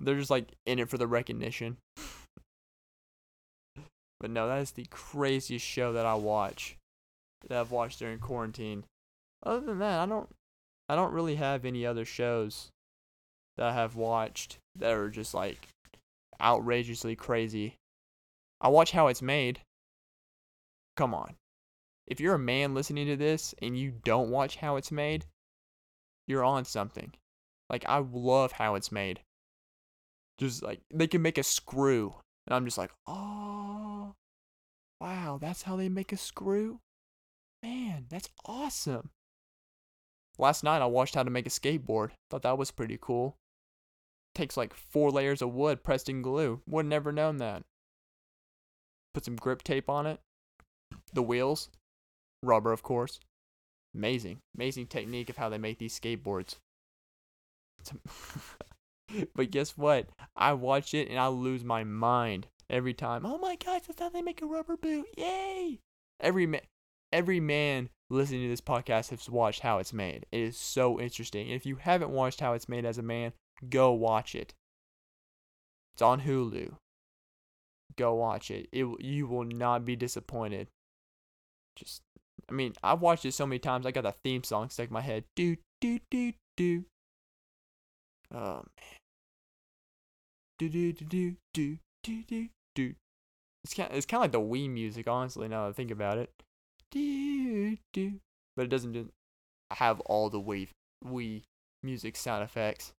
They're 0.00 0.18
just 0.18 0.30
like 0.30 0.52
in 0.66 0.78
it 0.78 0.88
for 0.88 0.98
the 0.98 1.06
recognition. 1.06 1.76
but 4.20 4.30
no, 4.30 4.48
that 4.48 4.60
is 4.60 4.72
the 4.72 4.86
craziest 4.90 5.64
show 5.64 5.92
that 5.92 6.06
I 6.06 6.14
watch. 6.14 6.76
That 7.48 7.60
I've 7.60 7.70
watched 7.70 8.00
during 8.00 8.18
quarantine. 8.18 8.84
Other 9.44 9.66
than 9.66 9.78
that, 9.78 10.00
I 10.00 10.06
don't 10.06 10.28
I 10.88 10.96
don't 10.96 11.12
really 11.12 11.36
have 11.36 11.64
any 11.64 11.86
other 11.86 12.04
shows 12.04 12.70
that 13.56 13.66
I 13.66 13.72
have 13.74 13.94
watched 13.94 14.58
that 14.76 14.92
are 14.92 15.08
just 15.08 15.34
like 15.34 15.68
outrageously 16.40 17.16
crazy. 17.16 17.76
I 18.60 18.68
watch 18.68 18.92
How 18.92 19.08
It's 19.08 19.22
Made. 19.22 19.60
Come 20.96 21.14
on. 21.14 21.34
If 22.06 22.20
you're 22.20 22.34
a 22.34 22.38
man 22.38 22.74
listening 22.74 23.06
to 23.06 23.16
this 23.16 23.54
and 23.62 23.78
you 23.78 23.92
don't 24.04 24.30
watch 24.30 24.56
How 24.56 24.76
It's 24.76 24.92
Made, 24.92 25.24
you're 26.26 26.44
on 26.44 26.64
something. 26.64 27.12
Like 27.70 27.84
I 27.88 27.98
love 27.98 28.52
How 28.52 28.74
It's 28.74 28.92
Made. 28.92 29.20
Just 30.38 30.62
like 30.62 30.80
they 30.92 31.06
can 31.06 31.22
make 31.22 31.38
a 31.38 31.42
screw 31.42 32.14
and 32.46 32.54
I'm 32.54 32.64
just 32.64 32.78
like, 32.78 32.90
"Oh. 33.06 34.14
Wow, 35.00 35.38
that's 35.40 35.62
how 35.62 35.76
they 35.76 35.88
make 35.88 36.12
a 36.12 36.16
screw?" 36.16 36.80
Man, 37.62 38.06
that's 38.10 38.28
awesome. 38.44 39.10
Last 40.38 40.64
night 40.64 40.82
I 40.82 40.86
watched 40.86 41.14
how 41.14 41.22
to 41.22 41.30
make 41.30 41.46
a 41.46 41.50
skateboard. 41.50 42.10
Thought 42.30 42.42
that 42.42 42.58
was 42.58 42.70
pretty 42.70 42.98
cool. 43.00 43.36
Takes 44.34 44.56
like 44.56 44.74
four 44.74 45.10
layers 45.10 45.42
of 45.42 45.54
wood 45.54 45.82
pressed 45.82 46.08
in 46.08 46.22
glue. 46.22 46.60
Would 46.66 46.86
never 46.86 47.12
known 47.12 47.38
that. 47.38 47.62
Put 49.12 49.24
some 49.24 49.36
grip 49.36 49.62
tape 49.62 49.88
on 49.88 50.06
it. 50.06 50.18
The 51.12 51.22
wheels, 51.22 51.68
rubber 52.42 52.72
of 52.72 52.82
course. 52.82 53.20
Amazing, 53.94 54.38
amazing 54.56 54.88
technique 54.88 55.30
of 55.30 55.36
how 55.36 55.48
they 55.48 55.58
make 55.58 55.78
these 55.78 55.98
skateboards. 55.98 56.56
but 59.34 59.50
guess 59.52 59.76
what? 59.76 60.08
I 60.36 60.52
watch 60.54 60.94
it 60.94 61.08
and 61.08 61.18
I 61.18 61.28
lose 61.28 61.62
my 61.62 61.84
mind 61.84 62.48
every 62.68 62.94
time. 62.94 63.24
Oh 63.24 63.38
my 63.38 63.56
gosh, 63.56 63.82
that's 63.86 64.00
how 64.00 64.08
they 64.08 64.22
make 64.22 64.42
a 64.42 64.46
rubber 64.46 64.76
boot! 64.76 65.06
Yay! 65.16 65.78
Every 66.20 66.46
ma- 66.46 66.58
every 67.12 67.38
man 67.38 67.90
listening 68.10 68.42
to 68.42 68.48
this 68.48 68.60
podcast 68.60 69.10
has 69.10 69.30
watched 69.30 69.60
how 69.60 69.78
it's 69.78 69.92
made. 69.92 70.26
It 70.32 70.40
is 70.40 70.56
so 70.56 71.00
interesting. 71.00 71.48
If 71.50 71.64
you 71.64 71.76
haven't 71.76 72.10
watched 72.10 72.40
how 72.40 72.54
it's 72.54 72.68
made 72.68 72.84
as 72.84 72.98
a 72.98 73.02
man, 73.02 73.32
go 73.70 73.92
watch 73.92 74.34
it. 74.34 74.54
It's 75.94 76.02
on 76.02 76.22
Hulu. 76.22 76.74
Go 77.96 78.14
watch 78.14 78.50
it. 78.50 78.68
It 78.72 78.86
you 79.00 79.26
will 79.26 79.44
not 79.44 79.84
be 79.84 79.96
disappointed. 79.96 80.68
Just 81.76 82.02
I 82.48 82.52
mean, 82.52 82.74
I've 82.82 83.00
watched 83.00 83.24
it 83.24 83.32
so 83.32 83.46
many 83.46 83.58
times. 83.58 83.86
I 83.86 83.90
got 83.90 84.04
that 84.04 84.18
theme 84.24 84.42
song 84.42 84.70
stuck 84.70 84.88
in 84.88 84.92
my 84.92 85.00
head. 85.00 85.24
Do 85.36 85.56
do 85.80 86.00
do 86.10 86.32
do. 86.56 86.84
Oh 88.34 88.56
man. 88.56 88.98
Do 90.58 90.68
do 90.68 90.92
do 90.92 91.04
do 91.04 91.36
do 91.52 91.78
do 92.02 92.22
do 92.24 92.48
do. 92.74 92.94
It's 93.64 93.74
kind 93.74 93.90
it's 93.92 94.06
kind 94.06 94.18
of 94.18 94.24
like 94.24 94.32
the 94.32 94.40
Wii 94.40 94.68
music, 94.70 95.08
honestly. 95.08 95.48
Now 95.48 95.64
that 95.64 95.70
I 95.70 95.72
think 95.72 95.90
about 95.90 96.18
it. 96.18 96.30
Do 96.90 97.76
do. 97.92 98.20
But 98.56 98.66
it 98.66 98.68
doesn't 98.68 99.12
have 99.72 100.00
all 100.00 100.30
the 100.30 100.40
Wii 100.40 100.68
Wii 101.04 101.42
music 101.82 102.16
sound 102.16 102.42
effects. 102.42 102.92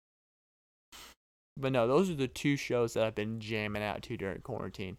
But 1.58 1.72
no, 1.72 1.88
those 1.88 2.10
are 2.10 2.16
the 2.16 2.28
two 2.28 2.58
shows 2.58 2.93
that 2.93 3.03
I've 3.03 3.16
been 3.16 3.39
jamming 3.39 3.84
out 3.84 4.01
to 4.03 4.18
during 4.18 4.41
quarantine. 4.41 4.97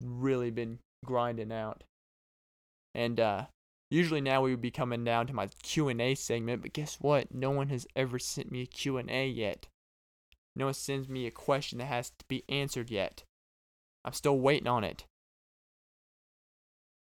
Really 0.00 0.50
been 0.50 0.80
grinding 1.04 1.52
out. 1.52 1.84
And 2.94 3.20
uh 3.20 3.46
usually 3.90 4.20
now 4.20 4.42
we 4.42 4.50
would 4.50 4.60
be 4.60 4.70
coming 4.70 5.04
down 5.04 5.26
to 5.26 5.34
my 5.34 5.48
Q&A 5.62 6.14
segment, 6.14 6.62
but 6.62 6.72
guess 6.72 6.96
what? 7.00 7.32
No 7.34 7.50
one 7.50 7.68
has 7.68 7.86
ever 7.94 8.18
sent 8.18 8.50
me 8.50 8.62
a 8.62 8.66
Q&A 8.66 9.28
yet. 9.28 9.66
No 10.56 10.66
one 10.66 10.74
sends 10.74 11.08
me 11.08 11.26
a 11.26 11.30
question 11.30 11.78
that 11.78 11.86
has 11.86 12.10
to 12.10 12.24
be 12.28 12.44
answered 12.48 12.90
yet. 12.90 13.22
I'm 14.04 14.12
still 14.12 14.38
waiting 14.38 14.66
on 14.66 14.84
it. 14.84 15.04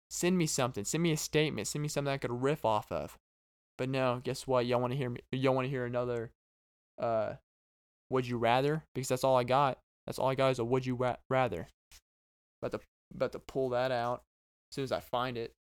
Send 0.09 0.37
me 0.37 0.45
something. 0.45 0.83
Send 0.85 1.03
me 1.03 1.11
a 1.11 1.17
statement. 1.17 1.67
Send 1.67 1.81
me 1.81 1.89
something 1.89 2.13
I 2.13 2.17
could 2.17 2.41
riff 2.41 2.65
off 2.65 2.91
of. 2.91 3.17
But 3.77 3.89
no, 3.89 4.21
guess 4.23 4.47
what? 4.47 4.65
Y'all 4.65 4.81
want 4.81 4.93
to 4.93 4.97
hear 4.97 5.09
me? 5.09 5.19
Y'all 5.31 5.53
want 5.53 5.65
to 5.65 5.69
hear 5.69 5.85
another? 5.85 6.31
Uh, 6.97 7.33
would 8.09 8.27
you 8.27 8.37
rather? 8.37 8.83
Because 8.93 9.09
that's 9.09 9.23
all 9.23 9.35
I 9.35 9.43
got. 9.43 9.79
That's 10.05 10.19
all 10.19 10.29
I 10.29 10.35
got 10.35 10.51
is 10.51 10.59
a 10.59 10.65
would 10.65 10.85
you 10.85 10.95
ra- 10.95 11.17
rather. 11.29 11.67
About 12.61 12.79
to 12.79 12.85
about 13.13 13.31
to 13.33 13.39
pull 13.39 13.69
that 13.69 13.91
out 13.91 14.23
as 14.71 14.75
soon 14.75 14.83
as 14.83 14.91
I 14.91 14.99
find 14.99 15.37
it 15.37 15.53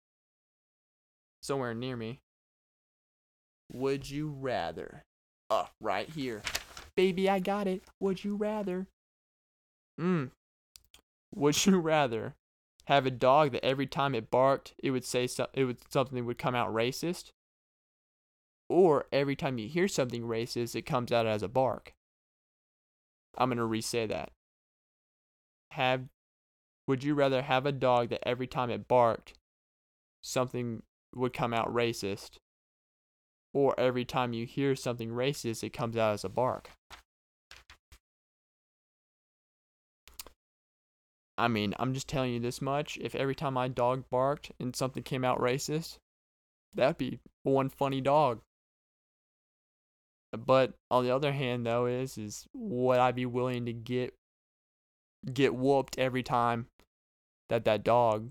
somewhere 1.43 1.75
near 1.75 1.97
me. 1.97 2.21
Would 3.73 4.11
you 4.11 4.31
rather? 4.39 5.03
Uh, 5.51 5.67
right 5.81 6.09
here. 6.09 6.43
Baby, 6.97 7.29
I 7.29 7.39
got 7.39 7.67
it. 7.67 7.83
Would 8.01 8.25
you 8.25 8.37
rather? 8.37 8.87
Mm. 10.01 10.31
Would 11.35 11.67
you 11.67 11.79
rather 11.79 12.35
have 12.87 13.07
a 13.07 13.11
dog 13.11 13.53
that 13.53 13.65
every 13.65 13.87
time 13.87 14.15
it 14.15 14.31
barked, 14.31 14.75
it 14.83 14.91
would 14.91 15.05
say 15.05 15.27
so- 15.27 15.49
it 15.55 15.65
would 15.65 15.79
something 15.93 16.25
would 16.27 16.39
come 16.39 16.55
out 16.55 16.73
racist? 16.73 17.31
Or 18.69 19.07
every 19.13 19.37
time 19.37 19.59
you 19.59 19.69
hear 19.69 19.89
something 19.89 20.23
racist, 20.23 20.75
it 20.75 20.83
comes 20.83 21.13
out 21.13 21.27
as 21.27 21.43
a 21.43 21.49
bark? 21.49 21.93
I'm 23.39 23.49
going 23.49 23.59
to 23.59 23.65
re-say 23.65 24.07
that. 24.07 24.31
Have 25.73 26.05
would 26.87 27.03
you 27.03 27.15
rather 27.15 27.43
have 27.43 27.67
a 27.67 27.73
dog 27.73 28.11
that 28.11 28.27
every 28.29 28.47
time 28.47 28.71
it 28.71 28.87
barked, 28.87 29.35
something 30.23 30.83
would 31.15 31.33
come 31.33 31.55
out 31.55 31.73
racist? 31.73 32.39
Or 33.53 33.79
every 33.79 34.05
time 34.05 34.33
you 34.33 34.47
hear 34.47 34.75
something 34.75 35.11
racist, 35.11 35.63
it 35.63 35.73
comes 35.73 35.97
out 35.97 36.13
as 36.13 36.25
a 36.25 36.29
bark? 36.29 36.71
I 41.37 41.49
mean, 41.49 41.75
I'm 41.79 41.95
just 41.95 42.09
telling 42.09 42.33
you 42.33 42.41
this 42.41 42.61
much. 42.63 42.99
If 43.01 43.15
every 43.15 43.35
time 43.35 43.55
my 43.55 43.69
dog 43.69 44.05
barked 44.11 44.53
and 44.61 44.75
something 44.75 45.03
came 45.03 45.25
out 45.25 45.41
racist, 45.41 45.99
that'd 46.75 46.99
be 46.99 47.19
one 47.43 47.71
funny 47.71 48.01
dog. 48.01 48.41
But 50.37 50.75
on 50.91 51.05
the 51.05 51.11
other 51.11 51.33
hand, 51.33 51.67
though, 51.67 51.87
is 51.87 52.19
is 52.19 52.47
would 52.55 52.99
I 52.99 53.13
be 53.13 53.27
willing 53.27 53.67
to 53.67 53.73
get 53.73 54.15
get 55.33 55.55
whooped 55.55 55.99
every 55.99 56.23
time 56.23 56.67
that 57.49 57.65
that 57.65 57.85
dog 57.85 58.31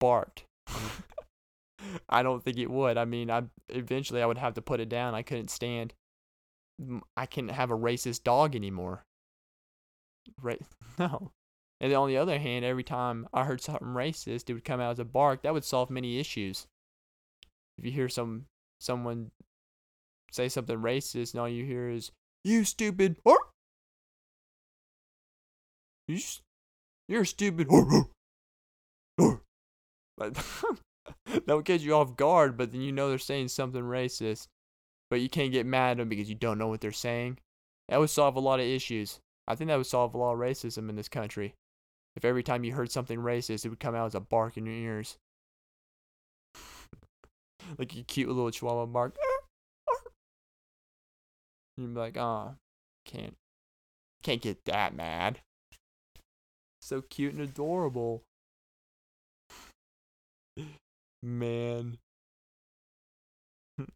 barked? 0.00 0.44
I 2.08 2.22
don't 2.22 2.42
think 2.42 2.58
it 2.58 2.70
would. 2.70 2.96
I 2.96 3.04
mean, 3.04 3.30
I 3.30 3.42
eventually 3.68 4.22
I 4.22 4.26
would 4.26 4.38
have 4.38 4.54
to 4.54 4.62
put 4.62 4.80
it 4.80 4.88
down. 4.88 5.14
I 5.14 5.22
couldn't 5.22 5.50
stand. 5.50 5.94
I 7.16 7.26
can't 7.26 7.50
have 7.50 7.70
a 7.70 7.76
racist 7.76 8.24
dog 8.24 8.54
anymore. 8.56 9.04
Right? 10.40 10.60
No. 10.98 11.32
And 11.80 11.90
then 11.90 11.98
on 11.98 12.08
the 12.08 12.18
other 12.18 12.38
hand, 12.38 12.66
every 12.66 12.84
time 12.84 13.26
I 13.32 13.44
heard 13.44 13.62
something 13.62 13.88
racist, 13.88 14.48
it 14.48 14.52
would 14.52 14.64
come 14.64 14.78
out 14.78 14.92
as 14.92 14.98
a 14.98 15.06
bark. 15.06 15.42
That 15.42 15.54
would 15.54 15.64
solve 15.64 15.88
many 15.90 16.20
issues. 16.20 16.66
If 17.78 17.86
you 17.86 17.90
hear 17.90 18.10
some 18.10 18.44
someone 18.78 19.30
say 20.32 20.48
something 20.48 20.78
racist, 20.78 21.32
and 21.32 21.40
all 21.40 21.48
you 21.48 21.64
hear 21.64 21.88
is 21.88 22.10
"you 22.42 22.64
stupid," 22.64 23.16
or 23.24 23.38
you 26.08 26.18
you're 27.08 27.24
stupid, 27.24 27.68
or 27.68 28.10
like 30.18 30.34
that 31.26 31.56
would 31.56 31.64
catch 31.64 31.82
you 31.82 31.94
off 31.94 32.16
guard. 32.16 32.56
But 32.56 32.72
then 32.72 32.80
you 32.80 32.92
know 32.92 33.08
they're 33.08 33.18
saying 33.18 33.48
something 33.48 33.82
racist, 33.82 34.48
but 35.10 35.20
you 35.20 35.28
can't 35.28 35.52
get 35.52 35.66
mad 35.66 35.92
at 35.92 35.96
them 35.98 36.08
because 36.08 36.28
you 36.28 36.34
don't 36.34 36.58
know 36.58 36.68
what 36.68 36.80
they're 36.80 36.92
saying. 36.92 37.38
That 37.88 38.00
would 38.00 38.10
solve 38.10 38.36
a 38.36 38.40
lot 38.40 38.60
of 38.60 38.66
issues. 38.66 39.20
I 39.46 39.54
think 39.54 39.68
that 39.68 39.76
would 39.76 39.86
solve 39.86 40.14
a 40.14 40.18
lot 40.18 40.32
of 40.34 40.38
racism 40.38 40.88
in 40.88 40.96
this 40.96 41.08
country. 41.08 41.54
If 42.14 42.24
every 42.24 42.42
time 42.42 42.64
you 42.64 42.72
heard 42.72 42.90
something 42.90 43.18
racist, 43.18 43.64
it 43.64 43.70
would 43.70 43.80
come 43.80 43.94
out 43.94 44.06
as 44.06 44.14
a 44.14 44.20
bark 44.20 44.56
in 44.56 44.66
your 44.66 44.74
ears. 44.74 45.16
like 47.78 47.96
a 47.96 48.02
cute 48.02 48.28
little 48.28 48.50
chihuahua 48.50 48.86
bark. 48.86 49.16
You'd 51.82 51.94
be 51.94 52.00
like, 52.00 52.16
oh, 52.16 52.54
can't, 53.04 53.34
can't 54.22 54.40
get 54.40 54.64
that 54.66 54.94
mad. 54.94 55.40
So 56.80 57.02
cute 57.02 57.34
and 57.34 57.42
adorable. 57.42 58.22
Man. 61.22 61.98
And 63.78 63.88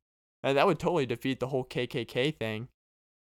that 0.57 0.66
would 0.66 0.80
totally 0.80 1.07
defeat 1.07 1.39
the 1.39 1.47
whole 1.47 1.64
KKK 1.64 2.37
thing. 2.37 2.68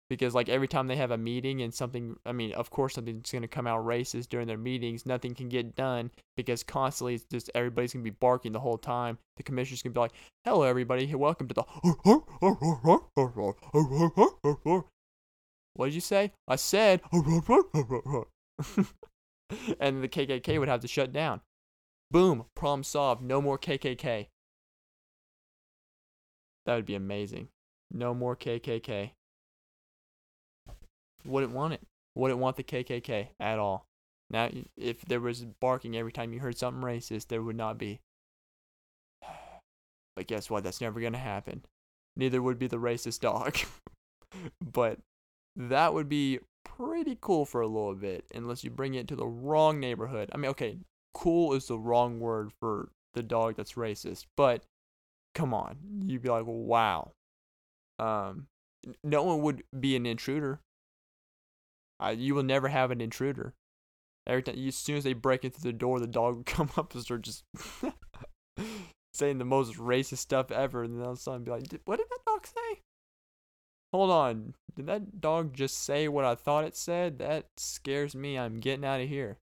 Because, 0.08 0.36
like, 0.36 0.50
every 0.50 0.68
time 0.68 0.86
they 0.88 0.98
have 0.98 1.10
a 1.10 1.18
meeting 1.18 1.62
and 1.62 1.74
something, 1.74 2.16
I 2.26 2.32
mean, 2.32 2.54
of 2.54 2.70
course, 2.70 2.94
something's 2.94 3.32
going 3.32 3.42
to 3.42 3.48
come 3.48 3.66
out 3.66 3.84
racist 3.84 4.30
during 4.30 4.46
their 4.48 4.58
meetings, 4.58 5.06
nothing 5.06 5.34
can 5.34 5.50
get 5.50 5.76
done 5.76 6.12
because 6.38 6.62
constantly 6.64 7.16
it's 7.16 7.26
just 7.32 7.50
everybody's 7.56 7.94
going 7.94 8.06
to 8.06 8.12
be 8.12 8.16
barking 8.20 8.52
the 8.52 8.60
whole 8.60 8.78
time. 8.78 9.18
The 9.38 9.44
commissioner's 9.44 9.82
going 9.82 9.94
to 9.94 9.98
be 9.98 10.02
like, 10.02 10.14
hello, 10.44 10.62
everybody, 10.64 11.14
welcome 11.16 11.48
to 11.48 11.56
the. 11.56 11.64
What 15.74 15.88
did 15.88 15.96
you 15.96 16.02
say? 16.02 16.32
I 16.48 16.56
said. 16.56 17.02
and 19.80 20.04
the 20.04 20.08
KKK 20.08 20.60
would 20.60 20.70
have 20.70 20.82
to 20.82 20.88
shut 20.88 21.12
down. 21.12 21.42
Boom, 22.12 22.46
problem 22.56 22.84
solved. 22.84 23.22
No 23.22 23.42
more 23.42 23.58
KKK. 23.58 24.28
That 26.66 26.76
would 26.76 26.86
be 26.86 26.96
amazing. 26.96 27.50
No 27.92 28.14
more 28.14 28.36
KKK. 28.36 29.12
Wouldn't 31.26 31.54
want 31.54 31.74
it. 31.74 31.82
Wouldn't 32.16 32.40
want 32.40 32.56
the 32.56 32.64
KKK 32.64 33.30
at 33.40 33.60
all. 33.60 33.88
Now, 34.30 34.50
if 34.78 35.02
there 35.06 35.20
was 35.20 35.46
barking 35.62 35.96
every 35.96 36.12
time 36.12 36.34
you 36.34 36.40
heard 36.40 36.58
something 36.58 36.84
racist, 36.84 37.28
there 37.28 37.42
would 37.42 37.58
not 37.58 37.78
be. 37.78 38.00
But 40.16 40.28
guess 40.28 40.50
what? 40.50 40.64
That's 40.64 40.80
never 40.80 41.02
going 41.02 41.12
to 41.12 41.20
happen. 41.20 41.66
Neither 42.16 42.42
would 42.42 42.58
be 42.58 42.68
the 42.68 42.78
racist 42.78 43.20
dog. 43.20 43.58
but 44.62 45.00
that 45.58 45.94
would 45.94 46.08
be 46.08 46.40
pretty 46.64 47.18
cool 47.20 47.46
for 47.46 47.60
a 47.60 47.68
little 47.68 47.96
bit, 47.96 48.26
unless 48.34 48.64
you 48.64 48.70
bring 48.70 48.94
it 48.94 49.10
to 49.10 49.16
the 49.16 49.28
wrong 49.28 49.80
neighborhood. 49.80 50.30
I 50.34 50.38
mean, 50.38 50.52
okay, 50.52 50.78
cool 51.14 51.54
is 51.54 51.68
the 51.68 51.78
wrong 51.78 52.20
word 52.20 52.52
for 52.60 52.90
the 53.14 53.24
dog 53.24 53.56
that's 53.56 53.74
racist, 53.74 54.26
but 54.36 54.64
come 55.34 55.54
on, 55.54 55.78
you'd 56.06 56.22
be 56.22 56.30
like, 56.30 56.46
wow. 56.46 57.12
Um, 58.00 58.48
no 59.04 59.24
one 59.24 59.42
would 59.42 59.64
be 59.78 59.96
an 59.96 60.06
intruder. 60.06 60.60
You 62.16 62.36
will 62.36 62.44
never 62.44 62.68
have 62.68 62.92
an 62.92 63.02
intruder. 63.02 63.54
Every 64.28 64.42
time, 64.42 64.56
as 64.68 64.76
soon 64.76 64.98
as 64.98 65.04
they 65.04 65.14
break 65.14 65.46
into 65.46 65.62
the 65.62 65.74
door, 65.74 66.00
the 66.00 66.08
dog 66.08 66.38
would 66.38 66.46
come 66.48 66.70
up 66.78 66.94
and 66.94 67.04
start 67.04 67.22
just 67.22 67.44
saying 69.14 69.38
the 69.38 69.46
most 69.46 69.76
racist 69.76 70.18
stuff 70.18 70.52
ever, 70.52 70.84
and 70.84 70.96
then 70.96 71.06
all 71.06 71.12
of 71.12 71.18
a 71.18 71.22
sudden 71.22 71.44
be 71.44 71.52
like, 71.52 71.64
"What 71.86 71.98
did 71.98 72.08
that 72.10 72.26
dog 72.26 72.48
say?" 72.48 72.82
Hold 73.94 74.12
on, 74.12 74.56
did 74.76 74.88
that 74.88 75.22
dog 75.22 75.54
just 75.54 75.78
say 75.78 76.08
what 76.08 76.26
I 76.26 76.36
thought 76.36 76.66
it 76.66 76.76
said? 76.76 77.20
That 77.20 77.46
scares 77.56 78.14
me. 78.16 78.38
I'm 78.38 78.60
getting 78.60 78.84
out 78.84 79.00
of 79.00 79.08
here. 79.08 79.38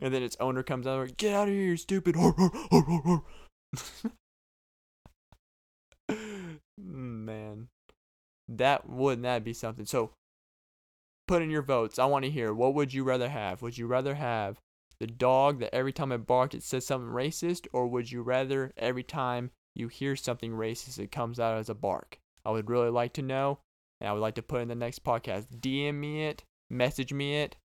And 0.00 0.14
then 0.14 0.22
its 0.22 0.36
owner 0.38 0.62
comes 0.62 0.86
out, 0.86 1.00
and 1.00 1.16
get 1.16 1.34
out 1.34 1.48
of 1.48 1.54
here, 1.54 1.64
you 1.64 1.76
stupid. 1.76 2.14
Man, 6.78 7.68
that 8.48 8.88
wouldn't 8.88 9.22
that 9.22 9.44
be 9.44 9.52
something? 9.52 9.86
So, 9.86 10.12
put 11.26 11.42
in 11.42 11.50
your 11.50 11.62
votes. 11.62 11.98
I 11.98 12.06
want 12.06 12.24
to 12.24 12.30
hear. 12.30 12.52
What 12.52 12.74
would 12.74 12.92
you 12.92 13.04
rather 13.04 13.28
have? 13.28 13.62
Would 13.62 13.78
you 13.78 13.86
rather 13.86 14.14
have 14.14 14.58
the 15.00 15.06
dog 15.06 15.60
that 15.60 15.74
every 15.74 15.92
time 15.92 16.10
it 16.12 16.26
barked 16.26 16.54
it 16.54 16.62
says 16.62 16.86
something 16.86 17.10
racist, 17.10 17.66
or 17.72 17.86
would 17.86 18.10
you 18.10 18.22
rather 18.22 18.72
every 18.76 19.04
time 19.04 19.50
you 19.74 19.88
hear 19.88 20.16
something 20.16 20.52
racist 20.52 20.98
it 20.98 21.12
comes 21.12 21.38
out 21.38 21.58
as 21.58 21.68
a 21.68 21.74
bark? 21.74 22.18
I 22.44 22.50
would 22.50 22.70
really 22.70 22.90
like 22.90 23.12
to 23.14 23.22
know, 23.22 23.60
and 24.00 24.08
I 24.08 24.12
would 24.12 24.22
like 24.22 24.34
to 24.36 24.42
put 24.42 24.62
in 24.62 24.68
the 24.68 24.74
next 24.74 25.04
podcast. 25.04 25.46
DM 25.60 25.94
me 25.94 26.24
it, 26.24 26.42
message 26.70 27.12
me 27.12 27.36
it, 27.36 27.56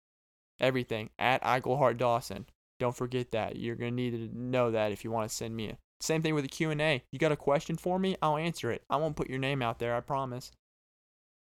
everything 0.60 1.10
at 1.18 1.42
Eichelhart 1.42 1.96
Dawson. 1.96 2.46
Don't 2.80 2.96
forget 2.96 3.30
that. 3.30 3.56
You're 3.56 3.76
gonna 3.76 3.92
need 3.92 4.10
to 4.10 4.36
know 4.36 4.72
that 4.72 4.92
if 4.92 5.04
you 5.04 5.10
want 5.10 5.30
to 5.30 5.34
send 5.34 5.54
me 5.54 5.68
a 5.68 5.78
same 6.02 6.20
thing 6.20 6.34
with 6.34 6.42
the 6.42 6.48
Q&A. 6.48 7.04
You 7.12 7.18
got 7.18 7.30
a 7.30 7.36
question 7.36 7.76
for 7.76 7.96
me? 7.98 8.16
I'll 8.20 8.36
answer 8.36 8.72
it. 8.72 8.82
I 8.90 8.96
won't 8.96 9.14
put 9.14 9.30
your 9.30 9.38
name 9.38 9.62
out 9.62 9.78
there, 9.78 9.94
I 9.94 10.00
promise. 10.00 10.50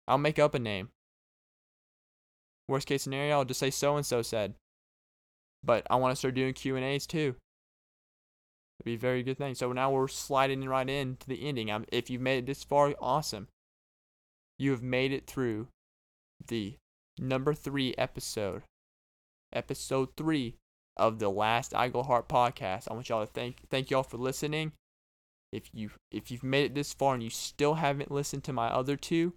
I'll 0.09 0.18
make 0.18 0.38
up 0.38 0.55
a 0.55 0.59
name. 0.59 0.88
Worst 2.68 2.86
case 2.86 3.03
scenario, 3.03 3.38
I'll 3.38 3.44
just 3.44 3.61
say 3.61 3.70
so 3.70 3.96
and 3.96 4.07
so 4.07 4.22
said. 4.22 4.55
But 5.62 5.86
I 5.90 5.96
want 5.96 6.12
to 6.12 6.16
start 6.16 6.34
doing 6.34 6.55
Q&As 6.55 7.07
too. 7.07 7.34
It'd 8.78 8.84
be 8.84 8.94
a 8.94 8.98
very 8.98 9.22
good 9.22 9.36
thing. 9.36 9.55
So 9.55 9.72
now 9.72 9.90
we're 9.90 10.09
sliding 10.09 10.64
right 10.64 10.88
into 10.88 11.26
the 11.26 11.46
ending. 11.46 11.70
I'm, 11.70 11.84
if 11.92 12.09
you've 12.09 12.22
made 12.22 12.38
it 12.38 12.46
this 12.46 12.64
far, 12.64 12.94
awesome. 13.01 13.48
You 14.59 14.70
have 14.70 14.82
made 14.82 15.12
it 15.12 15.26
through 15.26 15.68
the 16.46 16.76
number 17.18 17.53
three 17.53 17.94
episode, 17.98 18.62
episode 19.53 20.09
three 20.16 20.55
of 20.96 21.18
the 21.18 21.28
last 21.28 21.72
Eichelhart 21.72 22.28
podcast. 22.28 22.88
I 22.90 22.94
want 22.94 23.09
y'all 23.09 23.26
to 23.26 23.32
thank 23.32 23.68
thank 23.68 23.90
y'all 23.90 24.03
for 24.03 24.16
listening. 24.16 24.72
If 25.53 25.70
you 25.72 25.90
if 26.11 26.30
you've 26.30 26.44
made 26.44 26.66
it 26.66 26.74
this 26.74 26.94
far 26.94 27.14
and 27.14 27.22
you 27.22 27.30
still 27.30 27.74
haven't 27.74 28.11
listened 28.11 28.44
to 28.44 28.53
my 28.53 28.68
other 28.68 28.96
two, 28.96 29.34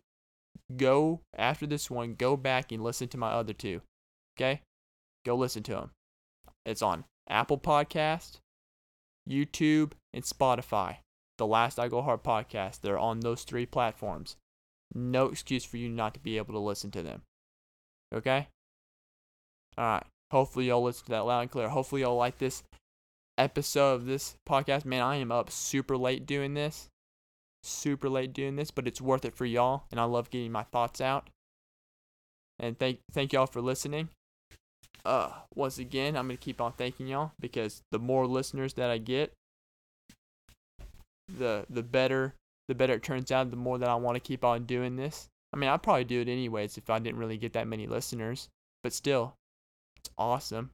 go 0.76 1.22
after 1.36 1.66
this 1.66 1.90
one, 1.90 2.16
go 2.16 2.38
back 2.38 2.72
and 2.72 2.84
listen 2.84 3.08
to 3.10 3.18
my 3.18 3.32
other 3.32 3.54
two. 3.54 3.82
Okay? 4.38 4.62
Go 5.26 5.36
listen 5.36 5.64
to 5.64 5.74
them. 5.74 5.92
It's 6.66 6.82
on 6.82 7.06
Apple 7.30 7.58
Podcast, 7.58 8.40
YouTube, 9.30 9.94
and 10.14 10.24
Spotify. 10.24 10.98
The 11.38 11.48
last 11.48 11.78
Eichelhart 11.78 12.24
podcast. 12.24 12.82
They're 12.82 13.00
on 13.00 13.20
those 13.20 13.44
three 13.44 13.66
platforms. 13.66 14.36
No 14.94 15.28
excuse 15.28 15.66
for 15.66 15.78
you 15.78 15.90
not 15.90 16.14
to 16.14 16.20
be 16.20 16.38
able 16.38 16.54
to 16.54 16.60
listen 16.60 16.92
to 16.92 17.02
them. 17.02 17.24
Okay? 18.14 18.48
Alright. 19.78 20.06
Hopefully 20.32 20.68
y'all 20.68 20.84
listen 20.84 21.06
to 21.06 21.12
that 21.12 21.26
loud 21.26 21.42
and 21.42 21.52
clear. 21.52 21.70
Hopefully 21.70 22.02
y'all 22.02 22.16
like 22.16 22.38
this 22.38 22.64
episode 23.38 23.96
of 23.96 24.06
this 24.06 24.36
podcast. 24.48 24.86
Man, 24.86 25.02
I 25.02 25.18
am 25.18 25.32
up 25.32 25.50
super 25.50 25.98
late 25.98 26.26
doing 26.26 26.54
this. 26.54 26.90
Super 27.64 28.10
late 28.10 28.34
doing 28.34 28.56
this, 28.56 28.72
but 28.72 28.88
it's 28.88 29.02
worth 29.02 29.26
it 29.26 29.36
for 29.36 29.46
y'all, 29.46 29.84
and 29.92 30.00
I 30.00 30.04
love 30.04 30.30
getting 30.30 30.52
my 30.52 30.64
thoughts 30.64 31.00
out. 31.00 31.30
And 32.60 32.78
thank 32.78 33.00
thank 33.12 33.34
y'all 33.34 33.48
for 33.48 33.62
listening. 33.62 34.10
Uh, 35.06 35.32
once 35.56 35.78
again, 35.78 36.16
I'm 36.16 36.28
gonna 36.28 36.38
keep 36.38 36.62
on 36.62 36.74
thanking 36.74 37.08
y'all 37.08 37.32
because 37.40 37.82
the 37.92 38.00
more 38.00 38.28
listeners 38.28 38.74
that 38.74 38.90
I 38.90 38.98
get, 38.98 39.34
the 41.28 41.66
the 41.70 41.84
better 41.84 42.36
the 42.68 42.76
better 42.76 42.94
it 42.94 43.04
turns 43.04 43.32
out. 43.32 43.50
The 43.50 43.58
more 43.58 43.78
that 43.78 43.90
I 43.90 43.96
want 43.96 44.16
to 44.16 44.20
keep 44.20 44.44
on 44.44 44.66
doing 44.66 44.96
this. 44.96 45.28
I 45.54 45.58
mean, 45.58 45.70
I'd 45.70 45.84
probably 45.84 46.06
do 46.06 46.22
it 46.22 46.28
anyways 46.28 46.78
if 46.78 46.90
I 46.90 47.00
didn't 47.00 47.20
really 47.20 47.38
get 47.38 47.54
that 47.54 47.68
many 47.68 47.88
listeners. 47.88 48.50
But 48.82 48.94
still, 48.94 49.36
it's 49.98 50.10
awesome. 50.18 50.72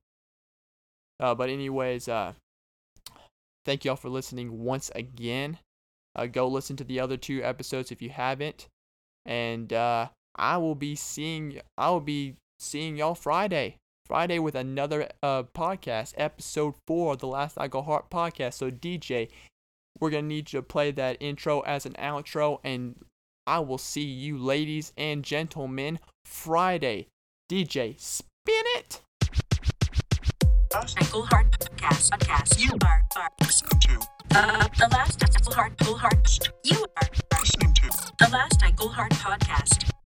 Uh, 1.20 1.36
but 1.36 1.50
anyways, 1.50 2.08
uh, 2.08 2.34
thank 3.66 3.84
y'all 3.84 3.96
for 3.96 4.10
listening 4.10 4.64
once 4.64 4.90
again. 4.96 5.58
Uh, 6.20 6.26
go 6.26 6.50
listen 6.50 6.76
to 6.76 6.84
the 6.84 7.00
other 7.00 7.16
two 7.16 7.42
episodes 7.42 7.94
if 7.94 8.02
you 8.02 8.10
haven't, 8.10 8.68
and 9.26 9.72
uh, 9.72 10.10
I 10.36 10.58
will 10.58 10.76
be 10.76 10.94
seeing 10.94 11.62
I 11.78 11.90
will 11.92 12.02
be 12.02 12.36
seeing 12.60 12.98
y'all 12.98 13.16
Friday. 13.16 13.78
Friday 14.06 14.38
with 14.38 14.56
another 14.56 15.08
uh, 15.24 15.44
podcast, 15.44 16.14
episode 16.18 16.74
four 16.86 17.14
of 17.14 17.20
the 17.20 17.28
Last 17.28 17.56
Eichelhart 17.56 18.10
podcast. 18.10 18.56
So 18.56 18.70
DJ, 18.70 19.30
we're 20.02 20.10
gonna 20.10 20.24
need 20.24 20.52
you 20.52 20.60
to 20.60 20.64
play 20.64 20.92
that 20.92 21.16
intro 21.22 21.62
as 21.62 21.86
an 21.86 21.94
outro, 21.94 22.60
and 22.66 23.00
I 23.48 23.60
will 23.60 23.78
see 23.78 24.04
you, 24.04 24.38
ladies 24.38 24.92
and 24.98 25.24
gentlemen, 25.24 26.00
Friday. 26.26 27.08
DJ, 27.50 27.98
spin 27.98 28.66
it. 28.76 29.00
Eichelhart 30.72 31.50
podcast. 31.58 32.12
Podcast. 32.12 32.60
You 32.60 32.70
are, 32.86 33.04
are 33.16 33.30
listening 33.42 33.80
to 33.82 34.00
uh, 34.36 34.68
the 34.78 34.88
last 34.92 35.20
Eichelhart 35.20 35.76
Eichelhart. 35.78 36.50
You 36.64 36.86
are 37.02 37.10
listening 37.40 37.74
to 37.74 37.90
the 38.20 38.30
last 38.32 38.60
Eichelhart 38.60 39.10
podcast. 39.10 39.90